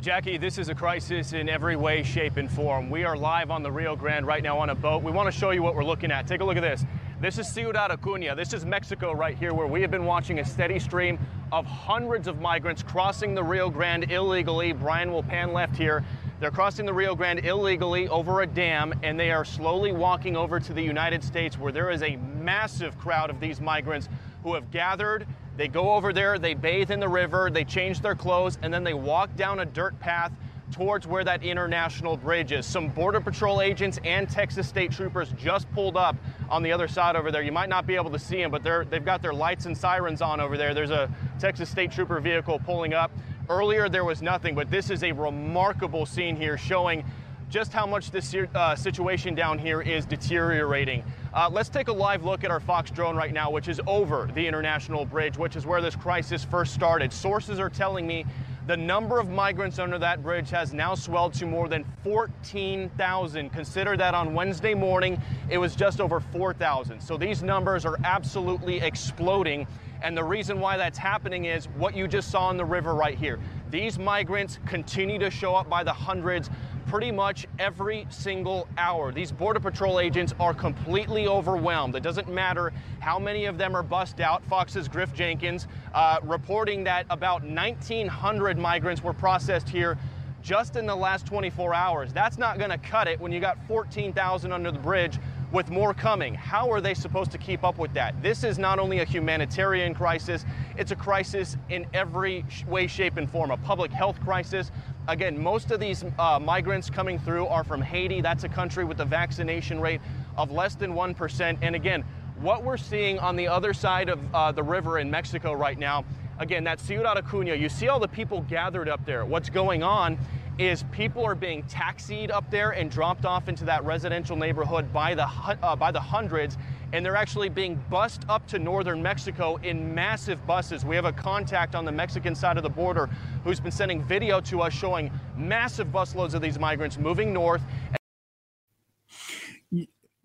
Jackie, 0.00 0.38
this 0.38 0.56
is 0.56 0.70
a 0.70 0.74
crisis 0.74 1.34
in 1.34 1.46
every 1.46 1.76
way, 1.76 2.02
shape, 2.02 2.38
and 2.38 2.50
form. 2.50 2.88
We 2.88 3.04
are 3.04 3.18
live 3.18 3.50
on 3.50 3.62
the 3.62 3.70
Rio 3.70 3.94
Grande 3.94 4.26
right 4.26 4.42
now 4.42 4.58
on 4.58 4.70
a 4.70 4.74
boat. 4.74 5.02
We 5.02 5.12
want 5.12 5.30
to 5.30 5.38
show 5.38 5.50
you 5.50 5.62
what 5.62 5.74
we're 5.74 5.84
looking 5.84 6.10
at. 6.10 6.26
Take 6.26 6.40
a 6.40 6.44
look 6.44 6.56
at 6.56 6.62
this. 6.62 6.86
This 7.20 7.36
is 7.38 7.52
Ciudad 7.52 7.90
Acuña. 7.90 8.34
This 8.34 8.54
is 8.54 8.64
Mexico 8.64 9.12
right 9.12 9.36
here, 9.36 9.52
where 9.52 9.66
we 9.66 9.82
have 9.82 9.90
been 9.90 10.06
watching 10.06 10.38
a 10.38 10.44
steady 10.44 10.78
stream 10.78 11.18
of 11.52 11.66
hundreds 11.66 12.28
of 12.28 12.40
migrants 12.40 12.82
crossing 12.82 13.34
the 13.34 13.44
Rio 13.44 13.68
Grande 13.68 14.10
illegally. 14.10 14.72
Brian 14.72 15.12
will 15.12 15.22
pan 15.22 15.52
left 15.52 15.76
here. 15.76 16.02
They're 16.40 16.50
crossing 16.50 16.86
the 16.86 16.94
Rio 16.94 17.14
Grande 17.14 17.44
illegally 17.44 18.08
over 18.08 18.40
a 18.40 18.46
dam, 18.46 18.98
and 19.02 19.20
they 19.20 19.30
are 19.30 19.44
slowly 19.44 19.92
walking 19.92 20.34
over 20.34 20.58
to 20.58 20.72
the 20.72 20.82
United 20.82 21.22
States, 21.22 21.58
where 21.58 21.72
there 21.72 21.90
is 21.90 22.02
a 22.02 22.16
massive 22.16 22.98
crowd 22.98 23.28
of 23.28 23.38
these 23.38 23.60
migrants 23.60 24.08
who 24.44 24.54
have 24.54 24.70
gathered. 24.70 25.26
They 25.56 25.68
go 25.68 25.94
over 25.94 26.12
there, 26.12 26.38
they 26.38 26.54
bathe 26.54 26.90
in 26.90 27.00
the 27.00 27.08
river, 27.08 27.50
they 27.50 27.64
change 27.64 28.00
their 28.00 28.14
clothes, 28.14 28.58
and 28.62 28.72
then 28.72 28.84
they 28.84 28.94
walk 28.94 29.36
down 29.36 29.60
a 29.60 29.66
dirt 29.66 29.98
path 30.00 30.32
towards 30.70 31.06
where 31.06 31.24
that 31.24 31.42
international 31.42 32.16
bridge 32.16 32.52
is. 32.52 32.64
Some 32.64 32.88
Border 32.88 33.20
Patrol 33.20 33.60
agents 33.60 33.98
and 34.04 34.28
Texas 34.28 34.68
State 34.68 34.92
Troopers 34.92 35.32
just 35.36 35.70
pulled 35.72 35.96
up 35.96 36.16
on 36.48 36.62
the 36.62 36.72
other 36.72 36.88
side 36.88 37.16
over 37.16 37.30
there. 37.30 37.42
You 37.42 37.52
might 37.52 37.68
not 37.68 37.86
be 37.86 37.96
able 37.96 38.10
to 38.10 38.18
see 38.18 38.40
them, 38.40 38.50
but 38.50 38.62
they're, 38.62 38.84
they've 38.84 39.04
got 39.04 39.22
their 39.22 39.34
lights 39.34 39.66
and 39.66 39.76
sirens 39.76 40.22
on 40.22 40.40
over 40.40 40.56
there. 40.56 40.74
There's 40.74 40.90
a 40.90 41.10
Texas 41.38 41.68
State 41.68 41.90
Trooper 41.90 42.20
vehicle 42.20 42.60
pulling 42.64 42.94
up. 42.94 43.10
Earlier, 43.48 43.88
there 43.88 44.04
was 44.04 44.22
nothing, 44.22 44.54
but 44.54 44.70
this 44.70 44.90
is 44.90 45.02
a 45.02 45.10
remarkable 45.10 46.06
scene 46.06 46.36
here 46.36 46.56
showing 46.56 47.04
just 47.50 47.72
how 47.72 47.84
much 47.84 48.12
this 48.12 48.32
uh, 48.54 48.76
situation 48.76 49.34
down 49.34 49.58
here 49.58 49.82
is 49.82 50.06
deteriorating. 50.06 51.02
Uh, 51.34 51.50
let's 51.52 51.68
take 51.68 51.88
a 51.88 51.92
live 51.92 52.24
look 52.24 52.44
at 52.44 52.50
our 52.50 52.60
Fox 52.60 52.90
drone 52.92 53.16
right 53.16 53.32
now, 53.32 53.50
which 53.50 53.68
is 53.68 53.80
over 53.88 54.30
the 54.34 54.46
International 54.46 55.04
Bridge, 55.04 55.36
which 55.36 55.56
is 55.56 55.66
where 55.66 55.82
this 55.82 55.96
crisis 55.96 56.44
first 56.44 56.72
started. 56.72 57.12
Sources 57.12 57.58
are 57.58 57.68
telling 57.68 58.06
me 58.06 58.24
the 58.66 58.76
number 58.76 59.18
of 59.18 59.28
migrants 59.28 59.80
under 59.80 59.98
that 59.98 60.22
bridge 60.22 60.48
has 60.50 60.72
now 60.72 60.94
swelled 60.94 61.34
to 61.34 61.46
more 61.46 61.66
than 61.66 61.84
14,000. 62.04 63.50
Consider 63.50 63.96
that 63.96 64.14
on 64.14 64.32
Wednesday 64.32 64.74
morning, 64.74 65.20
it 65.48 65.58
was 65.58 65.74
just 65.74 66.00
over 66.00 66.20
4,000. 66.20 67.00
So 67.00 67.16
these 67.16 67.42
numbers 67.42 67.84
are 67.84 67.96
absolutely 68.04 68.80
exploding. 68.80 69.66
And 70.02 70.16
the 70.16 70.22
reason 70.22 70.60
why 70.60 70.76
that's 70.76 70.98
happening 70.98 71.46
is 71.46 71.66
what 71.76 71.96
you 71.96 72.06
just 72.06 72.30
saw 72.30 72.50
in 72.50 72.56
the 72.56 72.64
river 72.64 72.94
right 72.94 73.18
here. 73.18 73.40
These 73.70 73.98
migrants 73.98 74.58
continue 74.66 75.18
to 75.18 75.30
show 75.30 75.54
up 75.54 75.68
by 75.68 75.82
the 75.82 75.92
hundreds 75.92 76.48
pretty 76.86 77.10
much 77.10 77.46
every 77.58 78.06
single 78.10 78.68
hour. 78.78 79.12
These 79.12 79.32
Border 79.32 79.60
Patrol 79.60 80.00
agents 80.00 80.34
are 80.40 80.54
completely 80.54 81.26
overwhelmed. 81.26 81.94
It 81.94 82.02
doesn't 82.02 82.28
matter 82.28 82.72
how 83.00 83.18
many 83.18 83.46
of 83.46 83.58
them 83.58 83.76
are 83.76 83.82
bussed 83.82 84.20
out. 84.20 84.44
Fox's 84.44 84.88
Griff 84.88 85.12
Jenkins 85.14 85.66
uh, 85.94 86.18
reporting 86.22 86.84
that 86.84 87.06
about 87.10 87.42
1,900 87.42 88.58
migrants 88.58 89.02
were 89.02 89.12
processed 89.12 89.68
here 89.68 89.98
just 90.42 90.76
in 90.76 90.86
the 90.86 90.94
last 90.94 91.26
24 91.26 91.74
hours. 91.74 92.12
That's 92.12 92.38
not 92.38 92.58
going 92.58 92.70
to 92.70 92.78
cut 92.78 93.08
it 93.08 93.20
when 93.20 93.32
you 93.32 93.40
got 93.40 93.58
14,000 93.66 94.52
under 94.52 94.70
the 94.70 94.78
bridge 94.78 95.18
with 95.52 95.70
more 95.70 95.92
coming. 95.92 96.34
How 96.34 96.70
are 96.70 96.80
they 96.80 96.94
supposed 96.94 97.32
to 97.32 97.38
keep 97.38 97.64
up 97.64 97.78
with 97.78 97.92
that? 97.94 98.20
This 98.22 98.44
is 98.44 98.58
not 98.58 98.78
only 98.78 99.00
a 99.00 99.04
humanitarian 99.04 99.94
crisis, 99.94 100.44
it's 100.76 100.92
a 100.92 100.96
crisis 100.96 101.56
in 101.68 101.86
every 101.92 102.44
way, 102.68 102.86
shape, 102.86 103.16
and 103.16 103.28
form, 103.28 103.50
a 103.50 103.56
public 103.56 103.90
health 103.90 104.20
crisis. 104.20 104.70
Again, 105.08 105.42
most 105.42 105.70
of 105.70 105.80
these 105.80 106.04
uh, 106.18 106.38
migrants 106.38 106.90
coming 106.90 107.18
through 107.18 107.46
are 107.46 107.64
from 107.64 107.80
Haiti. 107.82 108.20
That's 108.20 108.44
a 108.44 108.48
country 108.48 108.84
with 108.84 109.00
a 109.00 109.04
vaccination 109.04 109.80
rate 109.80 110.00
of 110.36 110.50
less 110.50 110.74
than 110.74 110.92
1%. 110.92 111.58
And 111.62 111.74
again, 111.74 112.04
what 112.40 112.62
we're 112.64 112.76
seeing 112.76 113.18
on 113.18 113.36
the 113.36 113.48
other 113.48 113.72
side 113.72 114.08
of 114.08 114.20
uh, 114.34 114.52
the 114.52 114.62
river 114.62 114.98
in 114.98 115.10
Mexico 115.10 115.52
right 115.52 115.78
now, 115.78 116.04
again, 116.38 116.64
that 116.64 116.80
Ciudad 116.80 117.16
Acuña, 117.16 117.58
you 117.58 117.68
see 117.68 117.88
all 117.88 118.00
the 118.00 118.08
people 118.08 118.42
gathered 118.42 118.88
up 118.88 119.04
there. 119.04 119.24
What's 119.24 119.50
going 119.50 119.82
on 119.82 120.18
is 120.58 120.84
people 120.92 121.24
are 121.24 121.34
being 121.34 121.62
taxied 121.64 122.30
up 122.30 122.50
there 122.50 122.70
and 122.70 122.90
dropped 122.90 123.24
off 123.24 123.48
into 123.48 123.64
that 123.64 123.84
residential 123.84 124.36
neighborhood 124.36 124.92
by 124.92 125.14
the 125.14 125.26
uh, 125.26 125.74
by 125.74 125.90
the 125.90 126.00
hundreds, 126.00 126.58
and 126.92 127.04
they're 127.04 127.16
actually 127.16 127.48
being 127.48 127.82
bussed 127.88 128.22
up 128.28 128.46
to 128.48 128.58
northern 128.58 129.02
Mexico 129.02 129.56
in 129.56 129.94
massive 129.94 130.44
buses. 130.46 130.84
We 130.84 130.96
have 130.96 131.04
a 131.04 131.12
contact 131.12 131.74
on 131.74 131.84
the 131.84 131.92
Mexican 131.92 132.34
side 132.34 132.56
of 132.56 132.62
the 132.62 132.70
border 132.70 133.08
who's 133.44 133.60
been 133.60 133.72
sending 133.72 134.02
video 134.02 134.40
to 134.42 134.62
us 134.62 134.72
showing 134.72 135.10
massive 135.36 135.88
busloads 135.88 136.34
of 136.34 136.42
these 136.42 136.58
migrants 136.58 136.98
moving 136.98 137.32
north. 137.32 137.62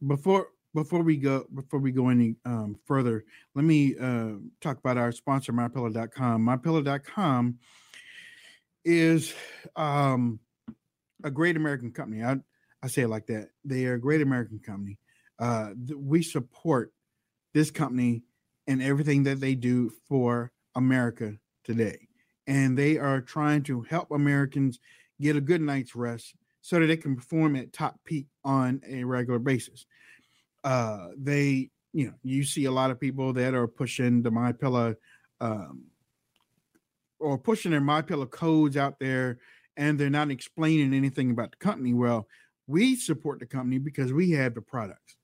before 0.06 0.48
before 0.74 1.02
we 1.02 1.16
go 1.18 1.46
before 1.54 1.80
we 1.80 1.92
go 1.92 2.10
any 2.10 2.36
um, 2.46 2.76
further 2.86 3.24
let 3.56 3.64
me 3.64 3.96
uh, 3.98 4.34
talk 4.62 4.78
about 4.78 4.98
our 4.98 5.12
sponsor 5.12 5.54
mypillow.com 5.54 6.46
mypillow.com 6.46 7.58
is 8.84 9.34
um, 9.76 10.40
a 11.24 11.32
great 11.32 11.56
american 11.56 11.92
company 11.92 12.24
I, 12.24 12.36
I 12.84 12.88
say 12.88 13.04
it 13.04 13.08
like 13.08 13.26
that 13.28 13.50
they 13.64 13.86
are 13.86 13.94
a 13.94 14.00
great 14.00 14.22
american 14.22 14.60
company 14.60 14.98
uh, 15.40 15.70
we 15.96 16.24
support 16.24 16.92
this 17.54 17.72
company 17.72 18.24
and 18.68 18.82
everything 18.82 19.24
that 19.24 19.40
they 19.40 19.56
do 19.56 19.92
for 20.08 20.52
america 20.76 21.34
today 21.64 22.08
and 22.48 22.78
they 22.78 22.98
are 22.98 23.22
trying 23.22 23.64
to 23.64 23.82
help 23.82 24.12
americans 24.12 24.80
get 25.20 25.36
a 25.36 25.42
good 25.42 25.62
night's 25.62 25.96
rest 25.96 26.36
so 26.66 26.80
that 26.80 26.88
they 26.88 26.98
can 26.98 27.16
perform 27.16 27.56
at 27.56 27.72
top 27.72 28.00
peak 28.06 28.26
on 28.44 28.82
a 28.88 29.04
regular 29.04 29.38
basis. 29.38 29.86
Uh, 30.64 31.10
they, 31.16 31.70
you 31.94 32.08
know, 32.08 32.14
you 32.24 32.44
see 32.44 32.66
a 32.66 32.72
lot 32.72 32.90
of 32.90 33.00
people 33.00 33.34
that 33.34 33.54
are 33.54 33.68
pushing 33.68 34.24
the 34.24 34.32
My 34.32 34.52
Pillow, 34.52 34.96
um, 35.40 35.84
or 37.20 37.38
pushing 37.38 37.70
their 37.70 37.82
My 37.82 38.02
Pillow 38.02 38.26
codes 38.26 38.78
out 38.78 38.98
there, 39.00 39.38
and 39.78 40.00
they're 40.00 40.10
not 40.10 40.32
explaining 40.32 40.92
anything 40.96 41.30
about 41.30 41.52
the 41.52 41.58
company. 41.58 41.94
Well, 41.94 42.28
we 42.66 42.96
support 42.96 43.40
the 43.40 43.46
company 43.46 43.78
because 43.78 44.12
we 44.12 44.32
have 44.32 44.56
the 44.56 44.62
products. 44.62 45.18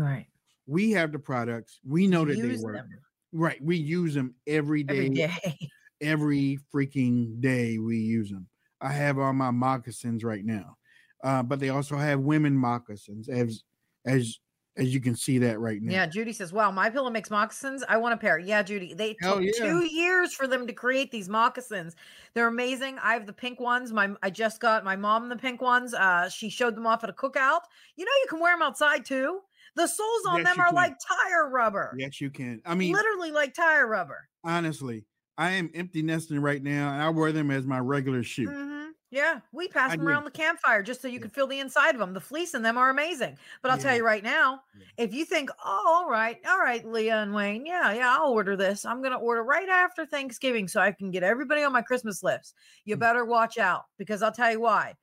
Right. 0.00 0.26
We 0.66 0.92
have 0.92 1.12
the 1.12 1.18
products. 1.18 1.80
We 1.86 2.06
know 2.06 2.24
that 2.24 2.40
they 2.40 2.56
work. 2.56 2.76
them 2.76 2.88
Right. 3.32 3.62
We 3.62 3.76
use 3.76 4.14
them 4.14 4.34
every 4.46 4.82
day. 4.82 4.96
every 4.96 5.10
day. 5.10 5.58
every 6.00 6.58
freaking 6.74 7.40
day 7.40 7.78
we 7.78 7.98
use 7.98 8.30
them. 8.30 8.46
I 8.80 8.92
have 8.92 9.18
on 9.18 9.36
my 9.36 9.50
moccasins 9.50 10.24
right 10.24 10.44
now, 10.44 10.76
uh, 11.22 11.42
but 11.42 11.60
they 11.60 11.68
also 11.68 11.96
have 11.96 12.20
women 12.20 12.56
moccasins, 12.56 13.28
as 13.28 13.62
as 14.06 14.40
as 14.76 14.94
you 14.94 15.00
can 15.00 15.14
see 15.14 15.36
that 15.38 15.60
right 15.60 15.82
now. 15.82 15.92
Yeah, 15.92 16.06
Judy 16.06 16.32
says, 16.32 16.50
"Wow, 16.52 16.70
my 16.70 16.88
pillow 16.88 17.10
makes 17.10 17.30
moccasins. 17.30 17.84
I 17.86 17.98
want 17.98 18.14
a 18.14 18.16
pair." 18.16 18.38
Yeah, 18.38 18.62
Judy, 18.62 18.94
they 18.94 19.16
Hell 19.20 19.34
took 19.34 19.44
yeah. 19.44 19.66
two 19.66 19.84
years 19.84 20.32
for 20.32 20.46
them 20.46 20.66
to 20.66 20.72
create 20.72 21.10
these 21.10 21.28
moccasins. 21.28 21.94
They're 22.32 22.48
amazing. 22.48 22.98
I 23.02 23.12
have 23.12 23.26
the 23.26 23.34
pink 23.34 23.60
ones. 23.60 23.92
My 23.92 24.14
I 24.22 24.30
just 24.30 24.60
got 24.60 24.82
my 24.82 24.96
mom 24.96 25.28
the 25.28 25.36
pink 25.36 25.60
ones. 25.60 25.92
Uh, 25.92 26.30
she 26.30 26.48
showed 26.48 26.74
them 26.74 26.86
off 26.86 27.04
at 27.04 27.10
a 27.10 27.12
cookout. 27.12 27.60
You 27.96 28.06
know, 28.06 28.12
you 28.22 28.26
can 28.30 28.40
wear 28.40 28.54
them 28.54 28.62
outside 28.62 29.04
too. 29.04 29.40
The 29.76 29.86
soles 29.86 30.26
on 30.26 30.38
Yes, 30.38 30.48
them 30.48 30.60
are 30.60 30.66
can. 30.66 30.74
like 30.74 30.94
tire 31.06 31.48
rubber. 31.48 31.94
Yes, 31.98 32.20
you 32.20 32.30
can. 32.30 32.60
I 32.64 32.74
mean, 32.74 32.92
literally 32.92 33.30
like 33.32 33.54
tire 33.54 33.86
rubber. 33.86 34.28
honestly, 34.44 35.06
I 35.38 35.52
am 35.52 35.70
empty 35.74 36.02
nesting 36.02 36.40
right 36.40 36.62
now, 36.62 36.92
and 36.92 37.02
I 37.02 37.08
wear 37.10 37.32
them 37.32 37.50
as 37.50 37.66
my 37.66 37.78
regular 37.78 38.22
shoe. 38.22 38.48
Mhm. 38.48 38.92
Yeah, 39.12 39.40
we 39.52 39.66
pass 39.66 39.90
I 39.90 39.96
them 39.96 40.02
agree. 40.02 40.12
around 40.12 40.24
the 40.24 40.30
campfire 40.30 40.82
just 40.84 41.00
so 41.02 41.08
you 41.08 41.18
can 41.18 41.30
feel 41.30 41.48
the 41.48 41.58
inside 41.58 41.94
of 41.96 41.98
them. 41.98 42.12
The 42.14 42.20
fleece 42.20 42.54
in 42.54 42.62
them 42.62 42.78
are 42.78 42.90
amazing. 42.90 43.38
But 43.60 43.72
I'll 43.72 43.78
tell 43.78 43.96
you 43.96 44.04
right 44.04 44.22
now, 44.22 44.62
Yeah. 44.72 44.86
if 44.98 45.12
you 45.12 45.24
think, 45.24 45.50
oh, 45.64 45.84
all 46.04 46.08
right, 46.08 46.38
all 46.46 46.60
right, 46.60 46.84
Leah 46.84 47.16
and 47.22 47.34
Wayne, 47.34 47.66
yeah, 47.66 47.92
yeah, 47.92 48.16
I'll 48.18 48.30
order 48.30 48.54
this. 48.56 48.84
I'm 48.84 49.00
going 49.00 49.10
to 49.12 49.18
order 49.18 49.42
right 49.42 49.68
after 49.68 50.06
Thanksgiving 50.06 50.68
so 50.68 50.80
I 50.80 50.92
can 50.92 51.10
get 51.10 51.24
everybody 51.24 51.62
on 51.64 51.72
my 51.72 51.82
Christmas 51.82 52.22
list. 52.22 52.54
You 52.84 52.96
Mm. 52.96 53.00
better 53.00 53.24
watch 53.24 53.58
out 53.58 53.86
because 53.98 54.22
I'll 54.22 54.30
tell 54.32 54.52
you 54.52 54.60
why. 54.60 54.94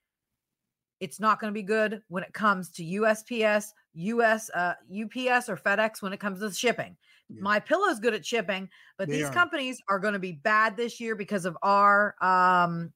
It's 1.00 1.20
not 1.20 1.39
going 1.39 1.52
to 1.52 1.58
be 1.58 1.64
good 1.64 2.02
when 2.08 2.24
it 2.24 2.34
comes 2.34 2.70
to 2.72 2.84
USPS, 2.84 3.66
US, 3.93 4.50
uh, 4.52 4.74
UPS, 4.91 5.50
or 5.50 5.58
FedEx 5.58 6.02
when 6.02 6.14
it 6.14 6.20
comes 6.20 6.39
to 6.39 6.52
shipping. 6.52 6.95
Yeah. 7.30 7.41
My 7.41 7.60
pillow's 7.60 8.00
good 8.00 8.14
at 8.14 8.26
shipping, 8.26 8.70
but 8.98 9.08
They 9.08 9.18
these 9.18 9.28
are. 9.28 9.34
companies 9.34 9.82
are 9.89 10.00
going 10.00 10.14
to 10.14 10.20
be 10.20 10.32
bad 10.32 10.78
this 10.78 11.00
year 11.00 11.16
because 11.16 11.45
of 11.45 11.58
our 11.62 12.16
um 12.22 12.93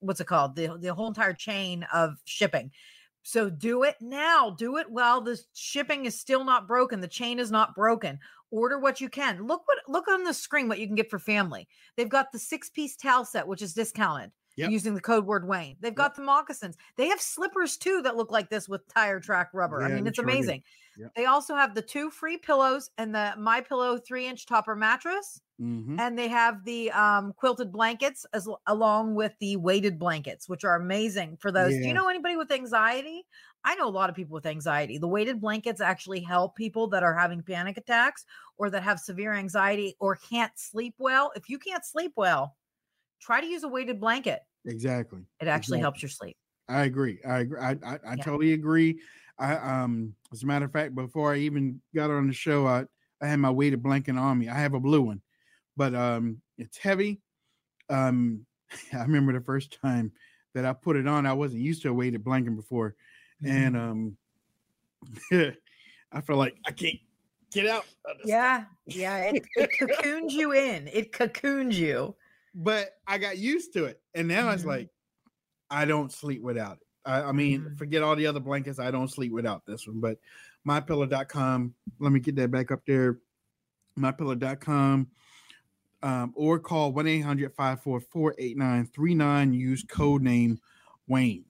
what's 0.00 0.20
it 0.20 0.26
called 0.26 0.56
the 0.56 0.76
the 0.80 0.94
whole 0.94 1.08
entire 1.08 1.34
chain 1.34 1.86
of 1.92 2.16
shipping 2.24 2.70
so 3.22 3.50
do 3.50 3.82
it 3.82 3.96
now 4.00 4.50
do 4.58 4.78
it 4.78 4.90
while 4.90 5.20
the 5.20 5.38
shipping 5.52 6.06
is 6.06 6.18
still 6.18 6.42
not 6.42 6.66
broken 6.66 7.00
the 7.00 7.08
chain 7.08 7.38
is 7.38 7.50
not 7.50 7.74
broken 7.74 8.18
order 8.50 8.78
what 8.78 9.00
you 9.00 9.08
can 9.10 9.46
look 9.46 9.62
what 9.66 9.78
look 9.88 10.08
on 10.08 10.24
the 10.24 10.32
screen 10.32 10.68
what 10.68 10.78
you 10.78 10.86
can 10.86 10.96
get 10.96 11.10
for 11.10 11.18
family 11.18 11.68
they've 11.96 12.08
got 12.08 12.32
the 12.32 12.38
six 12.38 12.70
piece 12.70 12.96
towel 12.96 13.24
set 13.24 13.46
which 13.46 13.60
is 13.62 13.74
discounted 13.74 14.30
Yep. 14.60 14.70
using 14.70 14.94
the 14.94 15.00
code 15.00 15.26
word 15.26 15.46
wayne 15.48 15.76
they've 15.80 15.94
got 15.94 16.14
the 16.14 16.22
moccasins 16.22 16.76
they 16.96 17.08
have 17.08 17.20
slippers 17.20 17.76
too 17.76 18.02
that 18.02 18.16
look 18.16 18.30
like 18.30 18.50
this 18.50 18.68
with 18.68 18.86
tire 18.88 19.20
track 19.20 19.50
rubber 19.54 19.82
i 19.82 19.88
mean 19.88 20.06
it's 20.06 20.18
amazing 20.18 20.62
Yep. 20.96 21.12
they 21.16 21.24
also 21.26 21.54
have 21.56 21.74
the 21.74 21.82
two 21.82 22.10
free 22.10 22.36
pillows 22.38 22.90
and 22.98 23.14
the 23.14 23.34
my 23.38 23.60
pillow 23.60 23.98
three 23.98 24.26
inch 24.26 24.46
topper 24.46 24.76
mattress 24.76 25.40
Mhm. 25.58 25.98
and 25.98 26.18
they 26.18 26.28
have 26.28 26.64
the 26.64 26.90
um, 26.92 27.32
quilted 27.34 27.70
blankets 27.72 28.24
as 28.32 28.48
along 28.66 29.14
with 29.14 29.34
the 29.38 29.56
weighted 29.58 29.98
blankets, 29.98 30.48
which 30.48 30.64
are 30.64 30.74
amazing 30.76 31.36
for 31.36 31.52
those. 31.52 31.78
Do 31.78 31.88
you 31.88 31.94
know 31.94 32.08
anybody 32.08 32.36
with 32.36 32.50
anxiety? 32.50 33.26
I 33.64 33.74
know 33.74 33.86
a 33.86 33.90
lot 33.90 34.08
of 34.08 34.16
people 34.16 34.32
with 34.34 34.46
anxiety. 34.46 34.96
The 34.96 35.08
weighted 35.08 35.40
blankets 35.42 35.80
actually 35.80 36.20
help 36.20 36.56
people 36.56 36.88
that 36.88 37.02
are 37.02 37.14
having 37.14 37.42
panic 37.42 37.76
attacks 37.76 38.24
or 38.56 38.70
that 38.70 38.82
have 38.82 38.98
severe 38.98 39.34
anxiety 39.34 39.94
or 40.00 40.16
can't 40.16 40.58
sleep 40.58 40.94
well. 40.98 41.32
If 41.36 41.50
you 41.50 41.58
can't 41.58 41.84
sleep 41.84 42.12
well, 42.16 42.56
try 43.20 43.40
to 43.40 43.46
use 43.46 43.64
a 43.64 43.68
weighted 43.68 44.00
blanket. 44.00 44.42
Exactly. 44.66 45.26
It 45.40 45.48
actually 45.48 45.78
Exactly. 45.78 45.80
helps 45.80 46.02
your 46.02 46.08
sleep. 46.10 46.36
I 46.68 46.84
agree. 46.84 47.20
I 47.24 47.40
agree. 47.40 47.60
I, 47.60 47.70
I, 47.84 47.98
I 48.06 48.16
Yeah. 48.16 48.24
totally 48.24 48.52
agree. 48.52 49.02
I 49.38 49.54
um 49.56 50.16
as 50.32 50.42
a 50.42 50.46
matter 50.46 50.66
of 50.66 50.72
fact, 50.72 50.94
before 50.94 51.32
I 51.34 51.38
even 51.38 51.82
got 51.94 52.10
on 52.10 52.26
the 52.26 52.32
show, 52.32 52.66
I, 52.66 52.84
I 53.20 53.26
had 53.26 53.38
my 53.40 53.50
weighted 53.50 53.82
blanket 53.82 54.16
on 54.16 54.38
me. 54.38 54.48
I 54.48 54.58
have 54.58 54.74
a 54.74 54.80
blue 54.80 55.02
one, 55.02 55.22
but 55.76 55.94
um 55.94 56.42
it's 56.58 56.78
heavy. 56.78 57.22
Um 57.90 58.46
I 58.92 59.02
remember 59.02 59.32
the 59.32 59.44
first 59.44 59.78
time 59.80 60.12
that 60.54 60.64
I 60.66 60.72
put 60.74 60.96
it 60.96 61.06
on, 61.08 61.26
I 61.26 61.32
wasn't 61.34 61.62
used 61.62 61.82
to 61.82 61.90
a 61.90 61.94
weighted 61.94 62.24
blanket 62.24 62.56
before. 62.56 62.96
And 63.44 63.76
um 63.76 64.18
I 65.32 66.20
feel 66.22 66.36
like 66.36 66.56
I 66.66 66.72
can't 66.72 67.00
get 67.50 67.66
out. 67.66 67.86
Yeah. 68.22 68.66
Yeah. 68.86 69.18
It, 69.24 69.46
it 69.54 69.72
cocoons 69.78 70.34
you 70.34 70.52
in. 70.52 70.88
It 70.88 71.12
cocoons 71.12 71.78
you. 71.78 72.16
But 72.54 72.90
I 73.06 73.18
got 73.18 73.38
used 73.38 73.72
to 73.74 73.84
it. 73.84 74.00
And 74.14 74.26
now 74.28 74.50
it's 74.50 74.62
Mhm. 74.64 74.66
like 74.66 74.88
I 75.70 75.84
don't 75.84 76.12
sleep 76.12 76.42
without 76.42 76.78
it. 76.78 76.86
I, 77.04 77.22
I 77.22 77.32
mean, 77.32 77.62
Mhm. 77.62 77.78
forget 77.78 78.02
all 78.02 78.16
the 78.16 78.26
other 78.26 78.40
blankets. 78.40 78.78
I 78.78 78.90
don't 78.90 79.08
sleep 79.08 79.32
without 79.32 79.64
this 79.66 79.86
one. 79.86 80.00
But 80.00 80.18
mypillow.com, 80.66 81.74
let 82.00 82.12
me 82.12 82.20
get 82.20 82.36
that 82.36 82.50
back 82.50 82.70
up 82.70 82.84
there. 82.86 83.20
Mypillow.com 83.98 85.08
um, 86.02 86.32
or 86.34 86.58
call 86.58 86.92
1 86.92 87.06
800 87.06 87.54
544 87.54 88.34
8939. 88.38 89.52
Use 89.52 89.84
code 89.84 90.22
name 90.22 90.58
Wayne. 91.06 91.44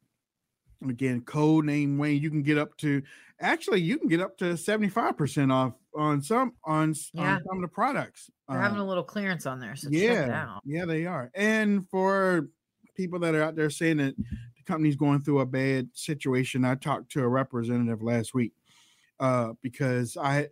Again, 0.87 1.21
code 1.23 1.65
name 1.67 1.99
Wayne. 1.99 2.21
You 2.23 2.31
can 2.31 2.43
get 2.43 2.59
up 2.59 2.77
to 2.79 3.03
actually, 3.41 3.81
you 3.81 3.99
can 3.99 4.09
get 4.09 4.21
up 4.21 4.37
to 4.39 4.57
75% 4.57 5.53
off 5.53 5.75
on 5.95 6.23
some 6.23 6.53
on, 6.65 6.95
Yeah. 7.13 7.35
on 7.37 7.45
some 7.45 7.57
of 7.59 7.63
the 7.63 7.69
products. 7.69 8.31
They're 8.49 8.61
having 8.61 8.79
Um, 8.79 8.85
a 8.85 8.89
little 8.89 9.05
clearance 9.05 9.47
on 9.47 9.61
there. 9.61 9.77
So 9.77 9.89
check 9.91 9.99
it 9.99 10.03
yeah, 10.05 10.47
out. 10.55 10.63
yeah, 10.65 10.85
they 10.85 11.07
are. 11.07 11.31
And 11.35 11.89
for 11.89 12.49
people 12.97 13.19
that 13.21 13.35
are 13.35 13.43
out 13.43 13.57
there 13.57 13.71
saying 13.71 13.97
that 13.99 14.17
the 14.17 14.63
company's 14.67 14.97
going 14.97 15.21
through 15.21 15.41
a 15.41 15.47
bad 15.47 15.89
situation, 15.95 16.65
I 16.65 16.75
talked 16.75 17.11
to 17.13 17.23
a 17.23 17.29
representative 17.29 18.03
last 18.03 18.35
week 18.35 18.53
uh, 19.19 19.55
because 19.63 20.17
I 20.17 20.49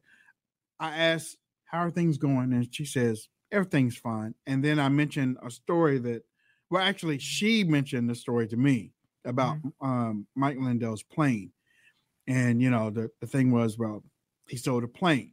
I 0.80 0.96
asked 0.96 1.36
how 1.64 1.80
are 1.80 1.90
things 1.90 2.18
going, 2.18 2.52
and 2.52 2.74
she 2.74 2.84
says 2.84 3.28
everything's 3.52 3.96
fine. 3.96 4.34
And 4.46 4.64
then 4.64 4.78
I 4.78 4.88
mentioned 4.88 5.36
a 5.42 5.50
story 5.50 5.98
that, 5.98 6.22
well, 6.70 6.82
actually, 6.82 7.18
she 7.18 7.64
mentioned 7.64 8.08
the 8.08 8.14
story 8.14 8.46
to 8.48 8.56
me 8.56 8.92
about 9.24 9.58
um, 9.80 10.26
Mike 10.34 10.56
Lindell's 10.58 11.02
plane, 11.02 11.52
and 12.26 12.60
you 12.62 12.70
know 12.70 12.90
the 12.90 13.10
the 13.20 13.26
thing 13.26 13.50
was, 13.50 13.76
well, 13.78 14.04
he 14.48 14.56
sold 14.56 14.84
a 14.84 14.88
plane. 14.88 15.32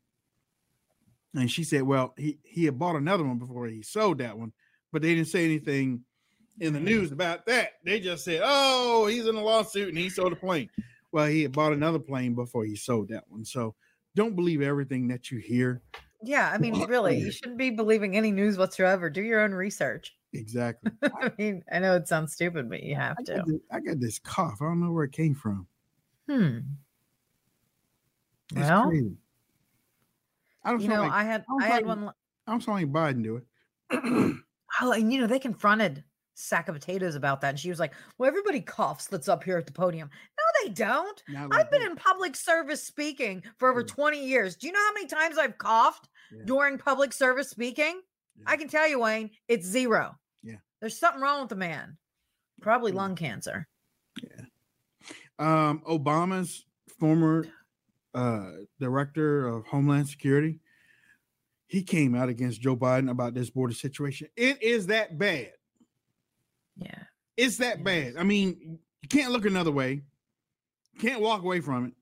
And 1.33 1.51
she 1.51 1.63
said, 1.63 1.83
well, 1.83 2.13
he, 2.17 2.37
he 2.43 2.65
had 2.65 2.79
bought 2.79 2.95
another 2.95 3.23
one 3.23 3.39
before 3.39 3.67
he 3.67 3.81
sold 3.81 4.19
that 4.19 4.37
one, 4.37 4.53
but 4.93 5.01
they 5.01 5.13
didn't 5.13 5.27
say 5.27 5.43
anything 5.43 6.01
in 6.59 6.73
the 6.73 6.79
news 6.79 7.11
about 7.11 7.45
that. 7.47 7.71
They 7.83 7.99
just 7.99 8.23
said, 8.23 8.41
oh, 8.43 9.07
he's 9.07 9.27
in 9.27 9.35
a 9.35 9.43
lawsuit 9.43 9.89
and 9.89 9.97
he 9.97 10.09
sold 10.09 10.31
a 10.31 10.37
plane. 10.37 10.69
Well, 11.11 11.27
he 11.27 11.43
had 11.43 11.51
bought 11.51 11.73
another 11.73 11.99
plane 11.99 12.35
before 12.35 12.65
he 12.65 12.75
sold 12.75 13.09
that 13.09 13.25
one. 13.27 13.43
So 13.43 13.75
don't 14.15 14.35
believe 14.35 14.61
everything 14.61 15.09
that 15.09 15.29
you 15.29 15.39
hear. 15.39 15.81
Yeah, 16.23 16.49
I 16.51 16.57
mean, 16.57 16.81
really, 16.87 17.17
you 17.19 17.31
shouldn't 17.31 17.57
be 17.57 17.69
believing 17.69 18.15
any 18.15 18.31
news 18.31 18.57
whatsoever. 18.57 19.09
Do 19.09 19.21
your 19.21 19.41
own 19.41 19.51
research. 19.51 20.15
Exactly. 20.33 20.91
I 21.03 21.31
mean, 21.37 21.63
I 21.71 21.79
know 21.79 21.95
it 21.95 22.07
sounds 22.07 22.33
stupid, 22.33 22.69
but 22.69 22.81
you 22.81 22.95
have 22.95 23.17
I 23.19 23.23
to. 23.23 23.43
this, 23.45 23.59
I 23.71 23.79
got 23.79 23.99
this 23.99 24.19
cough. 24.19 24.61
I 24.61 24.65
don't 24.65 24.81
know 24.81 24.91
where 24.91 25.03
it 25.03 25.11
came 25.11 25.35
from. 25.35 25.67
Hmm. 26.29 26.59
It's 28.51 28.59
Well, 28.61 28.87
crazy. 28.89 29.17
I 30.63 30.71
don't 30.71 30.81
You 30.81 30.87
know, 30.89 31.01
like, 31.01 31.11
I 31.11 31.23
had 31.23 31.45
don't 31.47 31.61
I 31.63 31.67
had 31.67 31.85
one. 31.85 32.09
I 32.47 32.51
don't 32.51 32.61
sound 32.63 32.77
like 32.81 32.91
Biden 32.91 33.23
do 33.23 33.37
it. 33.37 34.35
Oh, 34.81 34.91
and 34.91 35.13
you 35.13 35.21
know, 35.21 35.27
they 35.27 35.39
confronted 35.39 36.03
sack 36.33 36.67
of 36.67 36.75
potatoes 36.75 37.15
about 37.15 37.39
that, 37.39 37.49
and 37.51 37.59
she 37.59 37.69
was 37.69 37.79
like, 37.79 37.93
"Well, 38.17 38.27
everybody 38.27 38.59
coughs 38.59 39.07
that's 39.07 39.29
up 39.29 39.41
here 39.41 39.57
at 39.57 39.65
the 39.65 39.71
podium." 39.71 40.09
No, 40.37 40.43
they 40.63 40.73
don't. 40.73 41.23
Like 41.29 41.53
I've 41.53 41.71
been 41.71 41.81
that. 41.81 41.91
in 41.91 41.95
public 41.95 42.35
service 42.35 42.83
speaking 42.83 43.41
for 43.57 43.69
over 43.69 43.79
Yeah. 43.81 43.85
20 43.87 44.25
years. 44.27 44.57
Do 44.57 44.67
you 44.67 44.73
know 44.73 44.85
how 44.85 44.93
many 44.93 45.07
times 45.07 45.37
I've 45.37 45.57
coughed 45.57 46.09
Yeah. 46.33 46.41
during 46.43 46.77
public 46.77 47.13
service 47.13 47.49
speaking? 47.49 48.01
I 48.45 48.57
can 48.57 48.67
tell 48.67 48.85
you, 48.85 48.99
Wayne, 48.99 49.29
it's 49.47 49.65
zero. 49.65 50.19
Yeah. 50.43 50.57
There's 50.81 50.99
something 50.99 51.21
wrong 51.21 51.39
with 51.39 51.49
the 51.49 51.55
man. 51.55 51.97
Probably 52.61 52.91
Yeah. 52.91 52.97
lung 52.97 53.15
cancer. 53.15 53.69
Yeah. 54.21 54.45
Um, 55.39 55.79
Obama's 55.87 56.65
former 56.99 57.45
uh, 58.15 58.51
director 58.79 59.47
of 59.47 59.65
Homeland 59.67 60.07
Security, 60.09 60.59
he 61.67 61.83
came 61.83 62.15
out 62.15 62.29
against 62.29 62.61
Joe 62.61 62.75
Biden 62.77 63.09
about 63.11 63.33
this 63.33 63.49
border 63.49 63.73
situation. 63.73 64.29
It 64.35 64.61
is 64.63 64.87
that 64.87 65.17
bad. 65.17 65.51
Yeah. 66.77 67.03
It's 67.37 67.57
that 67.57 67.77
Yes. 67.79 67.83
bad. 67.83 68.17
I 68.17 68.23
mean, 68.23 68.79
you 69.01 69.09
can't 69.09 69.31
look 69.31 69.45
another 69.45 69.71
way. 69.71 70.01
You 70.93 70.99
can't 70.99 71.21
walk 71.21 71.43
away 71.43 71.59
from 71.59 71.85
it. 71.87 71.93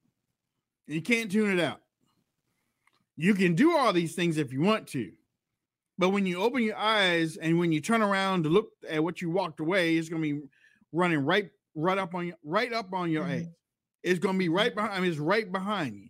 And 0.88 0.96
you 0.96 1.02
can't 1.02 1.32
tune 1.32 1.58
it 1.58 1.64
out. 1.64 1.82
You 3.16 3.34
can 3.34 3.56
do 3.56 3.76
all 3.78 3.94
these 3.94 4.16
things 4.16 4.38
if 4.38 4.52
you 4.52 4.62
want 4.62 4.88
to. 4.90 5.12
But 5.98 6.10
when 6.10 6.26
you 6.26 6.42
open 6.42 6.64
your 6.64 6.76
eyes 6.78 7.38
and 7.38 7.60
when 7.60 7.72
you 7.72 7.80
turn 7.80 8.02
around 8.02 8.44
to 8.44 8.50
look 8.50 8.72
at 8.90 9.04
what 9.04 9.22
you 9.22 9.30
walked 9.30 9.60
away, 9.60 9.96
it's 9.96 10.10
gonna 10.10 10.22
be 10.22 10.42
running 10.92 11.20
right 11.20 11.50
right 11.76 11.98
up 11.98 12.14
on 12.14 12.28
you, 12.28 12.36
right 12.44 12.72
up 12.74 12.94
on 12.94 13.10
your 13.10 13.26
Mhm. 13.26 13.42
ass. 13.42 13.48
It's 14.04 14.20
gonna 14.20 14.38
be 14.38 14.50
right 14.50 14.74
behind. 14.74 14.94
I 14.94 15.00
mean, 15.00 15.10
it's 15.12 15.20
right 15.20 15.50
behind 15.52 15.96
you, 15.96 16.10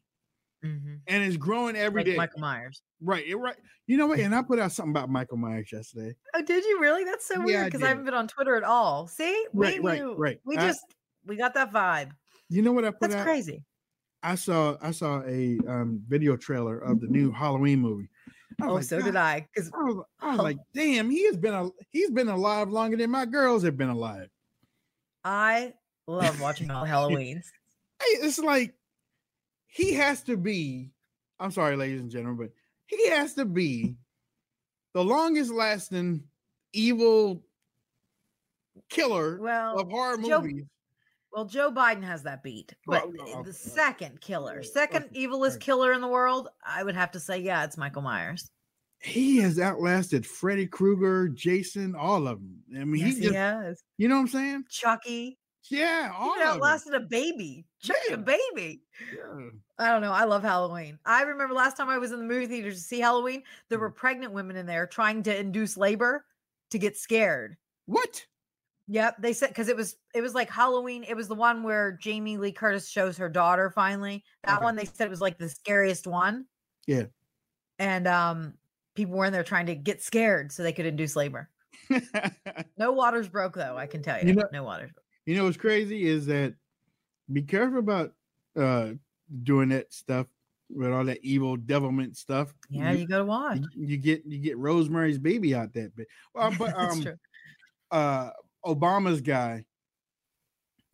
Mm-hmm. 0.66 0.94
and 1.08 1.24
it's 1.24 1.36
growing 1.38 1.76
every 1.76 2.02
Like 2.02 2.06
day. 2.06 2.16
Michael 2.16 2.40
Myers. 2.40 2.82
Right, 3.02 3.26
it 3.28 3.36
right. 3.36 3.56
You 3.86 3.98
know 3.98 4.08
what? 4.08 4.20
And 4.20 4.34
I 4.34 4.42
put 4.42 4.60
out 4.60 4.72
something 4.72 4.92
about 4.92 5.10
Michael 5.10 5.36
Myers 5.38 5.70
yesterday. 5.74 6.16
Oh, 6.34 6.42
did 6.42 6.64
you 6.64 6.80
really? 6.80 7.04
That's 7.04 7.28
so 7.28 7.36
Yeah, 7.40 7.46
weird 7.46 7.66
because 7.66 7.82
I, 7.82 7.86
did. 7.86 7.90
haven't 7.90 8.06
been 8.06 8.14
on 8.14 8.28
Twitter 8.30 8.56
at 8.56 8.64
all. 8.64 9.08
See, 9.08 9.46
we 9.52 9.66
Right, 9.68 9.84
right, 9.84 10.00
knew- 10.02 10.16
right. 10.16 10.40
We 10.46 10.56
I- 10.58 10.68
just 10.68 10.80
we 11.26 11.36
got 11.36 11.54
that 11.56 11.72
vibe. 11.74 12.12
You 12.50 12.62
know 12.62 12.72
what 12.72 12.86
I 12.86 12.92
put 12.92 13.02
That's 13.02 13.16
out? 13.16 13.26
crazy. 13.26 13.64
I 14.24 14.36
saw 14.36 14.78
I 14.82 14.92
saw 14.92 15.22
a 15.28 15.60
um, 15.68 16.02
video 16.08 16.38
trailer 16.38 16.80
of 16.80 17.02
the 17.02 17.08
new 17.08 17.30
Halloween 17.32 17.80
movie. 17.80 18.10
Oh, 18.62 18.76
like, 18.76 18.84
so 18.86 19.00
"God," 19.00 19.06
did 19.06 19.16
I. 19.18 19.46
Because 19.54 19.70
I 19.74 19.84
was, 19.84 20.06
I 20.22 20.32
was 20.32 20.40
Oh. 20.40 20.44
like, 20.44 20.58
damn, 20.74 21.10
he 21.10 21.26
has 21.26 21.36
been 21.36 21.54
a 21.54 21.70
he's 21.92 22.10
been 22.12 22.30
alive 22.30 22.70
longer 22.70 22.96
than 22.96 23.10
my 23.12 23.26
girls 23.26 23.64
have 23.64 23.76
been 23.78 23.90
alive. 23.90 24.30
I 25.26 25.74
love 26.08 26.40
watching 26.40 26.72
all 26.72 26.86
Halloweens. 26.86 27.44
It's 28.06 28.40
like 28.40 28.74
he 29.68 29.94
has 29.94 30.22
to 30.24 30.38
be. 30.38 30.92
I'm 31.40 31.52
sorry, 31.52 31.76
ladies 31.76 32.02
and 32.02 32.12
gentlemen, 32.12 32.38
but 32.48 32.52
he 32.88 33.10
has 33.10 33.34
to 33.36 33.46
be 33.46 33.96
the 34.94 35.04
longest 35.04 35.52
lasting 35.52 36.24
evil 36.74 37.44
killer 38.90 39.40
Well, 39.42 39.80
of 39.80 39.90
horror 39.90 40.18
Joe- 40.18 40.42
movies. 40.42 40.66
Well, 41.32 41.46
Joe 41.46 41.72
Biden 41.72 42.04
has 42.04 42.22
that 42.24 42.44
beat, 42.44 42.76
but 42.86 43.08
Well, 43.08 43.14
no, 43.16 43.24
okay, 43.40 43.42
the 43.44 43.54
second 43.54 44.22
killer, 44.22 44.62
second 44.62 45.06
evilest 45.16 45.60
killer 45.60 45.92
in 45.94 46.00
the 46.02 46.08
world, 46.08 46.50
I 46.64 46.84
would 46.84 46.94
have 46.94 47.10
to 47.14 47.20
say, 47.20 47.40
yeah, 47.40 47.64
it's 47.64 47.76
Michael 47.76 48.04
Myers. 48.04 48.52
he 49.00 49.38
has 49.38 49.60
outlasted 49.60 50.28
Freddy 50.28 50.68
Krueger, 50.68 51.28
Jason, 51.30 51.96
all 51.96 52.28
of 52.28 52.40
them. 52.40 52.64
I 52.80 52.84
mean, 52.86 53.04
Yes, 53.06 53.18
he 53.18 53.28
he 53.30 53.34
has. 53.34 53.84
you 53.98 54.08
know 54.08 54.16
what 54.16 54.22
I'm 54.22 54.28
saying? 54.28 54.66
Chucky. 54.70 55.40
Yeah, 55.70 56.12
all 56.18 56.36
of 56.36 56.42
outlasted 56.46 56.94
a 56.94 57.00
baby. 57.00 57.66
Chucky 57.82 58.14
a 58.14 58.18
baby. 58.18 58.82
Yeah. 59.16 59.50
I 59.80 59.88
don't 59.90 60.02
know. 60.02 60.12
I 60.12 60.26
love 60.26 60.44
Halloween. 60.44 61.00
I 61.06 61.22
remember 61.24 61.54
last 61.54 61.78
time 61.78 61.90
I 61.90 61.98
was 61.98 62.12
in 62.12 62.20
the 62.20 62.26
movie 62.26 62.48
theater 62.48 62.72
to 62.72 62.78
see 62.78 63.00
Halloween, 63.00 63.44
there 63.70 63.78
Mm. 63.78 63.82
were 63.82 63.90
pregnant 63.92 64.34
women 64.34 64.56
in 64.58 64.66
there 64.66 64.86
trying 64.86 65.24
to 65.24 65.38
induce 65.38 65.78
labor 65.78 66.26
to 66.72 66.78
get 66.80 66.98
scared. 66.98 67.56
What? 67.86 68.26
Yep, 68.90 69.16
they 69.20 69.32
said 69.32 69.48
because 69.50 69.70
it 69.70 69.78
was 69.78 69.96
it 70.14 70.22
was 70.22 70.36
like 70.36 70.50
Halloween. 70.50 71.06
It 71.06 71.16
was 71.16 71.30
the 71.30 71.36
one 71.36 71.64
where 71.64 71.94
Jamie 71.94 72.38
Lee 72.38 72.52
Curtis 72.52 72.90
shows 72.90 73.16
her 73.18 73.30
daughter 73.30 73.70
finally. 73.70 74.24
That 74.44 74.58
Okay. 74.58 74.64
one 74.66 74.76
they 74.76 74.84
said 74.86 75.08
it 75.08 75.10
was 75.10 75.22
like 75.22 75.38
the 75.38 75.48
scariest 75.50 76.06
one. 76.08 76.46
Yeah. 76.86 77.06
And 77.80 78.06
um 78.08 78.54
people 78.96 79.16
were 79.16 79.26
in 79.26 79.32
there 79.34 79.44
trying 79.44 79.68
to 79.68 79.76
get 79.76 80.02
scared 80.04 80.52
so 80.52 80.62
they 80.64 80.74
could 80.74 80.86
induce 80.86 81.16
labor. 81.16 81.50
No 82.78 82.92
waters 82.92 83.28
broke 83.30 83.56
though, 83.56 83.78
I 83.78 83.88
can 83.88 84.04
tell 84.04 84.20
you. 84.22 84.28
You 84.28 84.36
know- 84.36 84.44
no 84.52 84.64
waters. 84.64 84.92
broke. 84.92 85.03
You 85.26 85.36
know 85.36 85.46
what's 85.46 85.58
crazy 85.58 86.06
is 86.06 86.26
that 86.28 86.54
be 87.32 87.42
careful 87.42 87.80
about 87.80 88.14
uh 88.58 88.92
doing 89.44 89.70
that 89.70 89.94
stuff 89.94 90.28
with 90.70 90.92
all 90.92 91.06
that 91.06 91.20
evil 91.24 91.56
devilment 91.56 92.18
stuff. 92.18 92.54
Yeah, 92.70 92.92
you, 92.92 93.08
gotta 93.08 93.26
watch. 93.26 93.60
you, 93.76 93.88
you 93.88 93.98
get 93.98 94.24
you 94.26 94.40
get 94.40 94.58
Rosemary's 94.58 95.20
baby 95.20 95.56
out 95.56 95.74
that 95.74 95.96
bit. 95.96 96.08
Well, 96.34 96.54
but 96.60 96.74
um 96.78 97.02
true. 97.02 97.16
uh 97.92 98.30
Obama's 98.66 99.22
guy 99.22 99.66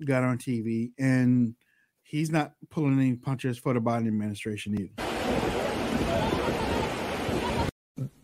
got 0.05 0.23
on 0.23 0.37
TV 0.37 0.91
and 0.97 1.55
he's 2.03 2.31
not 2.31 2.53
pulling 2.69 2.99
any 2.99 3.15
punches 3.15 3.57
for 3.57 3.73
the 3.73 3.79
Biden 3.79 4.07
administration 4.07 4.75
either. 4.79 5.09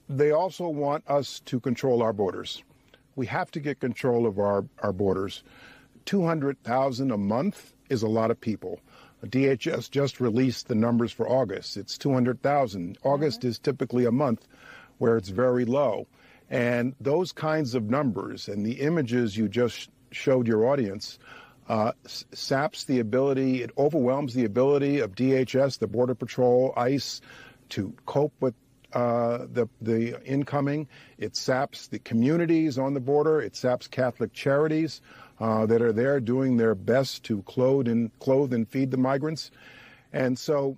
They 0.08 0.32
also 0.32 0.68
want 0.70 1.04
us 1.08 1.42
to 1.46 1.60
control 1.60 2.02
our 2.02 2.14
borders. 2.14 2.64
We 3.16 3.26
have 3.28 3.52
to 3.52 3.60
get 3.60 3.80
control 3.80 4.26
of 4.26 4.40
our, 4.40 4.66
our 4.80 4.94
borders. 4.94 5.44
200,000 6.06 7.12
a 7.12 7.18
month 7.18 7.74
is 7.90 8.04
a 8.04 8.08
lot 8.08 8.32
of 8.32 8.40
people. 8.40 8.80
DHS 9.26 9.90
just 9.90 10.20
released 10.20 10.68
the 10.68 10.76
numbers 10.76 11.12
for 11.12 11.28
August. 11.28 11.78
It's 11.78 11.98
200,000. 11.98 12.98
August 13.04 13.44
is 13.44 13.58
typically 13.58 14.06
a 14.06 14.12
month 14.12 14.48
where 14.98 15.18
it's 15.18 15.30
very 15.30 15.66
low. 15.66 16.08
And 16.50 16.96
those 17.00 17.32
kinds 17.32 17.74
of 17.74 17.90
numbers 17.90 18.48
and 18.48 18.66
the 18.66 18.82
images 18.82 19.36
you 19.36 19.48
just 19.48 19.90
showed 20.12 20.48
your 20.48 20.68
audience 20.68 21.18
uh, 21.68 21.94
saps 22.06 22.84
the 22.84 23.00
ability, 23.00 23.64
it 23.64 23.72
overwhelms 23.78 24.36
the 24.36 24.46
ability 24.46 25.00
of 25.00 25.16
DHS, 25.16 25.80
the 25.80 25.88
Border 25.88 26.14
Patrol, 26.14 26.72
ICE 26.78 27.22
to 27.70 27.96
cope 28.06 28.34
with 28.40 28.54
uh, 28.94 29.46
the 29.52 29.68
the 29.82 30.24
incoming. 30.24 30.88
It 31.18 31.36
saps 31.36 31.88
the 31.88 32.00
communities 32.00 32.78
on 32.78 32.94
the 32.94 33.00
border. 33.00 33.42
It 33.42 33.56
saps 33.56 33.88
Catholic 33.88 34.32
charities 34.32 35.02
uh, 35.40 35.66
that 35.66 35.82
are 35.82 35.94
there 35.94 36.20
doing 36.20 36.58
their 36.58 36.76
best 36.76 37.24
to 37.26 37.42
clothe 37.44 37.88
and 37.88 38.18
clothe 38.20 38.54
and 38.54 38.68
feed 38.68 38.92
the 38.92 38.98
migrants. 38.98 39.52
And 40.14 40.38
so, 40.38 40.78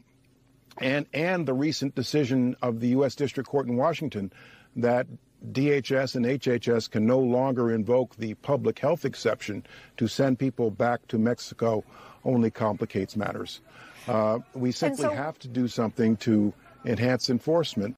and 0.80 1.06
and 1.14 1.48
the 1.48 1.54
recent 1.54 1.96
decision 1.96 2.56
of 2.62 2.80
the 2.80 2.90
U.S. 2.90 3.16
District 3.16 3.50
Court 3.50 3.68
in 3.68 3.76
Washington 3.76 4.32
that 4.76 5.08
DHS 5.52 6.16
and 6.16 6.26
HHS 6.26 6.90
can 6.90 7.06
no 7.06 7.20
longer 7.20 7.72
invoke 7.72 8.16
the 8.16 8.34
public 8.36 8.80
health 8.80 9.06
exception 9.06 9.66
to 9.98 10.08
send 10.08 10.40
people 10.40 10.72
back 10.72 11.08
to 11.10 11.18
Mexico 11.18 11.84
only 12.26 12.50
complicates 12.50 13.16
matters. 13.16 13.62
Uh, 14.08 14.40
we 14.54 14.72
simply 14.72 15.04
so- 15.04 15.14
have 15.14 15.38
to 15.40 15.48
do 15.48 15.68
something 15.68 16.18
to 16.18 16.54
enhance 16.86 17.30
enforcement. 17.30 17.96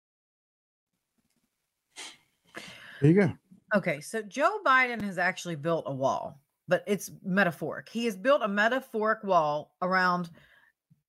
There 3.01 3.11
you 3.11 3.21
go. 3.21 3.31
Okay, 3.73 4.01
so 4.01 4.21
Joe 4.21 4.59
Biden 4.65 5.01
has 5.01 5.17
actually 5.17 5.55
built 5.55 5.83
a 5.85 5.93
wall, 5.93 6.39
but 6.69 6.83
it's 6.87 7.11
metaphoric. 7.25 7.89
He 7.89 8.05
has 8.05 8.15
built 8.15 8.43
a 8.43 8.47
metaphoric 8.47 9.23
wall 9.23 9.75
around 9.81 10.29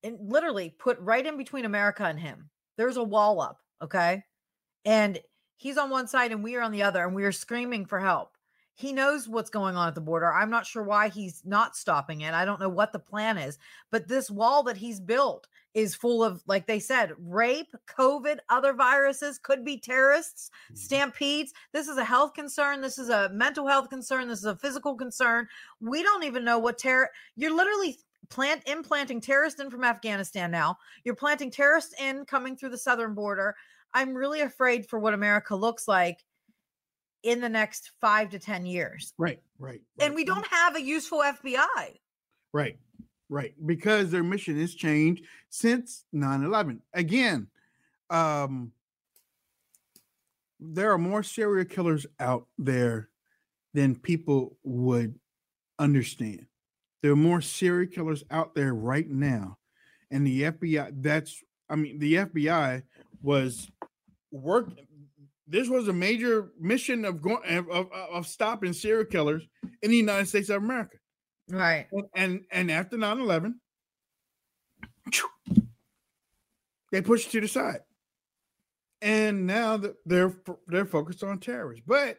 and 0.03 0.19
literally 0.21 0.71
put 0.71 0.99
right 0.99 1.25
in 1.25 1.37
between 1.37 1.67
America 1.67 2.05
and 2.05 2.19
him. 2.19 2.49
There's 2.79 2.97
a 2.97 3.05
wall 3.05 3.41
up, 3.41 3.59
okay? 3.83 4.25
And 4.87 5.21
he's 5.59 5.77
on 5.77 5.91
one 5.91 6.09
side 6.09 6.33
and 6.33 6.43
we 6.43 6.57
are 6.57 6.63
on 6.63 6.73
the 6.73 6.83
other, 6.83 7.05
and 7.05 7.15
we 7.15 7.25
are 7.25 7.33
screaming 7.33 7.85
for 7.85 8.01
help. 8.01 8.37
He 8.75 8.95
knows 8.95 9.29
what's 9.29 9.51
going 9.51 9.77
on 9.77 9.89
at 9.89 9.95
the 9.95 10.01
border. 10.01 10.33
I'm 10.33 10.49
not 10.49 10.65
sure 10.65 10.83
why 10.83 11.11
he's 11.11 11.43
not 11.45 11.77
stopping 11.77 12.23
it. 12.23 12.33
I 12.33 12.47
don't 12.47 12.61
know 12.61 12.71
what 12.71 12.93
the 12.93 12.99
plan 12.99 13.37
is, 13.37 13.59
but 13.91 14.09
this 14.09 14.31
wall 14.31 14.63
that 14.63 14.79
he's 14.79 14.99
built 14.99 15.47
is 15.75 15.95
full 15.95 16.25
of, 16.25 16.43
like 16.47 16.67
they 16.67 16.81
said, 16.81 17.13
rape, 17.19 17.73
COVID, 17.87 18.39
other 18.49 18.73
viruses, 18.73 19.39
could 19.39 19.65
be 19.65 19.79
terrorists, 19.79 20.51
mm-hmm. 20.67 20.77
stampedes. 20.77 21.53
This 21.73 21.89
is 21.89 21.97
a 21.97 22.05
health 22.05 22.35
concern. 22.35 22.81
This 22.81 22.99
is 22.99 23.09
a 23.09 23.29
mental 23.31 23.67
health 23.67 23.89
concern. 23.89 24.29
This 24.29 24.41
is 24.41 24.47
a 24.47 24.57
physical 24.57 24.95
concern. 24.95 25.47
We 25.81 26.03
don't 26.03 26.25
even 26.25 26.45
know 26.45 26.59
what 26.59 26.79
terror. 26.79 27.11
You're 27.37 27.55
literally 27.55 27.99
plant 28.31 28.63
implanting 28.67 29.21
terrorists 29.21 29.61
in 29.61 29.71
from 29.71 29.85
Afghanistan 29.85 30.51
now. 30.51 30.77
You're 31.05 31.17
planting 31.17 31.51
terrorists 31.51 31.95
in 32.01 32.25
coming 32.25 32.57
through 32.57 32.71
the 32.71 32.79
southern 32.79 33.15
border. 33.15 33.55
I'm 33.95 34.15
really 34.15 34.41
afraid 34.41 34.87
for 34.87 34.99
what 34.99 35.15
America 35.15 35.55
looks 35.55 35.87
like 35.89 36.25
in 37.23 37.41
the 37.41 37.49
next 37.49 37.91
five 38.01 38.31
to 38.31 38.39
10 38.39 38.67
years. 38.67 39.13
Right, 39.19 39.41
right. 39.59 39.81
And 39.99 40.15
we 40.15 40.25
don't 40.25 40.47
have 40.47 40.77
a 40.77 40.83
useful 40.83 41.19
FBI. 41.19 41.99
Right, 42.53 42.79
right. 43.31 43.55
Because 43.65 44.11
their 44.11 44.23
mission 44.23 44.61
has 44.61 44.75
changed 44.75 45.25
since 45.49 46.05
9 46.13 46.45
11. 46.45 46.83
Again, 46.93 47.47
um, 48.11 48.73
there 50.59 50.93
are 50.93 50.99
more 50.99 51.23
serial 51.23 51.65
killers 51.65 52.07
out 52.19 52.47
there 52.59 53.09
than 53.73 53.95
people 53.95 54.59
would 54.63 55.15
understand. 55.79 56.47
There 57.03 57.13
are 57.13 57.17
more 57.17 57.41
serial 57.41 57.91
killers 57.91 58.25
out 58.31 58.55
there 58.55 58.75
right 58.75 59.09
now. 59.09 59.57
And 60.11 60.27
the 60.27 60.43
FBI, 60.43 61.03
that's, 61.03 61.43
I 61.69 61.77
mean, 61.77 61.99
the 61.99 62.15
FBI 62.15 62.83
was 63.23 63.71
work. 64.31 64.69
This 65.47 65.69
was 65.69 65.89
a 65.89 65.93
major 65.93 66.51
mission 66.61 67.05
of 67.05 67.23
going 67.23 67.43
of, 67.57 67.71
of, 67.71 67.89
of 67.93 68.27
stopping 68.27 68.73
serial 68.73 69.05
killers 69.05 69.47
in 69.83 69.91
the 69.91 69.97
United 69.97 70.29
States 70.29 70.51
of 70.51 70.63
America. 70.63 70.99
Right. 71.51 71.87
And 71.93 72.07
and, 72.15 72.45
and 72.51 72.71
after 72.71 72.97
9-11, 72.97 73.55
they 76.93 77.03
pushed 77.03 77.29
it 77.29 77.31
to 77.33 77.41
the 77.41 77.49
side. 77.49 77.81
And 79.03 79.47
now 79.47 79.81
they're 80.05 80.35
they're 80.67 80.85
focused 80.85 81.25
on 81.25 81.39
terrorists. 81.39 81.85
But 81.87 82.19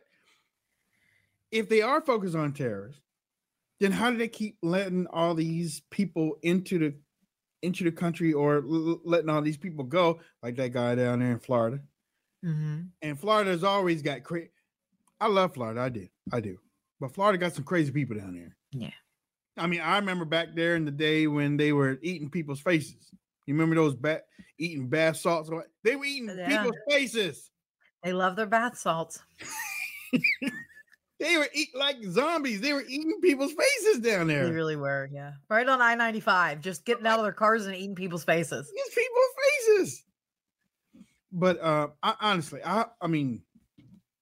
if 1.51 1.69
they 1.69 1.81
are 1.81 2.01
focused 2.01 2.35
on 2.35 2.53
terrorists, 2.53 3.01
then 3.79 3.91
how 3.91 4.09
do 4.09 4.17
they 4.17 4.27
keep 4.27 4.57
letting 4.61 5.07
all 5.07 5.35
these 5.35 5.81
people 5.91 6.37
into 6.41 6.79
the 6.79 6.95
into 7.61 7.83
the 7.83 7.91
country 7.91 8.33
or 8.33 8.57
l- 8.57 8.89
l- 8.89 9.01
letting 9.03 9.29
all 9.29 9.41
these 9.41 9.57
people 9.57 9.83
go, 9.83 10.19
like 10.41 10.55
that 10.55 10.73
guy 10.73 10.95
down 10.95 11.19
there 11.19 11.31
in 11.31 11.39
Florida? 11.39 11.79
Mm-hmm. 12.43 12.81
And 13.03 13.19
Florida's 13.19 13.63
always 13.63 14.01
got 14.01 14.23
crazy. 14.23 14.49
I 15.19 15.27
love 15.27 15.53
Florida. 15.53 15.81
I 15.81 15.89
do. 15.89 16.07
I 16.31 16.39
do. 16.39 16.57
But 16.99 17.13
Florida 17.13 17.37
got 17.37 17.53
some 17.53 17.63
crazy 17.63 17.91
people 17.91 18.15
down 18.17 18.33
there. 18.33 18.55
Yeah. 18.71 18.91
I 19.61 19.67
mean, 19.67 19.81
I 19.81 19.97
remember 19.97 20.25
back 20.25 20.55
there 20.55 20.75
in 20.75 20.85
the 20.85 20.91
day 20.91 21.27
when 21.27 21.55
they 21.55 21.71
were 21.71 21.99
eating 22.01 22.29
people's 22.29 22.59
faces. 22.59 23.11
You 23.45 23.53
remember 23.53 23.75
those 23.75 23.95
bat 23.95 24.25
eating 24.57 24.87
bath 24.89 25.17
salts? 25.17 25.49
They 25.83 25.95
were 25.95 26.05
eating 26.05 26.35
Yeah. 26.35 26.63
people's 26.63 26.79
faces. 26.89 27.51
They 28.03 28.13
love 28.13 28.35
their 28.35 28.47
bath 28.47 28.77
salts. 28.77 29.19
They 31.19 31.37
were 31.37 31.47
eating 31.53 31.79
like 31.79 31.97
zombies. 32.05 32.61
They 32.61 32.73
were 32.73 32.81
eating 32.81 33.21
people's 33.21 33.53
faces 33.53 33.99
down 33.99 34.25
there. 34.25 34.45
They 34.45 34.51
really 34.51 34.75
were. 34.75 35.07
Yeah. 35.13 35.33
Right 35.51 35.69
on 35.69 35.79
I 35.79 35.93
95, 35.93 36.61
just 36.61 36.83
getting 36.83 37.05
out 37.05 37.19
of 37.19 37.23
their 37.25 37.31
cars 37.31 37.67
and 37.67 37.75
eating 37.75 37.93
people's 37.93 38.23
faces. 38.23 38.71
These 38.75 38.95
people's 38.95 39.77
faces. 39.77 40.03
But 41.31 41.59
uh 41.61 41.89
I 42.01 42.15
honestly, 42.21 42.61
I 42.65 42.85
I 42.99 43.05
mean, 43.05 43.43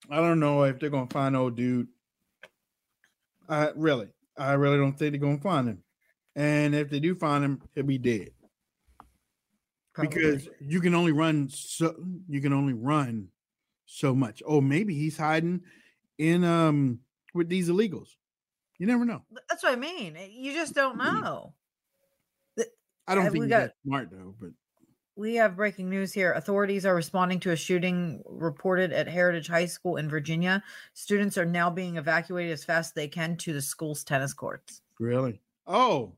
I 0.10 0.18
don't 0.18 0.42
know 0.42 0.64
if 0.64 0.78
they're 0.82 0.90
gonna 0.90 1.08
find 1.08 1.38
old 1.38 1.56
dude. 1.56 1.88
I 3.48 3.72
really, 3.78 4.10
I 4.40 4.54
really 4.54 4.78
don't 4.78 4.98
think 4.98 5.12
they're 5.12 5.20
gonna 5.20 5.40
find 5.40 5.68
him. 5.68 5.84
And 6.36 6.74
if 6.74 6.90
they 6.90 7.00
do 7.00 7.14
find 7.16 7.44
him, 7.44 7.62
he'll 7.76 7.84
be 7.84 7.98
dead. 7.98 8.30
Because 10.00 10.48
you 10.62 10.80
can 10.80 10.96
only 10.96 11.12
run 11.12 11.50
so 11.50 11.94
you 12.30 12.42
can 12.42 12.54
only 12.54 12.74
run 12.74 13.28
so 13.86 14.16
much. 14.16 14.42
Oh, 14.46 14.62
maybe 14.62 14.94
he's 14.96 15.18
hiding 15.18 15.62
in 16.18 16.44
um 16.46 17.00
with 17.34 17.50
these 17.50 17.70
illegals. 17.70 18.10
You 18.78 18.88
never 18.88 19.04
know. 19.04 19.24
That's 19.50 19.62
what 19.64 19.74
I 19.74 19.76
mean. 19.76 20.16
You 20.32 20.54
just 20.54 20.74
don't 20.74 20.98
know. 20.98 21.54
I 23.08 23.16
don't 23.16 23.26
Uh, 23.28 23.32
think 23.32 23.44
he's 23.46 23.50
got- 23.50 23.60
that 23.62 23.74
smart 23.84 24.10
though, 24.12 24.36
but 24.40 24.52
We 25.20 25.36
have 25.36 25.58
breaking 25.58 25.90
news 25.90 26.14
here. 26.14 26.32
Authorities 26.32 26.86
are 26.86 26.96
responding 26.96 27.42
to 27.42 27.52
a 27.52 27.56
shooting 27.58 28.24
reported 28.26 28.94
at 28.94 29.06
Heritage 29.06 29.50
High 29.50 29.66
School 29.66 29.98
in 29.98 30.08
Virginia. 30.10 30.64
Students 30.94 31.38
are 31.38 31.44
now 31.46 31.70
being 31.70 31.98
evacuated 31.98 32.54
as 32.54 32.64
fast 32.64 32.92
as 32.92 32.94
they 32.94 33.10
can 33.10 33.36
to 33.40 33.52
the 33.52 33.62
school's 33.62 34.06
tennis 34.06 34.34
courts. 34.34 34.82
really. 34.98 35.42
Oh, 35.68 36.14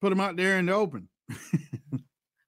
put 0.00 0.10
them 0.10 0.20
out 0.20 0.36
there 0.36 0.60
in 0.60 0.66
the 0.66 0.72
open. 0.74 1.08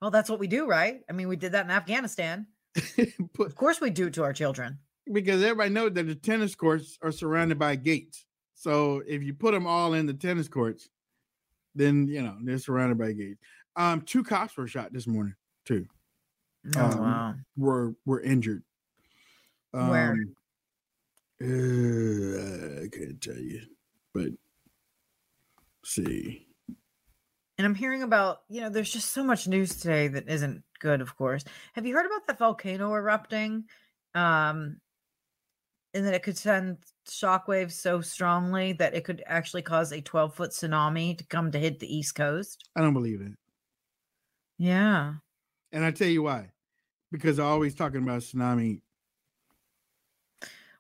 Well, 0.01 0.11
that's 0.11 0.31
what 0.31 0.39
we 0.39 0.47
do, 0.47 0.67
right? 0.67 1.03
I 1.11 1.13
mean, 1.13 1.29
we 1.29 1.37
did 1.37 1.53
that 1.53 1.67
in 1.67 1.71
Afghanistan. 1.71 2.47
put, 3.35 3.47
Of 3.49 3.55
course, 3.55 3.83
we 3.83 3.91
do 3.91 4.07
it 4.07 4.15
to 4.15 4.23
our 4.23 4.33
children. 4.33 4.79
because 5.13 5.43
everybody 5.43 5.69
knows 5.69 5.93
that 5.93 6.07
the 6.07 6.15
tennis 6.15 6.55
courts 6.55 6.97
are 7.03 7.13
surrounded 7.13 7.59
by 7.59 7.77
gates. 7.77 8.25
So 8.55 9.03
if 9.07 9.23
you 9.23 9.35
put 9.35 9.53
them 9.53 9.67
all 9.67 9.93
in 9.93 10.07
the 10.07 10.15
tennis 10.15 10.49
courts, 10.49 10.89
then 11.75 12.07
you 12.07 12.23
know 12.23 12.35
they're 12.43 12.57
surrounded 12.57 12.97
by 12.97 13.13
gates. 13.13 13.41
Um, 13.77 14.01
two 14.01 14.25
cops 14.25 14.57
were 14.57 14.67
shot 14.67 14.91
this 14.91 15.07
morning 15.07 15.35
too. 15.71 15.87
Oh 16.77 16.81
Um, 16.81 17.01
wow. 17.01 17.35
Were 17.57 17.95
were 18.05 18.21
injured. 18.21 18.63
Where? 19.73 20.13
Um, 20.13 20.37
uh, 21.43 22.83
I 22.83 22.89
can't 22.89 23.21
tell 23.21 23.39
you, 23.39 23.63
but 24.13 24.31
see. 25.85 26.47
And 27.57 27.67
I'm 27.67 27.75
hearing 27.75 28.03
about, 28.03 28.43
you 28.49 28.63
know, 28.63 28.71
there's 28.71 28.93
just 28.93 29.11
so 29.11 29.23
much 29.23 29.47
news 29.47 29.79
today 29.79 30.09
that 30.09 30.29
isn't 30.29 30.65
good, 30.81 31.01
of 31.01 31.15
course. 31.17 31.45
Have 31.75 31.87
you 31.87 31.95
heard 31.95 32.07
about 32.07 32.27
the 32.27 32.35
volcano 32.35 32.93
erupting? 32.95 33.69
Um, 34.15 34.81
and 35.93 36.07
that 36.07 36.15
it 36.15 36.23
could 36.23 36.39
send 36.39 36.79
shockwaves 37.09 37.73
so 37.73 38.01
strongly 38.01 38.73
that 38.75 38.95
it 38.95 39.05
could 39.05 39.23
actually 39.27 39.63
cause 39.63 39.93
a 39.93 40.01
12 40.01 40.35
foot 40.35 40.51
tsunami 40.53 41.17
to 41.19 41.27
come 41.27 41.51
to 41.51 41.59
hit 41.59 41.81
the 41.81 41.95
East 41.95 42.15
Coast. 42.15 42.69
I 42.77 42.81
don't 42.81 42.95
believe 42.95 43.21
it. 43.21 43.33
Yeah. 44.59 45.15
And 45.73 45.85
I 45.85 45.91
tell 45.91 46.09
you 46.09 46.23
why. 46.23 46.51
Because 47.13 47.37
they're 47.37 47.47
always 47.47 47.75
talking 47.75 48.03
about 48.03 48.23
tsunami. 48.23 48.81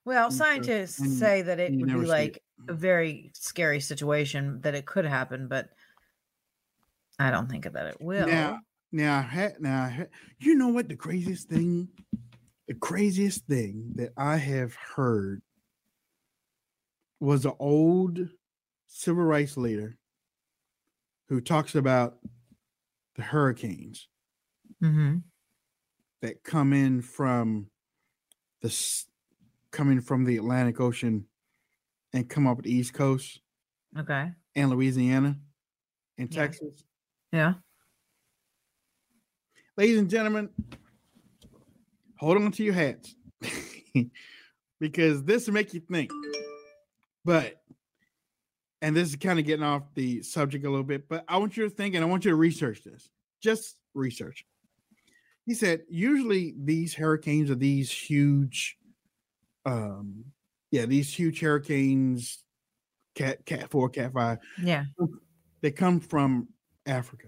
Well, 0.05 0.31
scientists 0.31 1.01
and 1.01 1.13
say 1.13 1.43
that 1.43 1.61
it 1.61 1.73
would 1.73 1.87
be 1.87 1.93
see 1.93 1.99
it. 1.99 2.09
like 2.09 2.43
a 2.69 2.73
very 2.73 3.31
scary 3.35 3.81
situation 3.81 4.61
that 4.63 4.75
it 4.75 4.87
could 4.87 5.05
happen, 5.05 5.49
but 5.49 5.69
I 7.19 7.31
don't 7.31 7.51
think 7.51 7.65
that 7.65 7.87
it 7.87 8.01
will. 8.01 8.27
Now, 8.27 8.61
now, 8.93 9.29
now, 9.61 10.07
you 10.39 10.55
know 10.55 10.69
what? 10.69 10.89
The 10.89 10.97
craziest 10.97 11.49
thing, 11.49 11.89
the 12.67 12.75
craziest 12.75 13.47
thing 13.47 13.93
that 13.97 14.13
I 14.17 14.37
have 14.37 14.75
heard 14.75 15.43
was 17.21 17.45
an 17.45 17.53
old 17.59 18.19
civil 18.87 19.23
rights 19.23 19.57
leader 19.57 19.97
who 21.29 21.41
talks 21.41 21.75
about 21.75 22.17
the 23.17 23.23
hurricanes 23.23 24.09
hmm 24.81 25.17
that 26.23 26.43
come 26.45 26.73
in 26.73 27.01
from 27.01 27.71
the 28.61 29.05
coming 29.71 30.01
from 30.01 30.25
the 30.25 30.37
Atlantic 30.37 30.81
Ocean 30.81 31.27
and 32.13 32.29
come 32.29 32.47
up 32.47 32.63
the 32.63 32.71
East 32.73 32.93
Coast 32.93 33.41
Okay. 33.99 34.31
and 34.55 34.71
Louisiana 34.71 35.39
and 36.19 36.33
Yeah. 36.35 36.43
Texas. 36.43 36.85
Yeah. 37.33 37.55
ladies 39.77 39.99
and 39.99 40.11
gentlemen, 40.11 40.51
hold 42.19 42.37
on 42.37 42.53
to 42.53 42.63
your 42.63 42.75
hats 42.75 43.15
because 44.81 45.25
this 45.25 45.47
will 45.47 45.55
make 45.55 45.73
you 45.73 45.81
think. 45.81 46.11
But, 47.25 47.63
and 48.83 48.95
this 48.95 49.09
is 49.09 49.17
kind 49.17 49.39
of 49.39 49.47
getting 49.47 49.65
off 49.65 49.85
the 49.95 50.23
subject 50.23 50.67
a 50.67 50.71
little 50.71 50.85
bit, 50.85 51.09
but 51.09 51.25
I 51.29 51.39
want 51.39 51.57
you 51.57 51.65
to 51.65 51.71
think 51.71 51.95
and 51.95 52.05
I 52.05 52.07
want 52.09 52.25
you 52.27 52.31
to 52.31 52.37
research 52.37 52.83
this. 52.83 53.09
Just 53.41 53.77
research. 53.95 54.45
He 55.47 55.55
said, 55.55 55.83
usually 55.89 56.55
these 56.57 56.95
hurricanes 56.95 57.51
are 57.51 57.55
these 57.57 57.91
huge, 57.91 58.77
um, 59.67 60.25
yeah, 60.71 60.87
these 60.87 61.13
huge 61.13 61.41
hurricanes, 61.41 62.45
cat, 63.15 63.45
cat 63.47 63.71
four, 63.71 63.89
cat 63.89 64.13
five, 64.13 64.39
Yeah. 64.63 64.85
they 65.61 65.71
come 65.73 65.99
from 66.01 66.49
Africa. 66.87 67.27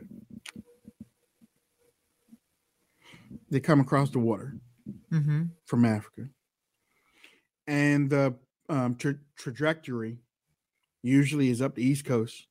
They 3.50 3.60
come 3.60 3.80
across 3.80 4.10
the 4.10 4.18
water 4.18 4.56
Mm-hmm. 5.12 5.42
from 5.66 5.84
Africa. 5.84 6.28
And 7.68 8.10
the 8.10 8.34
um, 8.68 8.96
tra- 8.96 9.18
trajectory 9.36 10.18
usually 11.02 11.50
is 11.50 11.62
up 11.62 11.74
the 11.76 11.84
East 11.84 12.04
Coast, 12.04 12.46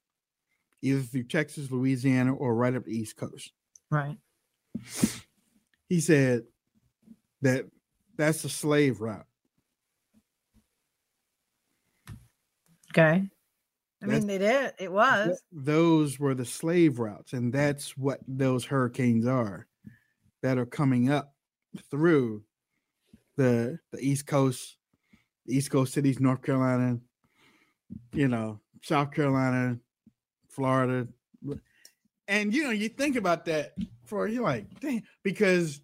either 0.81 1.01
through 1.01 1.23
Texas, 1.23 1.69
Louisiana, 1.71 2.33
or 2.33 2.55
right 2.55 2.73
up 2.75 2.85
the 2.85 2.97
East 2.97 3.17
Coast. 3.17 3.51
Right. 3.89 4.17
He 5.91 5.99
said 5.99 6.43
that 7.41 7.65
that's 8.15 8.43
the 8.43 8.47
slave 8.47 9.01
route. 9.01 9.25
Okay. 12.91 13.29
I 14.01 14.05
That's- 14.05 14.21
mean, 14.23 14.29
it 14.29 14.41
is. 14.41 14.71
It 14.79 14.89
was. 14.89 15.43
Those 15.51 16.17
were 16.17 16.33
the 16.33 16.45
slave 16.45 16.97
routes, 16.97 17.33
and 17.33 17.51
that's 17.51 17.97
what 17.97 18.21
those 18.25 18.63
hurricanes 18.63 19.25
are 19.27 19.67
that 20.41 20.57
are 20.57 20.65
coming 20.65 21.09
up 21.09 21.35
through 21.89 22.45
the 23.35 23.77
the 23.91 23.99
East 23.99 24.25
Coast, 24.27 24.77
the 25.45 25.57
East 25.57 25.71
Coast 25.71 25.91
cities, 25.93 26.21
North 26.21 26.41
Carolina, 26.41 27.01
you 28.13 28.29
know, 28.29 28.61
South 28.81 29.11
Carolina, 29.11 29.77
Florida. 30.47 31.09
And 32.31 32.53
you 32.55 32.63
know, 32.63 32.69
you 32.69 32.87
think 32.87 33.17
about 33.17 33.43
that 33.45 33.73
for 34.05 34.25
you're 34.25 34.41
like, 34.41 34.65
damn, 34.79 35.01
because 35.21 35.81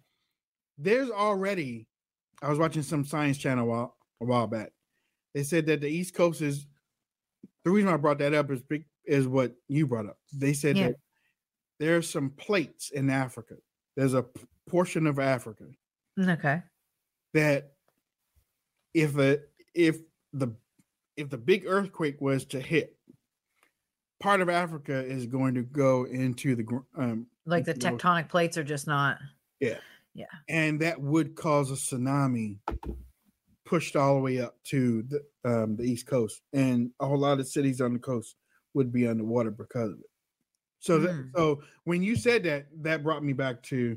there's 0.78 1.10
already 1.10 1.86
I 2.40 2.48
was 2.48 2.58
watching 2.58 2.82
some 2.82 3.04
science 3.04 3.36
channel 3.36 3.64
a 3.64 3.68
while, 3.68 3.96
a 4.22 4.24
while 4.24 4.46
back. 4.46 4.72
They 5.34 5.42
said 5.42 5.66
that 5.66 5.82
the 5.82 5.88
East 5.90 6.14
Coast 6.14 6.40
is 6.40 6.66
the 7.64 7.70
reason 7.70 7.90
I 7.90 7.98
brought 7.98 8.18
that 8.20 8.32
up 8.32 8.50
is 8.50 8.62
big 8.62 8.86
is 9.04 9.28
what 9.28 9.54
you 9.68 9.86
brought 9.86 10.06
up. 10.06 10.16
They 10.32 10.54
said 10.54 10.76
Yeah. 10.78 10.86
that 10.88 10.96
there's 11.80 12.08
some 12.08 12.30
plates 12.30 12.90
in 12.90 13.10
Africa. 13.10 13.56
There's 13.94 14.14
a 14.14 14.22
p- 14.22 14.40
portion 14.68 15.06
of 15.06 15.18
Africa 15.18 15.64
mm, 16.18 16.38
Okay. 16.38 16.62
that 17.34 17.72
if 18.94 19.18
a 19.18 19.40
if 19.74 19.98
the 20.32 20.48
if 21.18 21.28
the 21.28 21.38
big 21.38 21.66
earthquake 21.66 22.22
was 22.22 22.46
to 22.46 22.60
hit, 22.60 22.97
part 24.20 24.40
of 24.40 24.48
Africa 24.48 25.04
is 25.04 25.26
going 25.26 25.54
to 25.54 25.62
go 25.62 26.04
into 26.04 26.56
the 26.56 26.64
um 26.96 27.26
Like 27.46 27.64
the 27.64 27.72
into 27.72 27.88
the 27.90 27.92
tectonic 27.96 28.28
plates 28.28 28.56
are 28.58 28.64
just 28.64 28.86
not. 28.86 29.18
Yeah. 29.60 29.78
Yeah. 30.14 30.24
and 30.48 30.80
that 30.80 31.00
would 31.00 31.36
cause 31.36 31.70
a 31.70 31.74
tsunami 31.74 32.58
pushed 33.64 33.94
all 33.94 34.14
the 34.16 34.20
way 34.20 34.40
up 34.40 34.56
to 34.64 35.02
the 35.02 35.22
um 35.44 35.76
the 35.76 35.84
east 35.84 36.06
coast 36.06 36.40
and 36.52 36.90
a 37.00 37.06
whole 37.06 37.18
lot 37.18 37.38
of 37.38 37.46
cities 37.46 37.80
on 37.80 37.92
the 37.92 37.98
coast 37.98 38.34
would 38.74 38.90
be 38.92 39.06
underwater 39.06 39.50
because 39.50 39.92
of 39.92 39.98
it 40.00 40.06
so 40.80 40.98
that, 41.00 41.10
Mm. 41.10 41.30
so 41.36 41.62
when 41.84 42.02
you 42.02 42.16
said 42.16 42.42
that 42.44 42.66
that 42.82 43.02
brought 43.04 43.22
me 43.22 43.32
back 43.32 43.62
to 43.64 43.96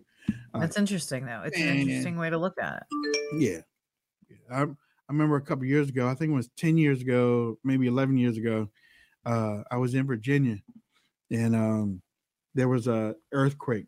uh, 0.53 0.59
That's 0.59 0.77
interesting, 0.77 1.25
though. 1.25 1.41
It's 1.45 1.59
an 1.59 1.77
interesting 1.79 2.17
way 2.17 2.29
to 2.29 2.37
look 2.37 2.53
at 2.61 2.83
it. 2.83 3.39
yeah 3.39 3.61
Yeah, 4.29 4.37
I, 4.51 4.61
I 4.63 4.67
remember 5.09 5.37
a 5.37 5.41
couple 5.41 5.65
years 5.65 5.89
ago 5.89 6.07
i 6.07 6.13
think 6.13 6.31
it 6.31 6.35
was 6.35 6.49
10 6.57 6.77
years 6.77 7.01
ago 7.01 7.57
maybe 7.63 7.87
11 7.87 8.17
years 8.17 8.37
ago 8.37 8.69
uh 9.25 9.63
i 9.71 9.77
was 9.77 9.93
in 9.95 10.07
virginia 10.07 10.57
and 11.31 11.55
um 11.55 12.01
there 12.55 12.67
was 12.69 12.87
a 12.87 13.15
earthquake 13.33 13.87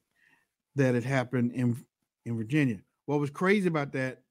that 0.76 0.96
had 0.96 1.04
happened 1.04 1.52
in 1.54 1.86
in 2.26 2.38
virginia. 2.38 2.80
What 3.06 3.20
was 3.20 3.30
crazy 3.30 3.68
about 3.68 3.92
that 3.94 4.24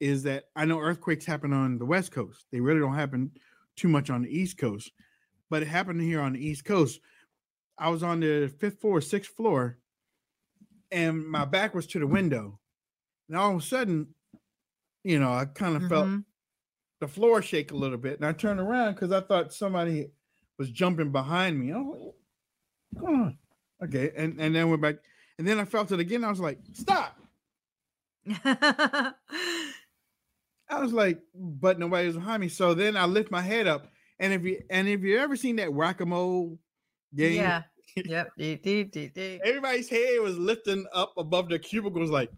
is 0.00 0.22
that 0.24 0.46
i 0.56 0.64
know 0.64 0.80
earthquakes 0.80 1.26
happen 1.26 1.52
on 1.52 1.78
the 1.78 1.86
west 1.86 2.12
coast. 2.12 2.46
They 2.52 2.60
really 2.60 2.80
don't 2.80 2.94
happen 2.94 3.32
too 3.76 3.88
much 3.88 4.10
on 4.10 4.22
the 4.22 4.30
east 4.30 4.58
coast 4.58 4.92
but 5.50 5.62
it 5.62 5.68
happened 5.68 6.00
here 6.02 6.20
on 6.20 6.34
the 6.34 6.46
east 6.46 6.64
coast. 6.66 7.00
I 7.78 7.90
was 7.90 8.02
on 8.02 8.20
the 8.20 8.48
fifth 8.60 8.80
floor 8.80 9.00
sixth 9.00 9.34
floor 9.36 9.78
and 10.90 11.26
my 11.26 11.44
back 11.44 11.74
was 11.74 11.86
to 11.88 11.98
the 11.98 12.06
window. 12.06 12.60
And 13.28 13.36
all 13.38 13.52
of 13.56 13.58
a 13.58 13.64
sudden 13.64 14.14
you 15.04 15.18
know 15.20 15.32
i 15.32 15.44
kind 15.46 15.76
of 15.76 15.86
felt 15.88 16.06
Mhm. 16.08 16.24
the 17.00 17.08
floor 17.08 17.42
shake 17.42 17.70
a 17.72 17.76
little 17.76 17.98
bit, 17.98 18.16
and 18.16 18.26
I 18.26 18.32
turned 18.32 18.60
around 18.60 18.94
because 18.94 19.12
I 19.12 19.20
thought 19.20 19.52
somebody 19.54 20.12
was 20.58 20.70
jumping 20.70 21.12
behind 21.12 21.58
me. 21.58 21.72
Like, 21.74 22.14
"Come 22.98 23.22
on, 23.22 23.38
okay," 23.84 24.12
and 24.16 24.40
and 24.40 24.54
then 24.54 24.68
went 24.70 24.82
back, 24.82 24.96
and 25.38 25.46
then 25.46 25.58
I 25.58 25.64
felt 25.64 25.92
it 25.92 26.00
again. 26.00 26.24
I 26.24 26.30
was 26.30 26.40
like, 26.40 26.58
"Stop!" 26.72 27.16
I 28.44 29.12
was 30.80 30.92
like, 30.92 31.20
but 31.34 31.78
nobody 31.78 32.06
was 32.08 32.16
behind 32.16 32.40
me. 32.42 32.48
So 32.48 32.74
then 32.74 32.96
I 32.96 33.06
lift 33.06 33.30
my 33.30 33.40
head 33.40 33.66
up, 33.66 33.86
and 34.18 34.32
if 34.32 34.42
you 34.44 34.60
and 34.70 34.86
if 34.88 35.02
you 35.02 35.18
ever 35.18 35.36
seen 35.36 35.56
that 35.56 35.72
whack 35.72 36.00
a 36.00 36.06
mole 36.06 36.58
game, 37.14 37.36
yeah. 37.36 37.62
Yep. 37.96 38.28
Everybody's 38.38 39.88
head 39.88 40.20
was 40.20 40.38
lifting 40.38 40.86
up 40.92 41.14
above 41.16 41.48
the 41.48 41.58
cubicles, 41.58 42.10
like, 42.10 42.30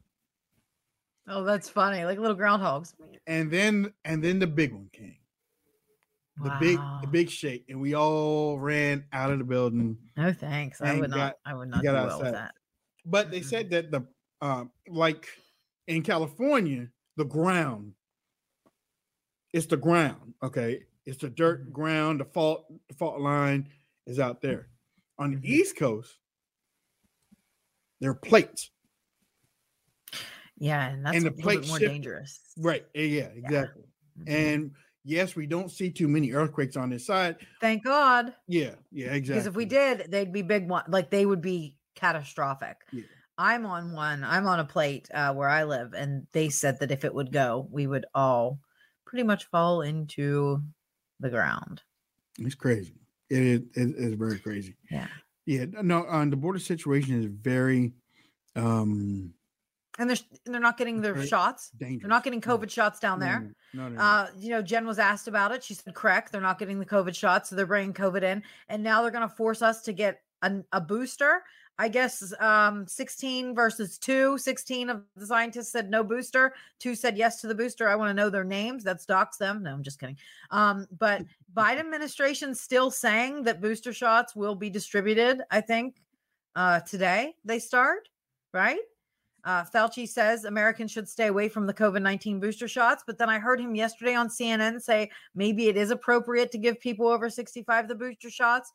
Oh, 1.26 1.44
that's 1.44 1.68
funny. 1.68 2.04
Like 2.04 2.18
little 2.18 2.36
groundhogs. 2.36 2.94
and 3.26 3.50
then 3.50 3.92
and 4.04 4.22
then 4.22 4.38
the 4.38 4.46
big 4.46 4.72
one 4.72 4.88
came. 4.92 5.16
The 6.42 6.56
big 6.60 6.78
the 7.02 7.06
big 7.06 7.30
shake, 7.30 7.66
and 7.68 7.80
we 7.80 7.94
all 7.94 8.58
ran 8.58 9.04
out 9.12 9.30
of 9.30 9.38
the 9.38 9.44
building. 9.44 9.98
No 10.16 10.32
thanks. 10.32 10.80
I 10.80 10.98
would 10.98 11.10
not. 11.10 11.36
I 11.44 11.54
would 11.54 11.68
not 11.68 11.82
do 11.82 11.88
got 11.88 12.06
well 12.06 12.20
with 12.22 12.32
that. 12.32 12.54
But 13.04 13.30
they 13.30 13.40
Mhm. 13.40 13.44
said 13.44 13.70
that 13.70 13.90
the 13.90 14.06
um 14.40 14.72
like 14.88 15.28
in 15.86 16.02
California, 16.02 16.88
the 17.16 17.24
ground 17.24 17.94
it's 19.52 19.66
the 19.66 19.76
ground. 19.76 20.34
Okay. 20.42 20.84
It's 21.04 21.18
the 21.20 21.28
dirt 21.28 21.66
Mhm. 21.68 21.72
ground, 21.72 22.20
the 22.20 22.24
fault 22.24 22.66
the 22.88 22.94
fault 22.94 23.20
line 23.20 23.68
is 24.06 24.18
out 24.20 24.40
there. 24.40 24.68
On 25.18 25.32
the 25.32 25.36
Mhm. 25.38 25.44
East 25.44 25.76
Coast, 25.76 26.18
there 28.00 28.10
are 28.10 28.14
plates. 28.14 28.70
Yeah, 30.56 30.88
and 30.90 31.04
that's 31.04 31.16
and 31.16 31.26
a 31.26 31.30
the 31.30 31.36
little 31.36 31.42
plate 31.42 31.60
bit 31.62 31.68
more 31.68 31.78
shifted. 31.78 31.92
dangerous. 31.94 32.40
Right. 32.56 32.86
Yeah, 32.94 33.28
exactly. 33.28 33.84
And 34.26 34.74
yes, 35.04 35.36
we 35.36 35.46
don't 35.46 35.70
see 35.70 35.90
too 35.90 36.08
many 36.08 36.32
earthquakes 36.32 36.76
on 36.76 36.90
this 36.90 37.06
side. 37.06 37.36
Thank 37.60 37.84
God. 37.84 38.34
Yeah, 38.46 38.74
yeah, 38.90 39.12
exactly. 39.12 39.34
Because 39.34 39.46
if 39.46 39.54
we 39.54 39.64
did, 39.64 40.10
they'd 40.10 40.32
be 40.32 40.42
big 40.42 40.68
one. 40.68 40.84
Like 40.88 41.10
they 41.10 41.26
would 41.26 41.40
be 41.42 41.76
catastrophic. 41.94 42.76
Yeah. 42.92 43.04
I'm 43.38 43.64
on 43.64 43.92
one. 43.92 44.22
I'm 44.22 44.46
on 44.46 44.60
a 44.60 44.64
plate 44.64 45.08
uh, 45.14 45.32
where 45.32 45.48
I 45.48 45.64
live, 45.64 45.94
and 45.94 46.26
they 46.32 46.50
said 46.50 46.80
that 46.80 46.90
if 46.90 47.04
it 47.04 47.14
would 47.14 47.32
go, 47.32 47.66
we 47.70 47.86
would 47.86 48.04
all 48.14 48.58
pretty 49.06 49.22
much 49.22 49.46
fall 49.46 49.80
into 49.80 50.62
the 51.20 51.30
ground. 51.30 51.82
It's 52.38 52.54
crazy. 52.54 52.94
It 53.30 53.42
is 53.42 53.60
it 53.74 53.94
is 53.96 54.14
very 54.14 54.38
crazy. 54.38 54.76
Yeah. 54.90 55.08
Yeah. 55.46 55.64
No, 55.82 56.06
um, 56.08 56.30
the 56.30 56.36
border 56.36 56.58
situation 56.58 57.18
is 57.18 57.26
very 57.26 57.92
um 58.56 59.32
And 60.00 60.08
they're 60.08 60.16
and 60.46 60.54
they're 60.54 60.62
not 60.62 60.78
getting 60.78 61.02
their 61.02 61.14
Very 61.14 61.26
shots. 61.26 61.70
dangerous. 61.78 62.00
They're 62.00 62.08
not 62.08 62.24
getting 62.24 62.40
COVID 62.40 62.70
shots 62.70 62.98
down 62.98 63.20
there. 63.20 63.54
No, 63.74 63.88
no, 63.88 63.94
no. 63.94 64.00
Uh, 64.00 64.28
you 64.38 64.48
know, 64.48 64.62
Jen 64.62 64.86
was 64.86 64.98
asked 64.98 65.28
about 65.28 65.52
it. 65.52 65.62
She 65.62 65.74
said, 65.74 65.94
correct. 65.94 66.32
They're 66.32 66.40
not 66.40 66.58
getting 66.58 66.78
the 66.78 66.86
COVID 66.86 67.14
shots, 67.14 67.50
so 67.50 67.56
they're 67.56 67.66
bringing 67.66 67.92
COVID 67.92 68.22
in, 68.22 68.42
and 68.68 68.82
now 68.82 69.02
they're 69.02 69.10
going 69.10 69.28
to 69.28 69.34
force 69.34 69.60
us 69.60 69.82
to 69.82 69.92
get 69.92 70.22
an, 70.42 70.64
a 70.72 70.80
booster. 70.80 71.42
I 71.78 71.88
guess 71.88 72.34
um, 72.40 72.86
16 72.86 73.54
versus 73.54 73.96
two. 73.96 74.36
16 74.36 74.90
of 74.90 75.02
the 75.16 75.26
scientists 75.26 75.72
said 75.72 75.88
no 75.88 76.04
booster. 76.04 76.52
Two 76.78 76.94
said 76.94 77.16
yes 77.16 77.40
to 77.40 77.46
the 77.46 77.54
booster. 77.54 77.88
I 77.88 77.94
want 77.94 78.10
to 78.10 78.14
know 78.14 78.28
their 78.28 78.44
names. 78.44 78.84
That's 78.84 79.06
docs 79.06 79.38
them. 79.38 79.62
No, 79.62 79.72
I'm 79.72 79.82
just 79.82 79.98
kidding. 79.98 80.18
Um, 80.50 80.86
but 80.98 81.22
Biden 81.56 81.80
administration 81.80 82.54
still 82.54 82.90
saying 82.90 83.44
that 83.44 83.62
booster 83.62 83.94
shots 83.94 84.36
will 84.36 84.54
be 84.54 84.68
distributed. 84.68 85.40
I 85.50 85.62
think 85.62 85.96
uh, 86.54 86.80
today 86.80 87.34
they 87.46 87.58
start, 87.58 88.10
right? 88.52 88.80
Uh, 89.44 89.64
Fauci 89.64 90.08
says 90.08 90.44
Americans 90.44 90.90
should 90.90 91.08
stay 91.08 91.26
away 91.26 91.48
from 91.48 91.66
the 91.66 91.74
COVID 91.74 92.02
19 92.02 92.40
booster 92.40 92.68
shots. 92.68 93.02
But 93.06 93.18
then 93.18 93.28
I 93.28 93.38
heard 93.38 93.60
him 93.60 93.74
yesterday 93.74 94.14
on 94.14 94.28
CNN 94.28 94.80
say 94.80 95.10
maybe 95.34 95.68
it 95.68 95.76
is 95.76 95.90
appropriate 95.90 96.50
to 96.52 96.58
give 96.58 96.80
people 96.80 97.06
over 97.08 97.30
65 97.30 97.88
the 97.88 97.94
booster 97.94 98.30
shots. 98.30 98.72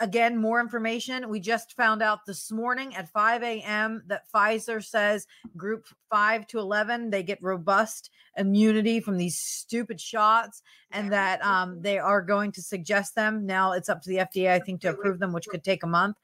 Again, 0.00 0.38
more 0.38 0.60
information. 0.60 1.28
We 1.28 1.38
just 1.38 1.76
found 1.76 2.02
out 2.02 2.20
this 2.26 2.50
morning 2.50 2.96
at 2.96 3.10
5 3.10 3.42
a.m. 3.42 4.02
that 4.06 4.22
Pfizer 4.34 4.82
says 4.82 5.26
group 5.56 5.86
5 6.10 6.46
to 6.48 6.58
11, 6.58 7.10
they 7.10 7.22
get 7.22 7.42
robust 7.42 8.10
immunity 8.36 9.00
from 9.00 9.18
these 9.18 9.38
stupid 9.38 10.00
shots 10.00 10.62
and 10.92 11.12
that 11.12 11.44
um, 11.44 11.82
they 11.82 11.98
are 11.98 12.22
going 12.22 12.52
to 12.52 12.62
suggest 12.62 13.14
them. 13.14 13.44
Now 13.44 13.72
it's 13.72 13.90
up 13.90 14.00
to 14.02 14.08
the 14.08 14.16
FDA, 14.16 14.50
I 14.50 14.60
think, 14.60 14.80
to 14.80 14.90
approve 14.90 15.18
them, 15.18 15.32
which 15.32 15.46
could 15.46 15.62
take 15.62 15.82
a 15.82 15.86
month. 15.88 16.16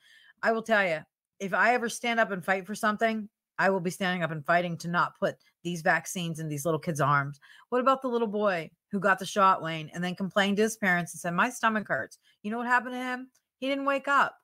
I 0.43 0.53
will 0.53 0.63
tell 0.63 0.87
you, 0.87 1.01
if 1.39 1.53
I 1.55 1.75
ever 1.75 1.89
stand 1.89 2.19
up 2.19 2.31
and 2.31 2.45
fight 2.45 2.67
for 2.67 2.75
something, 2.75 3.29
I 3.59 3.71
will 3.71 3.81
be 3.81 3.91
standing 3.91 4.23
up 4.23 4.31
and 4.31 4.45
fighting 4.45 4.77
to 4.79 4.89
not 4.89 5.19
put 5.19 5.37
these 5.65 5.83
vaccines 5.83 6.39
in 6.39 6.49
these 6.49 6.65
little 6.65 6.81
kids' 6.81 7.01
arms. 7.01 7.41
What 7.71 7.81
about 7.81 8.03
the 8.03 8.09
little 8.09 8.29
boy 8.29 8.71
who 8.91 9.01
got 9.01 9.19
the 9.19 9.27
shot, 9.27 9.63
Wayne, 9.63 9.91
and 9.93 10.03
then 10.03 10.15
complained 10.15 10.57
to 10.59 10.63
his 10.63 10.77
parents 10.77 11.13
and 11.13 11.21
said, 11.21 11.35
My 11.35 11.51
stomach 11.51 11.89
hurts? 11.89 12.19
You 12.43 12.51
know 12.51 12.59
what 12.59 12.67
happened 12.67 12.95
to 12.95 12.99
him? 12.99 13.31
He 13.59 13.69
didn't 13.69 13.85
wake 13.85 14.09
up. 14.09 14.37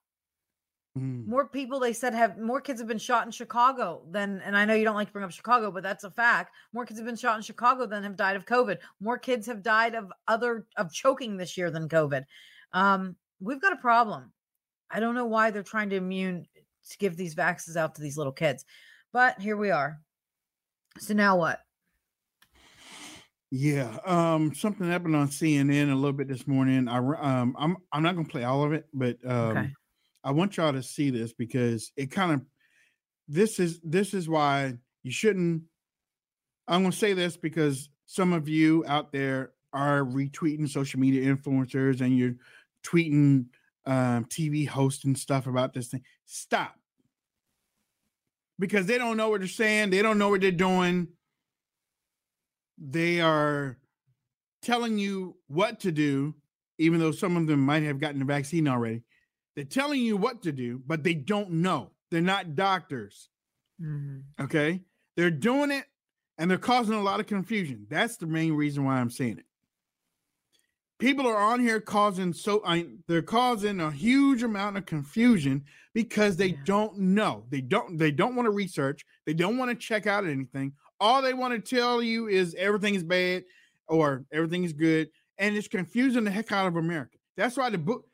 Mm. 0.98 1.26
More 1.26 1.48
people, 1.48 1.80
they 1.80 1.92
said, 1.92 2.14
have 2.14 2.38
more 2.38 2.60
kids 2.60 2.80
have 2.80 2.88
been 2.88 2.98
shot 2.98 3.26
in 3.26 3.32
Chicago 3.32 4.02
than, 4.10 4.40
and 4.44 4.56
I 4.56 4.64
know 4.64 4.74
you 4.74 4.84
don't 4.84 4.94
like 4.94 5.08
to 5.08 5.12
bring 5.12 5.24
up 5.24 5.32
Chicago, 5.32 5.70
but 5.72 5.82
that's 5.82 6.04
a 6.04 6.10
fact. 6.10 6.54
More 6.72 6.86
kids 6.86 7.00
have 7.00 7.06
been 7.06 7.16
shot 7.16 7.36
in 7.36 7.42
Chicago 7.42 7.86
than 7.86 8.04
have 8.04 8.16
died 8.16 8.36
of 8.36 8.44
COVID. 8.44 8.78
More 9.00 9.18
kids 9.18 9.46
have 9.46 9.62
died 9.62 9.94
of 9.94 10.12
other, 10.28 10.66
of 10.76 10.92
choking 10.92 11.36
this 11.36 11.56
year 11.56 11.70
than 11.70 11.88
COVID. 11.88 12.24
Um, 12.72 13.16
we've 13.40 13.60
got 13.60 13.72
a 13.72 13.76
problem. 13.76 14.32
I 14.90 15.00
don't 15.00 15.16
know 15.16 15.26
why 15.26 15.50
they're 15.50 15.64
trying 15.64 15.90
to 15.90 15.96
immune 15.96 16.46
to 16.90 16.98
give 16.98 17.16
these 17.16 17.34
vaccines 17.34 17.76
out 17.76 17.96
to 17.96 18.02
these 18.02 18.16
little 18.16 18.32
kids, 18.32 18.64
but 19.14 19.40
here 19.40 19.56
we 19.56 19.70
are. 19.70 20.00
So 20.98 21.14
now 21.14 21.38
what? 21.38 21.60
Yeah, 23.52 23.96
um, 24.04 24.52
something 24.52 24.90
happened 24.90 25.14
on 25.14 25.28
CNN 25.28 25.92
a 25.92 25.94
little 25.94 26.12
bit 26.12 26.26
this 26.26 26.48
morning. 26.48 26.88
I 26.88 26.98
um, 26.98 27.54
I'm 27.56 27.76
I'm 27.92 28.02
not 28.02 28.16
gonna 28.16 28.28
play 28.28 28.42
all 28.42 28.64
of 28.64 28.72
it, 28.72 28.86
but 28.92 29.16
um, 29.24 29.56
Okay. 29.56 29.72
I 30.24 30.32
want 30.32 30.56
y'all 30.56 30.72
to 30.72 30.82
see 30.82 31.10
this 31.10 31.32
because 31.32 31.92
it 31.96 32.10
kind 32.10 32.32
of 32.32 32.40
this 33.28 33.60
is 33.60 33.80
this 33.84 34.12
is 34.12 34.28
why 34.28 34.74
you 35.04 35.12
shouldn't. 35.12 35.62
I'm 36.66 36.82
gonna 36.82 36.92
say 36.92 37.12
this 37.12 37.36
because 37.36 37.90
some 38.06 38.32
of 38.32 38.48
you 38.48 38.84
out 38.88 39.12
there 39.12 39.52
are 39.72 40.00
retweeting 40.00 40.68
social 40.68 40.98
media 40.98 41.32
influencers 41.32 42.00
and 42.00 42.18
you're 42.18 42.34
tweeting 42.84 43.46
um, 43.86 44.24
TV 44.24 44.66
hosts 44.66 45.04
and 45.04 45.16
stuff 45.16 45.46
about 45.46 45.72
this 45.72 45.88
thing. 45.88 46.02
Stop, 46.24 46.74
because 48.58 48.86
they 48.86 48.98
don't 48.98 49.16
know 49.16 49.28
what 49.28 49.40
they're 49.40 49.48
saying. 49.48 49.90
They 49.90 50.02
don't 50.02 50.18
know 50.18 50.28
what 50.28 50.40
they're 50.40 50.50
doing 50.50 51.08
they 52.78 53.20
are 53.20 53.78
telling 54.62 54.98
you 54.98 55.36
what 55.48 55.80
to 55.80 55.92
do, 55.92 56.34
even 56.78 57.00
though 57.00 57.12
some 57.12 57.36
of 57.36 57.46
them 57.46 57.60
might 57.60 57.82
have 57.82 58.00
gotten 58.00 58.18
the 58.18 58.24
vaccine 58.24 58.68
already. 58.68 59.02
They're 59.54 59.64
telling 59.64 60.00
you 60.00 60.16
what 60.16 60.42
to 60.42 60.52
do, 60.52 60.82
but 60.86 61.04
they 61.04 61.14
don't 61.14 61.50
know. 61.50 61.92
They're 62.10 62.20
not 62.20 62.56
doctors. 62.56 63.28
Mm-hmm. 63.80 64.44
Okay. 64.44 64.82
They're 65.16 65.30
doing 65.30 65.70
it 65.70 65.84
and 66.38 66.50
they're 66.50 66.58
causing 66.58 66.94
a 66.94 67.02
lot 67.02 67.20
of 67.20 67.26
confusion. 67.26 67.86
That's 67.88 68.16
the 68.16 68.26
main 68.26 68.54
reason 68.54 68.84
why 68.84 68.96
I'm 68.96 69.10
saying 69.10 69.38
it. 69.38 69.46
People 71.04 71.26
are 71.26 71.36
on 71.36 71.60
here 71.60 71.82
causing 71.82 72.32
so 72.32 72.62
I, 72.64 72.86
they're 73.06 73.20
causing 73.20 73.78
a 73.78 73.90
huge 73.90 74.42
amount 74.42 74.78
of 74.78 74.86
confusion 74.86 75.62
because 75.92 76.38
they 76.38 76.52
don't 76.64 76.98
know. 76.98 77.44
They 77.50 77.60
don't 77.60 77.98
they 77.98 78.10
don't 78.10 78.34
want 78.34 78.46
to 78.46 78.50
research. 78.50 79.04
They 79.26 79.34
don't 79.34 79.58
want 79.58 79.70
to 79.70 79.76
check 79.76 80.06
out 80.06 80.24
anything. 80.24 80.72
All 80.98 81.20
they 81.20 81.34
want 81.34 81.52
to 81.52 81.76
tell 81.76 82.02
you 82.02 82.28
is 82.28 82.54
everything 82.58 82.94
is 82.94 83.04
bad 83.04 83.44
or 83.86 84.24
everything 84.32 84.64
is 84.64 84.72
good, 84.72 85.10
and 85.36 85.54
it's 85.54 85.68
confusing 85.68 86.24
the 86.24 86.30
heck 86.30 86.50
out 86.52 86.68
of 86.68 86.76
America. 86.76 87.18
That's 87.36 87.58
why 87.58 87.68
the 87.68 87.76
book. 87.76 88.06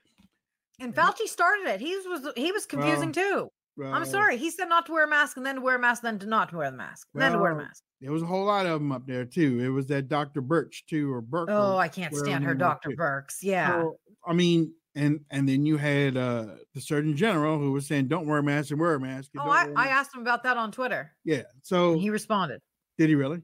And 0.80 0.92
Fauci 0.92 1.28
started 1.28 1.68
it. 1.68 1.78
He 1.78 1.94
was 1.94 2.26
he 2.34 2.50
was 2.50 2.66
confusing 2.66 3.12
too. 3.12 3.52
I'm 3.86 4.04
sorry. 4.04 4.36
He 4.36 4.50
said 4.50 4.66
not 4.68 4.86
to 4.86 4.92
wear 4.92 5.04
a 5.04 5.08
mask 5.08 5.36
and 5.36 5.44
then 5.46 5.56
to 5.56 5.60
wear 5.60 5.76
a 5.76 5.78
mask, 5.78 6.02
then 6.02 6.18
to 6.20 6.26
not 6.26 6.52
wear 6.52 6.70
the 6.70 6.76
mask, 6.76 7.08
then 7.14 7.32
to 7.32 7.38
wear 7.38 7.52
a 7.52 7.56
mask. 7.56 7.82
There 8.00 8.12
was 8.12 8.22
a 8.22 8.26
whole 8.26 8.44
lot 8.46 8.66
of 8.66 8.80
them 8.80 8.92
up 8.92 9.06
there 9.06 9.24
too. 9.24 9.60
It 9.62 9.68
was 9.68 9.86
that 9.88 10.08
Dr. 10.08 10.40
Birch 10.40 10.84
too, 10.88 11.12
or 11.12 11.20
Burke. 11.20 11.48
Oh, 11.50 11.76
I 11.76 11.88
can't 11.88 12.14
stand 12.14 12.44
her, 12.44 12.54
Dr. 12.54 12.90
Birx. 12.90 13.36
Yeah. 13.42 13.82
So, 13.82 13.96
I 14.26 14.32
mean, 14.32 14.72
and 14.94 15.20
and 15.30 15.48
then 15.48 15.64
you 15.66 15.76
had 15.76 16.16
uh 16.16 16.46
the 16.74 16.80
Surgeon 16.80 17.16
General 17.16 17.58
who 17.58 17.72
was 17.72 17.86
saying, 17.86 18.08
"Don't 18.08 18.26
wear 18.26 18.38
a 18.38 18.42
mask 18.42 18.70
and 18.70 18.80
wear 18.80 18.94
a 18.94 19.00
mask." 19.00 19.30
and 19.34 19.42
Oh, 19.42 19.50
I, 19.50 19.64
a 19.64 19.68
I 19.68 19.68
mask." 19.72 19.88
asked 19.90 20.14
him 20.14 20.22
about 20.22 20.42
that 20.44 20.56
on 20.56 20.72
Twitter. 20.72 21.12
yeah. 21.24 21.42
So 21.62 21.98
He 21.98 22.10
responded. 22.10 22.60
did 22.98 23.08
he 23.08 23.14
really? 23.14 23.42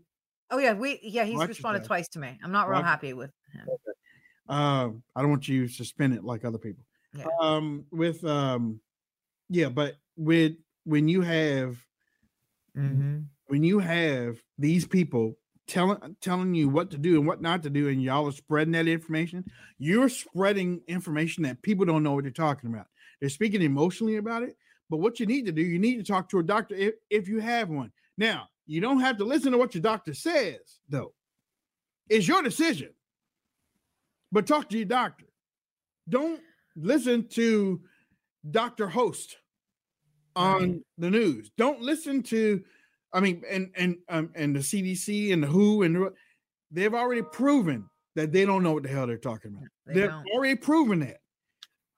Oh 0.51 0.59
yeah, 0.59 0.72
we 0.74 0.99
yeah, 1.03 1.24
he's 1.24 1.37
Watch 1.37 1.49
responded 1.49 1.78
yourself. 1.80 1.89
twice 1.89 2.09
to 2.11 2.18
me. 2.18 2.39
I'm 2.43 2.53
not 2.53 2.68
real 2.68 2.78
Watch 2.78 2.87
happy 2.87 3.12
with 3.12 3.30
him. 3.53 3.66
Um, 4.49 5.03
I 5.14 5.22
don't 5.22 5.30
want 5.30 5.49
you 5.49 5.66
suspended 5.68 6.22
like 6.24 6.45
other 6.45 6.59
people. 6.59 6.84
Yeah. 7.12 7.24
Um, 7.41 7.84
with 7.91 8.24
um, 8.24 8.80
yeah, 9.49 9.68
but 9.68 9.97
with 10.17 10.53
when 10.85 11.09
you 11.09 11.23
have 11.23 11.77
Mm-hmm. 12.77 13.21
when 13.47 13.62
you 13.62 13.79
have 13.79 14.37
these 14.59 14.87
people 14.87 15.39
telling 15.67 16.14
telling 16.21 16.55
you 16.55 16.69
what 16.69 16.91
to 16.91 16.99
do 16.99 17.17
and 17.17 17.27
what 17.27 17.41
not 17.41 17.62
to 17.62 17.71
do, 17.71 17.89
and 17.89 18.03
y'all 18.03 18.29
are 18.29 18.33
spreading 18.33 18.73
that 18.73 18.87
information, 18.87 19.45
you're 19.79 20.11
spreading 20.11 20.83
information 20.87 21.43
that 21.45 21.62
people 21.62 21.87
don't 21.87 22.03
know 22.03 22.12
what 22.12 22.25
they're 22.25 22.31
talking 22.31 22.69
about. 22.69 22.87
They're 23.21 23.31
speaking 23.31 23.62
emotionally 23.62 24.17
about 24.17 24.43
it. 24.43 24.57
But 24.91 24.99
what 24.99 25.19
you 25.19 25.27
need 25.27 25.47
to 25.47 25.53
do, 25.53 25.62
you 25.62 25.79
need 25.79 25.97
to 25.97 26.05
talk 26.05 26.29
to 26.29 26.39
a 26.39 26.43
doctor 26.43 26.75
if, 26.75 26.95
if 27.09 27.29
you 27.29 27.41
have 27.41 27.71
one. 27.71 27.91
Now, 28.19 28.49
you 28.67 28.81
don't 28.81 29.01
have 29.01 29.17
to 29.19 29.25
listen 29.25 29.53
to 29.53 29.59
what 29.59 29.75
your 29.75 29.83
doctor 29.83 30.14
says, 30.14 30.61
though. 30.89 31.12
It's 32.09 32.29
your 32.29 32.43
decision. 32.43 32.91
But 34.31 34.47
talk 34.47 34.69
to 34.69 34.77
your 34.77 34.87
doctor. 34.87 35.25
Don't 36.09 36.41
listen 36.77 37.27
to 37.31 37.81
Dr. 38.49 38.87
Host 38.87 39.37
on 40.37 40.84
the 40.99 41.11
news. 41.11 41.51
Don't 41.57 41.80
listen 41.80 42.22
to, 42.24 42.62
I 43.12 43.20
mean, 43.20 43.43
and 43.51 43.70
and 43.76 43.97
um, 44.09 44.30
and 44.34 44.55
the 44.55 44.61
CDC 44.61 45.32
and 45.32 45.43
the 45.43 45.47
WHO 45.49 45.82
and 45.82 45.97
the- 45.97 46.14
they've 46.70 46.95
already 46.95 47.22
proven 47.22 47.89
that 48.14 48.32
they 48.32 48.45
don't 48.45 48.62
know 48.62 48.72
what 48.72 48.82
the 48.82 48.89
hell 48.89 49.07
they're 49.07 49.16
talking 49.18 49.53
about. 49.53 49.68
They 49.87 49.95
They've 50.01 50.11
don't. 50.11 50.26
already 50.34 50.55
proven 50.57 51.01
that 51.01 51.18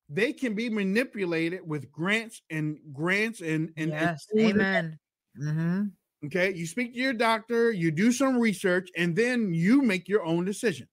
they 0.09 0.33
can 0.33 0.55
be 0.55 0.69
manipulated 0.71 1.61
with 1.67 1.91
grants 1.93 2.41
and 2.51 2.79
grants 2.93 3.41
and 3.41 3.71
and, 3.77 3.91
and 3.91 3.91
Yes. 3.93 4.27
and- 4.33 4.41
Amen. 4.41 4.99
Mm-hmm. 5.41 5.83
Okay, 6.27 6.53
you 6.53 6.67
speak 6.67 6.95
to 6.95 6.99
your 6.99 7.13
doctor, 7.13 7.71
you 7.71 7.93
do 7.93 8.11
some 8.11 8.39
research, 8.39 8.89
and 8.97 9.15
then 9.15 9.55
you 9.55 9.83
make 9.83 10.09
your 10.09 10.25
own 10.25 10.45
decision. 10.45 10.89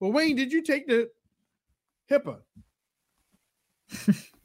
Well, 0.00 0.10
Wayne, 0.12 0.36
did 0.36 0.50
you 0.52 0.62
take 0.62 0.86
the 0.86 1.10
HIPAA? 2.10 2.38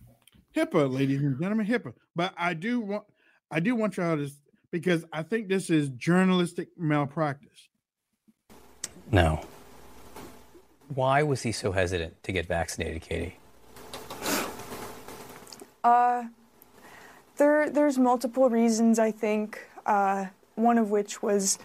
HIPAA, 0.56 0.92
ladies 0.92 1.22
and 1.22 1.40
gentlemen, 1.40 1.66
HIPAA. 1.66 1.94
But 2.16 2.34
I 2.38 2.54
do 2.54 2.80
want, 2.80 3.04
I 3.52 3.60
do 3.60 3.76
want 3.76 3.98
y'all 3.98 4.16
to, 4.16 4.30
because 4.72 5.06
I 5.12 5.24
think 5.24 5.50
this 5.50 5.70
is 5.70 5.90
journalistic 5.90 6.70
malpractice. 6.78 7.70
No. 9.12 9.46
Why 10.88 11.24
was 11.24 11.42
he 11.42 11.52
so 11.52 11.72
hesitant 11.72 12.24
to 12.24 12.32
get 12.32 12.48
vaccinated, 12.48 13.02
Katie? 13.02 13.38
Uh, 15.84 16.26
there, 17.38 17.70
there's 17.70 17.98
multiple 17.98 18.50
reasons. 18.50 18.98
I 18.98 19.12
think 19.12 19.60
uh, 19.86 20.28
one 20.56 20.78
of 20.78 20.90
which 20.90 21.22
was 21.22 21.60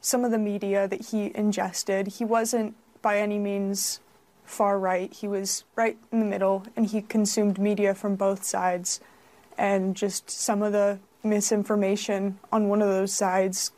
some 0.00 0.24
of 0.24 0.30
the 0.30 0.38
media 0.38 0.86
that 0.86 1.06
he 1.06 1.32
ingested. 1.34 2.06
He 2.06 2.24
wasn't 2.24 2.74
by 3.00 3.18
any 3.18 3.38
means 3.38 4.00
far 4.48 4.78
right, 4.78 5.12
he 5.12 5.28
was 5.28 5.64
right 5.76 5.96
in 6.10 6.20
the 6.20 6.26
middle, 6.26 6.64
and 6.76 6.86
he 6.86 7.02
consumed 7.02 7.58
media 7.58 7.94
from 7.94 8.16
both 8.16 8.44
sides. 8.44 9.00
And 9.56 9.96
just 9.96 10.30
some 10.30 10.62
of 10.62 10.72
the 10.72 10.98
misinformation 11.22 12.38
on 12.52 12.68
one 12.68 12.80
of 12.80 12.88
those 12.88 13.12
sides 13.12 13.72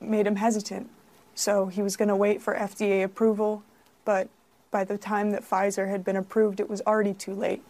made 0.00 0.26
him 0.26 0.36
hesitant. 0.36 0.88
So 1.34 1.66
he 1.66 1.82
was 1.82 1.96
going 1.96 2.08
to 2.08 2.16
wait 2.16 2.40
for 2.40 2.54
FDA 2.54 3.04
approval, 3.04 3.62
but 4.04 4.28
by 4.70 4.84
the 4.84 4.98
time 4.98 5.30
that 5.30 5.42
Pfizer 5.42 5.88
had 5.88 6.04
been 6.04 6.16
approved, 6.16 6.60
it 6.60 6.68
was 6.68 6.80
already 6.86 7.14
too 7.14 7.34
late. 7.34 7.62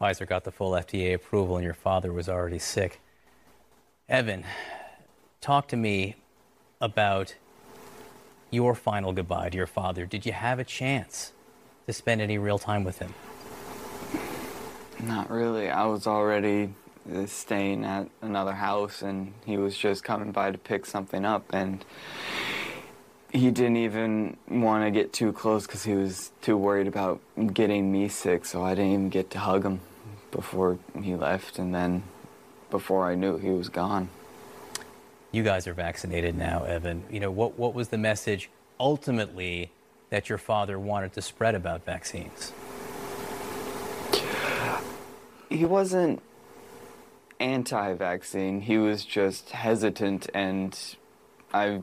Pfizer 0.00 0.26
got 0.26 0.44
the 0.44 0.50
full 0.50 0.72
FDA 0.72 1.14
approval, 1.14 1.56
and 1.56 1.64
your 1.64 1.74
father 1.74 2.12
was 2.12 2.28
already 2.28 2.58
sick. 2.58 3.00
Evan, 4.08 4.44
talk 5.40 5.68
to 5.68 5.76
me 5.76 6.16
about 6.80 7.36
your 8.52 8.74
final 8.74 9.12
goodbye 9.12 9.48
to 9.48 9.56
your 9.56 9.66
father. 9.66 10.06
Did 10.06 10.24
you 10.26 10.32
have 10.32 10.60
a 10.60 10.64
chance 10.64 11.32
to 11.86 11.92
spend 11.92 12.20
any 12.20 12.38
real 12.38 12.58
time 12.58 12.84
with 12.84 12.98
him? 12.98 13.14
Not 15.02 15.30
really. 15.30 15.68
I 15.70 15.86
was 15.86 16.06
already 16.06 16.74
staying 17.26 17.84
at 17.84 18.08
another 18.20 18.52
house, 18.52 19.02
and 19.02 19.32
he 19.44 19.56
was 19.56 19.76
just 19.76 20.04
coming 20.04 20.30
by 20.30 20.52
to 20.52 20.58
pick 20.58 20.86
something 20.86 21.24
up, 21.24 21.52
and 21.52 21.84
he 23.32 23.50
didn't 23.50 23.78
even 23.78 24.36
want 24.48 24.84
to 24.84 24.90
get 24.90 25.12
too 25.12 25.32
close 25.32 25.66
because 25.66 25.82
he 25.82 25.94
was 25.94 26.30
too 26.42 26.56
worried 26.56 26.86
about 26.86 27.20
getting 27.52 27.90
me 27.90 28.06
sick, 28.08 28.44
so 28.44 28.62
I 28.62 28.74
didn't 28.74 28.92
even 28.92 29.08
get 29.08 29.30
to 29.30 29.38
hug 29.38 29.64
him 29.64 29.80
before 30.30 30.78
he 31.02 31.16
left, 31.16 31.58
and 31.58 31.74
then 31.74 32.04
before 32.70 33.06
I 33.06 33.14
knew 33.14 33.38
he 33.38 33.50
was 33.50 33.70
gone. 33.70 34.10
You 35.32 35.42
guys 35.42 35.66
are 35.66 35.72
vaccinated 35.72 36.36
now, 36.36 36.64
Evan. 36.64 37.04
You 37.10 37.18
know, 37.18 37.30
what, 37.30 37.58
what 37.58 37.72
was 37.72 37.88
the 37.88 37.96
message 37.96 38.50
ultimately 38.78 39.70
that 40.10 40.28
your 40.28 40.36
father 40.36 40.78
wanted 40.78 41.14
to 41.14 41.22
spread 41.22 41.54
about 41.54 41.86
vaccines? 41.86 42.52
He 45.48 45.64
wasn't 45.64 46.20
anti 47.40 47.94
vaccine, 47.94 48.60
he 48.60 48.76
was 48.76 49.06
just 49.06 49.50
hesitant, 49.50 50.28
and 50.34 50.78
I, 51.52 51.82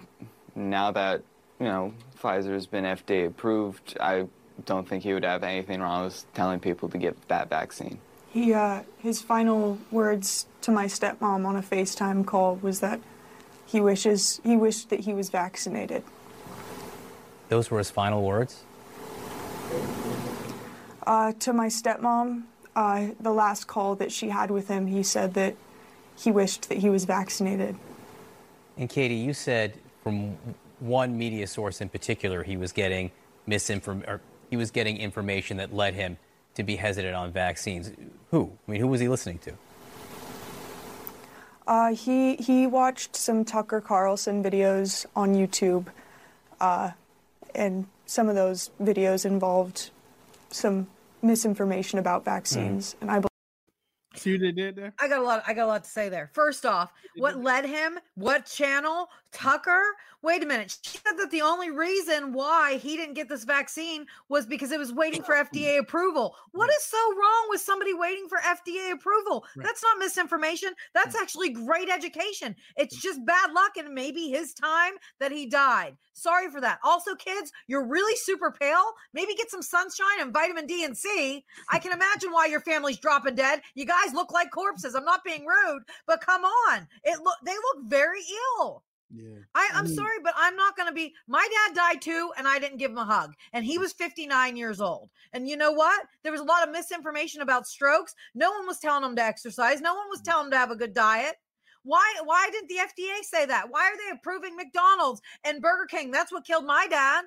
now 0.55 0.91
that, 0.91 1.23
you 1.59 1.65
know, 1.65 1.93
Pfizer's 2.21 2.67
been 2.67 2.83
FDA 2.83 3.27
approved, 3.27 3.97
I 3.99 4.27
don't 4.65 4.87
think 4.87 5.03
he 5.03 5.13
would 5.13 5.25
have 5.25 5.43
anything 5.43 5.81
wrong 5.81 6.05
with 6.05 6.23
telling 6.33 6.59
people 6.59 6.87
to 6.89 6.99
get 6.99 7.27
that 7.29 7.49
vaccine. 7.49 7.99
He, 8.31 8.53
uh, 8.53 8.83
his 8.99 9.21
final 9.21 9.79
words 9.89 10.45
to 10.61 10.71
my 10.71 10.85
stepmom 10.85 11.45
on 11.45 11.55
a 11.55 11.63
FaceTime 11.63 12.25
call 12.25 12.55
was 12.57 12.79
that 12.81 12.99
he 13.69 13.79
wishes 13.79 14.41
he 14.43 14.55
wished 14.55 14.89
that 14.89 15.01
he 15.01 15.13
was 15.13 15.29
vaccinated. 15.29 16.03
Those 17.49 17.69
were 17.69 17.77
his 17.77 17.91
final 17.91 18.23
words. 18.23 18.63
Uh, 21.05 21.33
to 21.39 21.53
my 21.53 21.67
stepmom, 21.67 22.43
uh, 22.75 23.07
the 23.19 23.31
last 23.31 23.67
call 23.67 23.95
that 23.95 24.11
she 24.11 24.29
had 24.29 24.51
with 24.51 24.67
him, 24.67 24.87
he 24.87 25.03
said 25.03 25.33
that 25.35 25.55
he 26.15 26.31
wished 26.31 26.69
that 26.69 26.79
he 26.79 26.89
was 26.89 27.05
vaccinated. 27.05 27.75
And 28.77 28.89
Katie, 28.89 29.15
you 29.15 29.33
said 29.33 29.73
from 30.03 30.37
one 30.79 31.17
media 31.17 31.47
source 31.47 31.81
in 31.81 31.89
particular, 31.89 32.43
he 32.43 32.57
was 32.57 32.71
getting 32.71 33.11
misinform 33.47 34.07
or 34.07 34.21
he 34.49 34.57
was 34.57 34.71
getting 34.71 34.97
information 34.97 35.57
that 35.57 35.73
led 35.73 35.93
him 35.93 36.17
to 36.55 36.63
be 36.63 36.75
hesitant 36.75 37.15
on 37.15 37.31
vaccines. 37.31 37.91
Who? 38.31 38.51
I 38.67 38.71
mean, 38.71 38.81
who 38.81 38.87
was 38.87 38.99
he 38.99 39.07
listening 39.07 39.39
to? 39.39 39.53
Uh, 41.69 41.93
he 41.93 42.35
he 42.37 42.65
watched 42.65 43.15
some 43.15 43.45
Tucker 43.45 43.79
Carlson 43.79 44.43
videos 44.43 45.05
on 45.15 45.35
YouTube, 45.35 45.85
uh, 46.59 46.89
and 47.53 47.85
some 48.07 48.27
of 48.27 48.33
those 48.33 48.71
videos 48.81 49.23
involved 49.23 49.91
some 50.49 50.87
misinformation 51.21 51.99
about 51.99 52.25
vaccines. 52.25 52.95
Mm. 52.95 53.01
And 53.01 53.11
I 53.11 53.28
See 54.19 54.33
what 54.33 54.41
they 54.41 54.51
did 54.51 54.75
there? 54.75 54.93
I 54.99 55.07
got 55.07 55.19
a 55.19 55.23
lot. 55.23 55.43
I 55.47 55.53
got 55.53 55.65
a 55.65 55.67
lot 55.67 55.83
to 55.83 55.89
say 55.89 56.09
there. 56.09 56.29
First 56.33 56.65
off, 56.65 56.91
what 57.17 57.41
led 57.41 57.65
him? 57.65 57.99
What 58.15 58.45
channel? 58.45 59.07
Tucker? 59.31 59.81
Wait 60.21 60.43
a 60.43 60.45
minute. 60.45 60.77
She 60.81 60.97
said 60.97 61.17
that 61.17 61.31
the 61.31 61.41
only 61.41 61.69
reason 61.69 62.33
why 62.33 62.77
he 62.77 62.97
didn't 62.97 63.13
get 63.13 63.29
this 63.29 63.45
vaccine 63.45 64.05
was 64.27 64.45
because 64.45 64.71
it 64.71 64.79
was 64.79 64.91
waiting 64.91 65.23
for 65.23 65.33
FDA 65.53 65.79
approval. 65.79 66.35
What 66.51 66.69
is 66.69 66.83
so 66.83 66.97
wrong 66.97 67.47
with 67.49 67.61
somebody 67.61 67.93
waiting 67.93 68.27
for 68.27 68.39
FDA 68.39 68.91
approval? 68.91 69.45
Right. 69.55 69.65
That's 69.65 69.81
not 69.81 69.97
misinformation. 69.97 70.73
That's 70.93 71.15
actually 71.15 71.51
great 71.51 71.89
education. 71.89 72.55
It's 72.75 73.01
just 73.01 73.25
bad 73.25 73.51
luck 73.53 73.77
and 73.77 73.93
maybe 73.93 74.29
his 74.29 74.53
time 74.53 74.93
that 75.19 75.31
he 75.31 75.45
died. 75.45 75.95
Sorry 76.13 76.49
for 76.49 76.59
that. 76.59 76.79
Also, 76.83 77.15
kids, 77.15 77.51
you're 77.67 77.85
really 77.85 78.15
super 78.17 78.51
pale. 78.51 78.91
Maybe 79.13 79.35
get 79.35 79.49
some 79.49 79.61
sunshine 79.61 80.19
and 80.19 80.33
vitamin 80.33 80.65
D 80.65 80.83
and 80.83 80.97
C. 80.97 81.45
I 81.71 81.79
can 81.79 81.93
imagine 81.93 82.31
why 82.31 82.47
your 82.47 82.59
family's 82.59 82.97
dropping 82.97 83.35
dead. 83.35 83.61
You 83.75 83.85
guys 83.85 84.08
look 84.13 84.31
like 84.31 84.51
corpses. 84.51 84.95
I'm 84.95 85.05
not 85.05 85.23
being 85.23 85.45
rude, 85.45 85.83
but 86.05 86.21
come 86.21 86.43
on. 86.43 86.87
It 87.03 87.19
look 87.23 87.37
they 87.45 87.53
look 87.53 87.85
very 87.85 88.21
ill. 88.59 88.83
Yeah. 89.11 89.39
I, 89.55 89.69
I'm 89.73 89.87
sorry, 89.87 90.17
but 90.23 90.35
I'm 90.37 90.55
not 90.55 90.77
going 90.77 90.87
to 90.87 90.93
be. 90.93 91.13
My 91.27 91.47
dad 91.51 91.75
died 91.75 92.01
too, 92.01 92.31
and 92.37 92.47
I 92.47 92.59
didn't 92.59 92.77
give 92.77 92.91
him 92.91 92.99
a 92.99 93.05
hug. 93.05 93.33
And 93.53 93.65
he 93.65 93.79
was 93.79 93.91
59 93.93 94.55
years 94.55 94.79
old. 94.79 95.09
And 95.33 95.47
you 95.47 95.57
know 95.57 95.71
what? 95.71 96.05
There 96.21 96.31
was 96.31 96.41
a 96.41 96.45
lot 96.45 96.63
of 96.63 96.71
misinformation 96.71 97.41
about 97.41 97.67
strokes. 97.67 98.13
No 98.35 98.51
one 98.51 98.67
was 98.67 98.79
telling 98.79 99.03
him 99.03 99.15
to 99.15 99.23
exercise, 99.23 99.81
no 99.81 99.95
one 99.95 100.09
was 100.09 100.21
mm. 100.21 100.25
telling 100.25 100.45
him 100.45 100.51
to 100.51 100.57
have 100.57 100.71
a 100.71 100.75
good 100.75 100.93
diet. 100.93 101.35
Why 101.83 102.13
why 102.23 102.49
didn't 102.51 102.67
the 102.67 102.75
FDA 102.75 103.23
say 103.23 103.45
that? 103.45 103.67
Why 103.69 103.81
are 103.87 103.97
they 103.97 104.15
approving 104.15 104.55
McDonald's 104.55 105.21
and 105.43 105.61
Burger 105.61 105.87
King? 105.87 106.11
That's 106.11 106.31
what 106.31 106.45
killed 106.45 106.65
my 106.65 106.87
dad. 106.87 107.25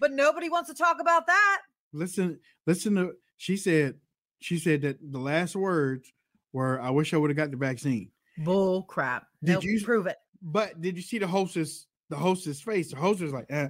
But 0.00 0.12
nobody 0.12 0.48
wants 0.48 0.70
to 0.70 0.74
talk 0.74 0.96
about 1.00 1.26
that. 1.26 1.60
Listen, 1.92 2.40
listen 2.66 2.94
to 2.96 3.12
she 3.36 3.56
said 3.56 3.96
she 4.40 4.58
said 4.58 4.82
that 4.82 4.98
the 5.12 5.18
last 5.18 5.54
words 5.54 6.12
were 6.52 6.80
I 6.80 6.90
wish 6.90 7.14
I 7.14 7.16
would 7.16 7.30
have 7.30 7.36
got 7.36 7.50
the 7.50 7.56
vaccine. 7.56 8.10
Bull 8.38 8.82
crap. 8.84 9.26
Did 9.42 9.54
nope, 9.54 9.64
you 9.64 9.80
prove 9.84 10.06
it? 10.06 10.16
But 10.42 10.80
did 10.80 10.96
you 10.96 11.02
see 11.02 11.18
the 11.18 11.26
hostess? 11.26 11.86
The 12.08 12.16
hostess 12.16 12.60
face. 12.60 12.90
The 12.90 12.96
hostess 12.96 13.24
was 13.24 13.32
like, 13.32 13.46
eh. 13.50 13.68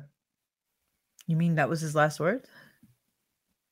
You 1.26 1.37
mean 1.37 1.57
that 1.57 1.68
was 1.68 1.81
his 1.81 1.95
last 1.95 2.20
word? 2.20 2.47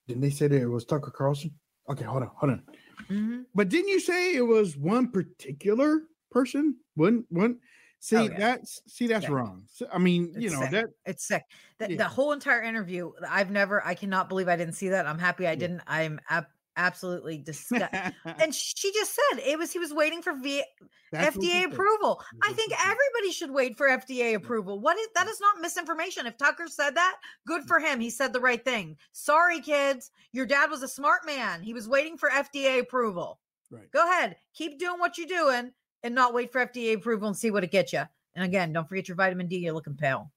Didn't 0.06 0.22
they 0.22 0.30
say 0.30 0.46
that 0.46 0.60
it 0.60 0.66
was 0.68 0.84
Tucker 0.84 1.10
Carlson? 1.10 1.52
Okay, 1.88 2.04
hold 2.04 2.22
on, 2.22 2.30
hold 2.34 2.52
on. 2.52 2.62
Mm-hmm. 3.10 3.40
But 3.54 3.68
didn't 3.68 3.88
you 3.88 4.00
say 4.00 4.34
it 4.34 4.42
was 4.42 4.76
one 4.76 5.10
particular 5.10 6.02
person? 6.30 6.76
One 6.94 7.24
one. 7.30 7.58
See 8.00 8.16
oh, 8.16 8.22
yeah. 8.22 8.38
that's 8.38 8.80
see 8.86 9.06
that's 9.06 9.24
yeah. 9.24 9.32
wrong. 9.32 9.64
I 9.92 9.98
mean, 9.98 10.32
it's 10.34 10.38
you 10.38 10.50
know 10.50 10.60
sick. 10.60 10.70
that 10.70 10.86
it's 11.04 11.26
sick. 11.26 11.42
That 11.78 11.90
yeah. 11.90 11.96
the, 11.96 12.04
whole 12.04 12.32
entire 12.32 12.62
interview, 12.62 13.10
I've 13.28 13.50
never. 13.50 13.84
I 13.84 13.94
cannot 13.94 14.28
believe 14.28 14.48
I 14.48 14.56
didn't 14.56 14.74
see 14.74 14.90
that. 14.90 15.06
I'm 15.06 15.18
happy 15.18 15.46
I 15.48 15.56
didn't. 15.56 15.82
I'm 15.86 16.20
ab- 16.30 16.46
absolutely 16.78 17.36
disgusting. 17.38 18.00
and 18.24 18.54
she 18.54 18.92
just 18.92 19.14
said 19.14 19.42
it 19.44 19.58
was 19.58 19.72
he 19.72 19.78
was 19.78 19.92
waiting 19.92 20.22
for 20.22 20.32
v- 20.32 20.64
FDA 21.12 21.64
approval. 21.66 22.22
I 22.42 22.52
think 22.52 22.72
everybody 22.72 23.32
should 23.32 23.50
wait 23.50 23.76
for 23.76 23.88
FDA 23.88 24.34
approval. 24.34 24.80
What 24.80 24.96
is 24.96 25.08
that 25.14 25.26
is 25.26 25.40
not 25.40 25.60
misinformation. 25.60 26.26
If 26.26 26.38
Tucker 26.38 26.68
said 26.68 26.94
that, 26.94 27.16
good 27.46 27.64
mm. 27.64 27.68
for 27.68 27.78
him. 27.80 28.00
He 28.00 28.08
said 28.08 28.32
the 28.32 28.40
right 28.40 28.64
thing. 28.64 28.96
Sorry 29.12 29.60
kids, 29.60 30.10
your 30.32 30.46
dad 30.46 30.70
was 30.70 30.82
a 30.82 30.88
smart 30.88 31.26
man. 31.26 31.60
He 31.60 31.74
was 31.74 31.88
waiting 31.88 32.16
for 32.16 32.30
FDA 32.30 32.80
approval. 32.80 33.40
Right. 33.70 33.90
Go 33.90 34.08
ahead. 34.08 34.36
Keep 34.54 34.78
doing 34.78 34.98
what 34.98 35.18
you're 35.18 35.26
doing 35.26 35.72
and 36.02 36.14
not 36.14 36.32
wait 36.32 36.52
for 36.52 36.64
FDA 36.64 36.94
approval 36.94 37.28
and 37.28 37.36
see 37.36 37.50
what 37.50 37.64
it 37.64 37.70
gets 37.70 37.92
you. 37.92 38.02
And 38.34 38.44
again, 38.44 38.72
don't 38.72 38.88
forget 38.88 39.08
your 39.08 39.16
vitamin 39.16 39.48
D. 39.48 39.58
You're 39.58 39.74
looking 39.74 39.96
pale. 39.96 40.30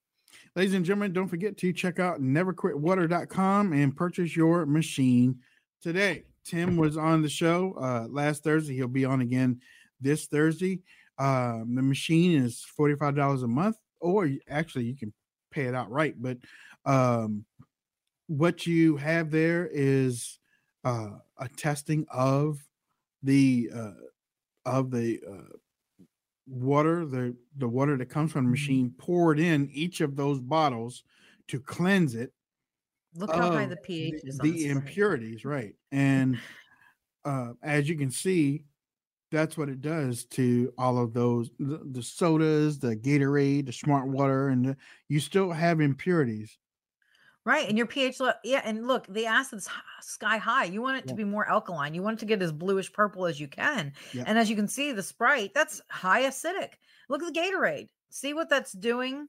Ladies 0.55 0.73
and 0.73 0.83
gentlemen, 0.83 1.13
don't 1.13 1.27
forget 1.27 1.55
to 1.57 1.71
check 1.71 1.99
out 1.99 2.21
neverquitwater.com 2.21 3.73
and 3.73 3.95
purchase 3.95 4.35
your 4.35 4.65
machine 4.65 5.39
today. 5.81 6.23
Tim 6.45 6.77
was 6.77 6.97
on 6.97 7.21
the 7.21 7.29
show 7.29 7.73
uh, 7.79 8.07
last 8.09 8.43
Thursday. 8.43 8.75
He'll 8.75 8.87
be 8.87 9.05
on 9.05 9.21
again 9.21 9.61
this 9.99 10.25
Thursday. 10.27 10.81
Um, 11.17 11.75
the 11.75 11.81
machine 11.81 12.41
is 12.41 12.65
$45 12.77 13.43
a 13.43 13.47
month, 13.47 13.77
or 13.99 14.29
actually, 14.49 14.85
you 14.85 14.95
can 14.95 15.13
pay 15.51 15.65
it 15.65 15.75
outright. 15.75 16.15
But 16.17 16.37
um, 16.85 17.45
what 18.27 18.65
you 18.65 18.97
have 18.97 19.29
there 19.29 19.69
is 19.71 20.39
uh, 20.83 21.11
a 21.37 21.47
testing 21.49 22.05
of 22.11 22.59
the 23.23 23.69
uh, 23.73 23.91
of 24.65 24.89
the 24.89 25.19
uh, 25.29 25.57
water, 26.47 27.05
the 27.05 27.35
the 27.57 27.67
water 27.67 27.97
that 27.97 28.09
comes 28.09 28.31
from 28.31 28.45
the 28.45 28.47
mm-hmm. 28.47 28.51
machine, 28.51 28.95
poured 28.97 29.39
in 29.39 29.69
each 29.71 30.01
of 30.01 30.15
those 30.15 30.39
bottles 30.39 31.03
to 31.49 31.59
cleanse 31.59 32.15
it 32.15 32.31
Look 33.15 33.33
how 33.33 33.51
high 33.51 33.65
the 33.65 33.77
pH 33.77 34.21
is. 34.23 34.37
The, 34.37 34.51
the 34.51 34.67
impurities, 34.67 35.45
right? 35.45 35.75
And 35.91 36.39
uh, 37.25 37.53
as 37.61 37.89
you 37.89 37.97
can 37.97 38.09
see, 38.09 38.63
that's 39.31 39.57
what 39.57 39.69
it 39.69 39.81
does 39.81 40.25
to 40.25 40.73
all 40.77 40.97
of 40.97 41.13
those 41.13 41.51
the, 41.59 41.81
the 41.91 42.01
sodas, 42.01 42.79
the 42.79 42.95
Gatorade, 42.95 43.65
the 43.65 43.73
Smart 43.73 44.07
Water, 44.07 44.49
and 44.49 44.65
the, 44.65 44.77
you 45.09 45.19
still 45.19 45.51
have 45.51 45.81
impurities. 45.81 46.57
Right, 47.43 47.67
and 47.67 47.75
your 47.75 47.87
pH, 47.87 48.19
le- 48.19 48.35
yeah, 48.43 48.61
and 48.63 48.87
look, 48.87 49.07
the 49.07 49.25
acid's 49.25 49.67
sky 50.01 50.37
high. 50.37 50.65
You 50.65 50.81
want 50.81 50.99
it 50.99 51.07
to 51.07 51.15
be 51.15 51.23
more 51.23 51.49
alkaline. 51.49 51.95
You 51.95 52.03
want 52.03 52.19
it 52.19 52.19
to 52.19 52.25
get 52.27 52.41
as 52.41 52.51
bluish 52.51 52.93
purple 52.93 53.25
as 53.25 53.39
you 53.39 53.47
can. 53.47 53.93
Yeah. 54.13 54.25
And 54.27 54.37
as 54.37 54.47
you 54.47 54.55
can 54.55 54.67
see, 54.67 54.91
the 54.91 55.01
Sprite 55.01 55.51
that's 55.55 55.81
high 55.89 56.23
acidic. 56.23 56.73
Look 57.09 57.23
at 57.23 57.33
the 57.33 57.39
Gatorade. 57.39 57.89
See 58.11 58.35
what 58.35 58.47
that's 58.47 58.73
doing 58.73 59.27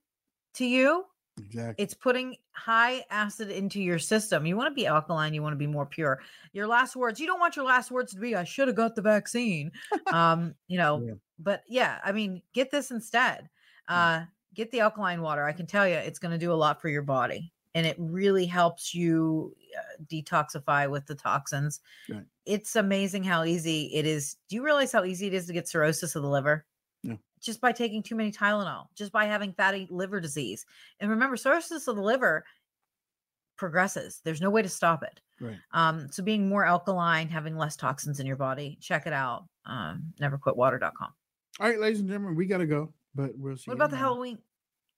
to 0.54 0.66
you? 0.66 1.06
Exactly. 1.46 1.82
It's 1.82 1.94
putting 1.94 2.36
high 2.52 3.04
acid 3.10 3.50
into 3.50 3.80
your 3.80 3.98
system. 3.98 4.46
You 4.46 4.56
want 4.56 4.68
to 4.68 4.74
be 4.74 4.86
alkaline. 4.86 5.34
You 5.34 5.42
want 5.42 5.52
to 5.52 5.58
be 5.58 5.66
more 5.66 5.86
pure. 5.86 6.20
Your 6.52 6.66
last 6.66 6.96
words. 6.96 7.20
You 7.20 7.26
don't 7.26 7.40
want 7.40 7.56
your 7.56 7.64
last 7.64 7.90
words 7.90 8.12
to 8.14 8.20
be 8.20 8.34
"I 8.36 8.44
should 8.44 8.68
have 8.68 8.76
got 8.76 8.94
the 8.94 9.02
vaccine." 9.02 9.72
um, 10.12 10.54
you 10.68 10.78
know. 10.78 11.02
Yeah. 11.04 11.14
But 11.38 11.62
yeah, 11.68 11.98
I 12.04 12.12
mean, 12.12 12.42
get 12.52 12.70
this 12.70 12.90
instead. 12.90 13.48
Uh, 13.88 14.24
get 14.54 14.70
the 14.70 14.80
alkaline 14.80 15.22
water. 15.22 15.44
I 15.44 15.52
can 15.52 15.66
tell 15.66 15.86
you, 15.86 15.94
it's 15.94 16.18
going 16.18 16.32
to 16.32 16.38
do 16.38 16.52
a 16.52 16.54
lot 16.54 16.80
for 16.80 16.88
your 16.88 17.02
body, 17.02 17.52
and 17.74 17.86
it 17.86 17.96
really 17.98 18.46
helps 18.46 18.94
you 18.94 19.54
uh, 19.76 20.02
detoxify 20.10 20.88
with 20.90 21.06
the 21.06 21.14
toxins. 21.14 21.80
Right. 22.08 22.24
It's 22.46 22.76
amazing 22.76 23.24
how 23.24 23.44
easy 23.44 23.90
it 23.94 24.06
is. 24.06 24.36
Do 24.48 24.56
you 24.56 24.64
realize 24.64 24.92
how 24.92 25.04
easy 25.04 25.26
it 25.26 25.34
is 25.34 25.46
to 25.46 25.52
get 25.52 25.68
cirrhosis 25.68 26.14
of 26.14 26.22
the 26.22 26.28
liver? 26.28 26.64
No. 27.02 27.18
Just 27.42 27.60
by 27.60 27.72
taking 27.72 28.02
too 28.02 28.14
many 28.14 28.30
Tylenol, 28.30 28.86
just 28.94 29.12
by 29.12 29.24
having 29.24 29.52
fatty 29.52 29.86
liver 29.90 30.20
disease. 30.20 30.64
And 31.00 31.10
remember, 31.10 31.36
cirrhosis 31.36 31.88
of 31.88 31.96
the 31.96 32.02
liver 32.02 32.44
progresses. 33.56 34.20
There's 34.24 34.40
no 34.40 34.50
way 34.50 34.62
to 34.62 34.68
stop 34.68 35.02
it. 35.02 35.20
Right. 35.40 35.56
Um, 35.72 36.08
so 36.10 36.22
being 36.22 36.48
more 36.48 36.64
alkaline, 36.64 37.28
having 37.28 37.56
less 37.56 37.76
toxins 37.76 38.20
in 38.20 38.26
your 38.26 38.36
body, 38.36 38.78
check 38.80 39.06
it 39.06 39.12
out. 39.12 39.44
Um, 39.66 40.12
neverquitwater.com. 40.20 41.12
All 41.60 41.68
right, 41.68 41.78
ladies 41.78 42.00
and 42.00 42.08
gentlemen, 42.08 42.34
we 42.34 42.46
gotta 42.46 42.66
go, 42.66 42.92
but 43.14 43.36
we'll 43.36 43.56
see. 43.56 43.70
What 43.70 43.74
about 43.74 43.90
the. 43.90 43.96
Halloween? 43.96 44.38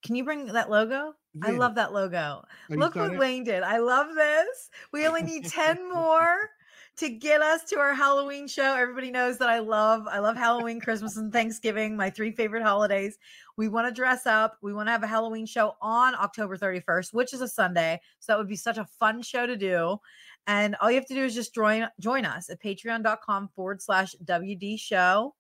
Can 0.05 0.15
you 0.15 0.25
bring 0.25 0.47
that 0.47 0.71
logo? 0.71 1.15
I 1.43 1.51
love 1.51 1.75
that 1.77 1.93
logo. 1.93 2.45
you 2.69 2.77
Look 2.77 2.95
what 2.95 3.11
that? 3.11 3.19
Wayne 3.19 3.43
did. 3.43 3.63
I 3.63 3.79
love 3.79 4.15
this. 4.15 4.71
We 4.93 5.07
only 5.07 5.23
need 5.23 5.45
10 5.49 5.93
more 5.93 6.51
to 6.97 7.09
get 7.09 7.43
us 7.43 7.65
to 7.65 7.79
our 7.79 7.93
Halloween 7.93 8.47
show. 8.47 8.77
Everybody 8.77 9.11
knows 9.11 9.39
that 9.39 9.49
I 9.49 9.59
love 9.59 10.07
I 10.09 10.21
love 10.21 10.37
Halloween, 10.37 10.81
Christmas 10.81 11.17
and 11.17 11.33
Thanksgiving, 11.33 11.97
my 11.97 12.11
three 12.11 12.31
favorite 12.31 12.63
holidays. 12.63 13.19
We 13.57 13.69
want 13.69 13.89
to 13.89 13.95
dress 13.95 14.27
up. 14.27 14.57
We 14.63 14.73
want 14.73 14.89
to 14.89 14.93
have 14.93 15.03
a 15.03 15.09
Halloween 15.09 15.47
show 15.47 15.75
on 15.81 16.15
October 16.15 16.57
31st, 16.57 17.13
which 17.13 17.33
is 17.33 17.41
a 17.41 17.49
Sunday. 17.49 18.01
So 18.21 18.33
that 18.33 18.39
would 18.39 18.49
be 18.49 18.57
such 18.57 18.79
a 18.79 18.87
fun 18.99 19.23
show 19.23 19.47
to 19.47 19.57
do. 19.57 19.99
And 20.47 20.77
all 20.81 20.91
you 20.91 20.97
have 20.97 21.07
to 21.07 21.15
do 21.15 21.25
is 21.25 21.35
just 21.35 21.55
join 21.55 21.89
join 21.99 22.25
us 22.25 22.49
at 22.49 22.63
patreon.com 22.63 23.49
forward 23.55 23.83
slash 23.83 24.15
WD 24.25 24.79
show. 24.79 25.35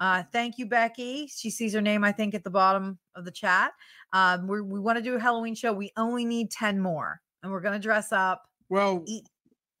Uh, 0.00 0.24
thank 0.32 0.58
you, 0.58 0.66
Becky. 0.66 1.28
She 1.28 1.48
sees 1.48 1.72
her 1.74 1.80
name, 1.80 2.02
I 2.02 2.12
think, 2.12 2.34
at 2.34 2.42
the 2.44 2.50
bottom 2.50 2.98
of 3.14 3.24
the 3.24 3.30
chat. 3.30 3.72
Um, 4.12 4.48
we're, 4.48 4.62
we 4.62 4.80
want 4.80 4.98
to 4.98 5.02
do 5.02 5.14
a 5.14 5.20
Halloween 5.20 5.54
show. 5.54 5.72
We 5.72 5.92
only 5.96 6.24
need 6.24 6.50
10 6.50 6.80
more, 6.80 7.20
and 7.42 7.52
we're 7.52 7.60
going 7.60 7.74
to 7.74 7.82
dress 7.82 8.10
up. 8.10 8.42
Well, 8.68 9.04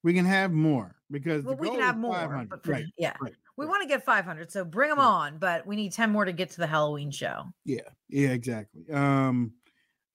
we 0.02 0.12
can 0.14 0.24
have 0.24 0.52
more 0.52 0.96
because 1.10 1.44
Well, 1.44 1.54
the 1.56 1.62
we 1.62 1.70
can 1.70 1.80
have 1.80 1.98
more. 1.98 2.14
500. 2.14 2.66
Right. 2.66 2.84
yeah. 2.98 3.14
Right. 3.20 3.34
We 3.56 3.66
want 3.66 3.82
to 3.82 3.88
get 3.88 4.04
500. 4.04 4.50
So 4.50 4.64
bring 4.64 4.88
them 4.90 4.98
on, 4.98 5.38
but 5.38 5.66
we 5.66 5.76
need 5.76 5.92
10 5.92 6.10
more 6.10 6.24
to 6.24 6.32
get 6.32 6.50
to 6.50 6.56
the 6.58 6.66
Halloween 6.66 7.10
show. 7.10 7.44
Yeah. 7.64 7.80
Yeah. 8.08 8.30
Exactly. 8.30 8.90
Um. 8.92 9.52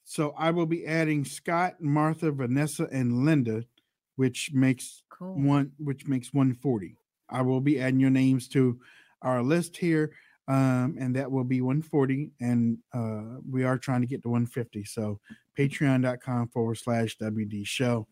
So 0.10 0.34
I 0.38 0.52
will 0.52 0.66
be 0.66 0.86
adding 0.86 1.26
Scott, 1.26 1.82
Martha, 1.82 2.32
Vanessa, 2.32 2.88
and 2.94 3.26
Linda, 3.26 3.64
which 4.16 4.52
makes 4.54 5.04
Cool. 5.10 5.36
one, 5.36 5.72
which 5.80 6.08
makes 6.08 6.34
one 6.34 6.54
forty. 6.54 6.96
I 7.30 7.42
will 7.42 7.60
be 7.60 7.80
adding 7.82 8.00
your 8.00 8.10
names 8.10 8.48
to 8.50 8.80
our 9.22 9.44
list 9.44 9.76
here, 9.76 10.14
um, 10.48 10.96
and 10.98 11.14
that 11.18 11.30
will 11.30 11.44
be 11.44 11.60
one 11.60 11.82
forty. 11.82 12.32
And 12.40 12.78
uh, 12.94 13.40
we 13.50 13.66
are 13.66 13.78
trying 13.78 14.00
to 14.02 14.08
get 14.08 14.24
to 14.24 14.30
one 14.30 14.46
fifty. 14.46 14.86
So 14.86 15.20
Patreon.com 15.58 16.48
forward 16.50 16.76
slash 16.76 17.18
WD 17.18 17.68
show. 17.68 18.08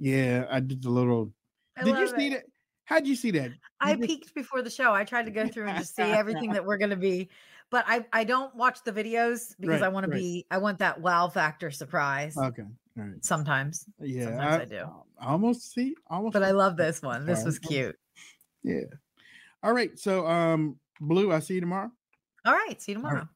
Yeah, 0.00 0.46
I 0.50 0.60
did 0.60 0.82
the 0.82 0.90
little. 0.90 1.32
I 1.76 1.84
did 1.84 1.98
you 1.98 2.08
see 2.08 2.26
it. 2.28 2.30
that? 2.30 2.44
How'd 2.86 3.06
you 3.06 3.14
see 3.14 3.30
that? 3.32 3.52
I 3.80 3.94
peeked 3.94 4.34
before 4.34 4.62
the 4.62 4.70
show. 4.70 4.92
I 4.92 5.04
tried 5.04 5.26
to 5.26 5.30
go 5.30 5.46
through 5.46 5.68
and 5.68 5.78
just 5.78 5.94
see 5.94 6.02
everything 6.02 6.50
that 6.54 6.64
we're 6.64 6.78
going 6.78 6.90
to 6.90 6.96
be, 6.96 7.30
but 7.70 7.84
I 7.86 8.04
I 8.12 8.24
don't 8.24 8.54
watch 8.56 8.82
the 8.82 8.92
videos 8.92 9.54
because 9.60 9.80
Right, 9.80 9.86
I 9.86 9.88
want 9.88 10.06
to 10.06 10.10
be 10.10 10.46
I 10.50 10.58
want 10.58 10.78
that 10.78 11.00
wow 11.00 11.28
factor 11.28 11.70
surprise. 11.70 12.36
Okay. 12.36 12.62
All 12.98 13.04
right. 13.04 13.24
Sometimes, 13.24 13.84
Yeah. 14.00 14.24
sometimes 14.24 14.62
I, 14.62 14.64
do. 14.64 14.84
I 15.20 15.26
almost 15.26 15.72
see. 15.72 15.94
Almost. 16.08 16.32
But 16.32 16.42
I 16.42 16.50
love 16.50 16.76
this 16.76 17.00
one. 17.00 17.26
This 17.26 17.44
was 17.44 17.58
cute. 17.58 17.96
Yeah. 18.62 18.82
All 19.62 19.72
right. 19.72 19.98
So, 19.98 20.26
um, 20.26 20.78
Blue, 21.00 21.32
I 21.32 21.38
see 21.38 21.54
you 21.54 21.60
tomorrow. 21.60 21.90
All 22.44 22.52
right. 22.52 22.80
See 22.82 22.92
you 22.92 22.96
tomorrow. 22.96 23.20
right. 23.20 23.26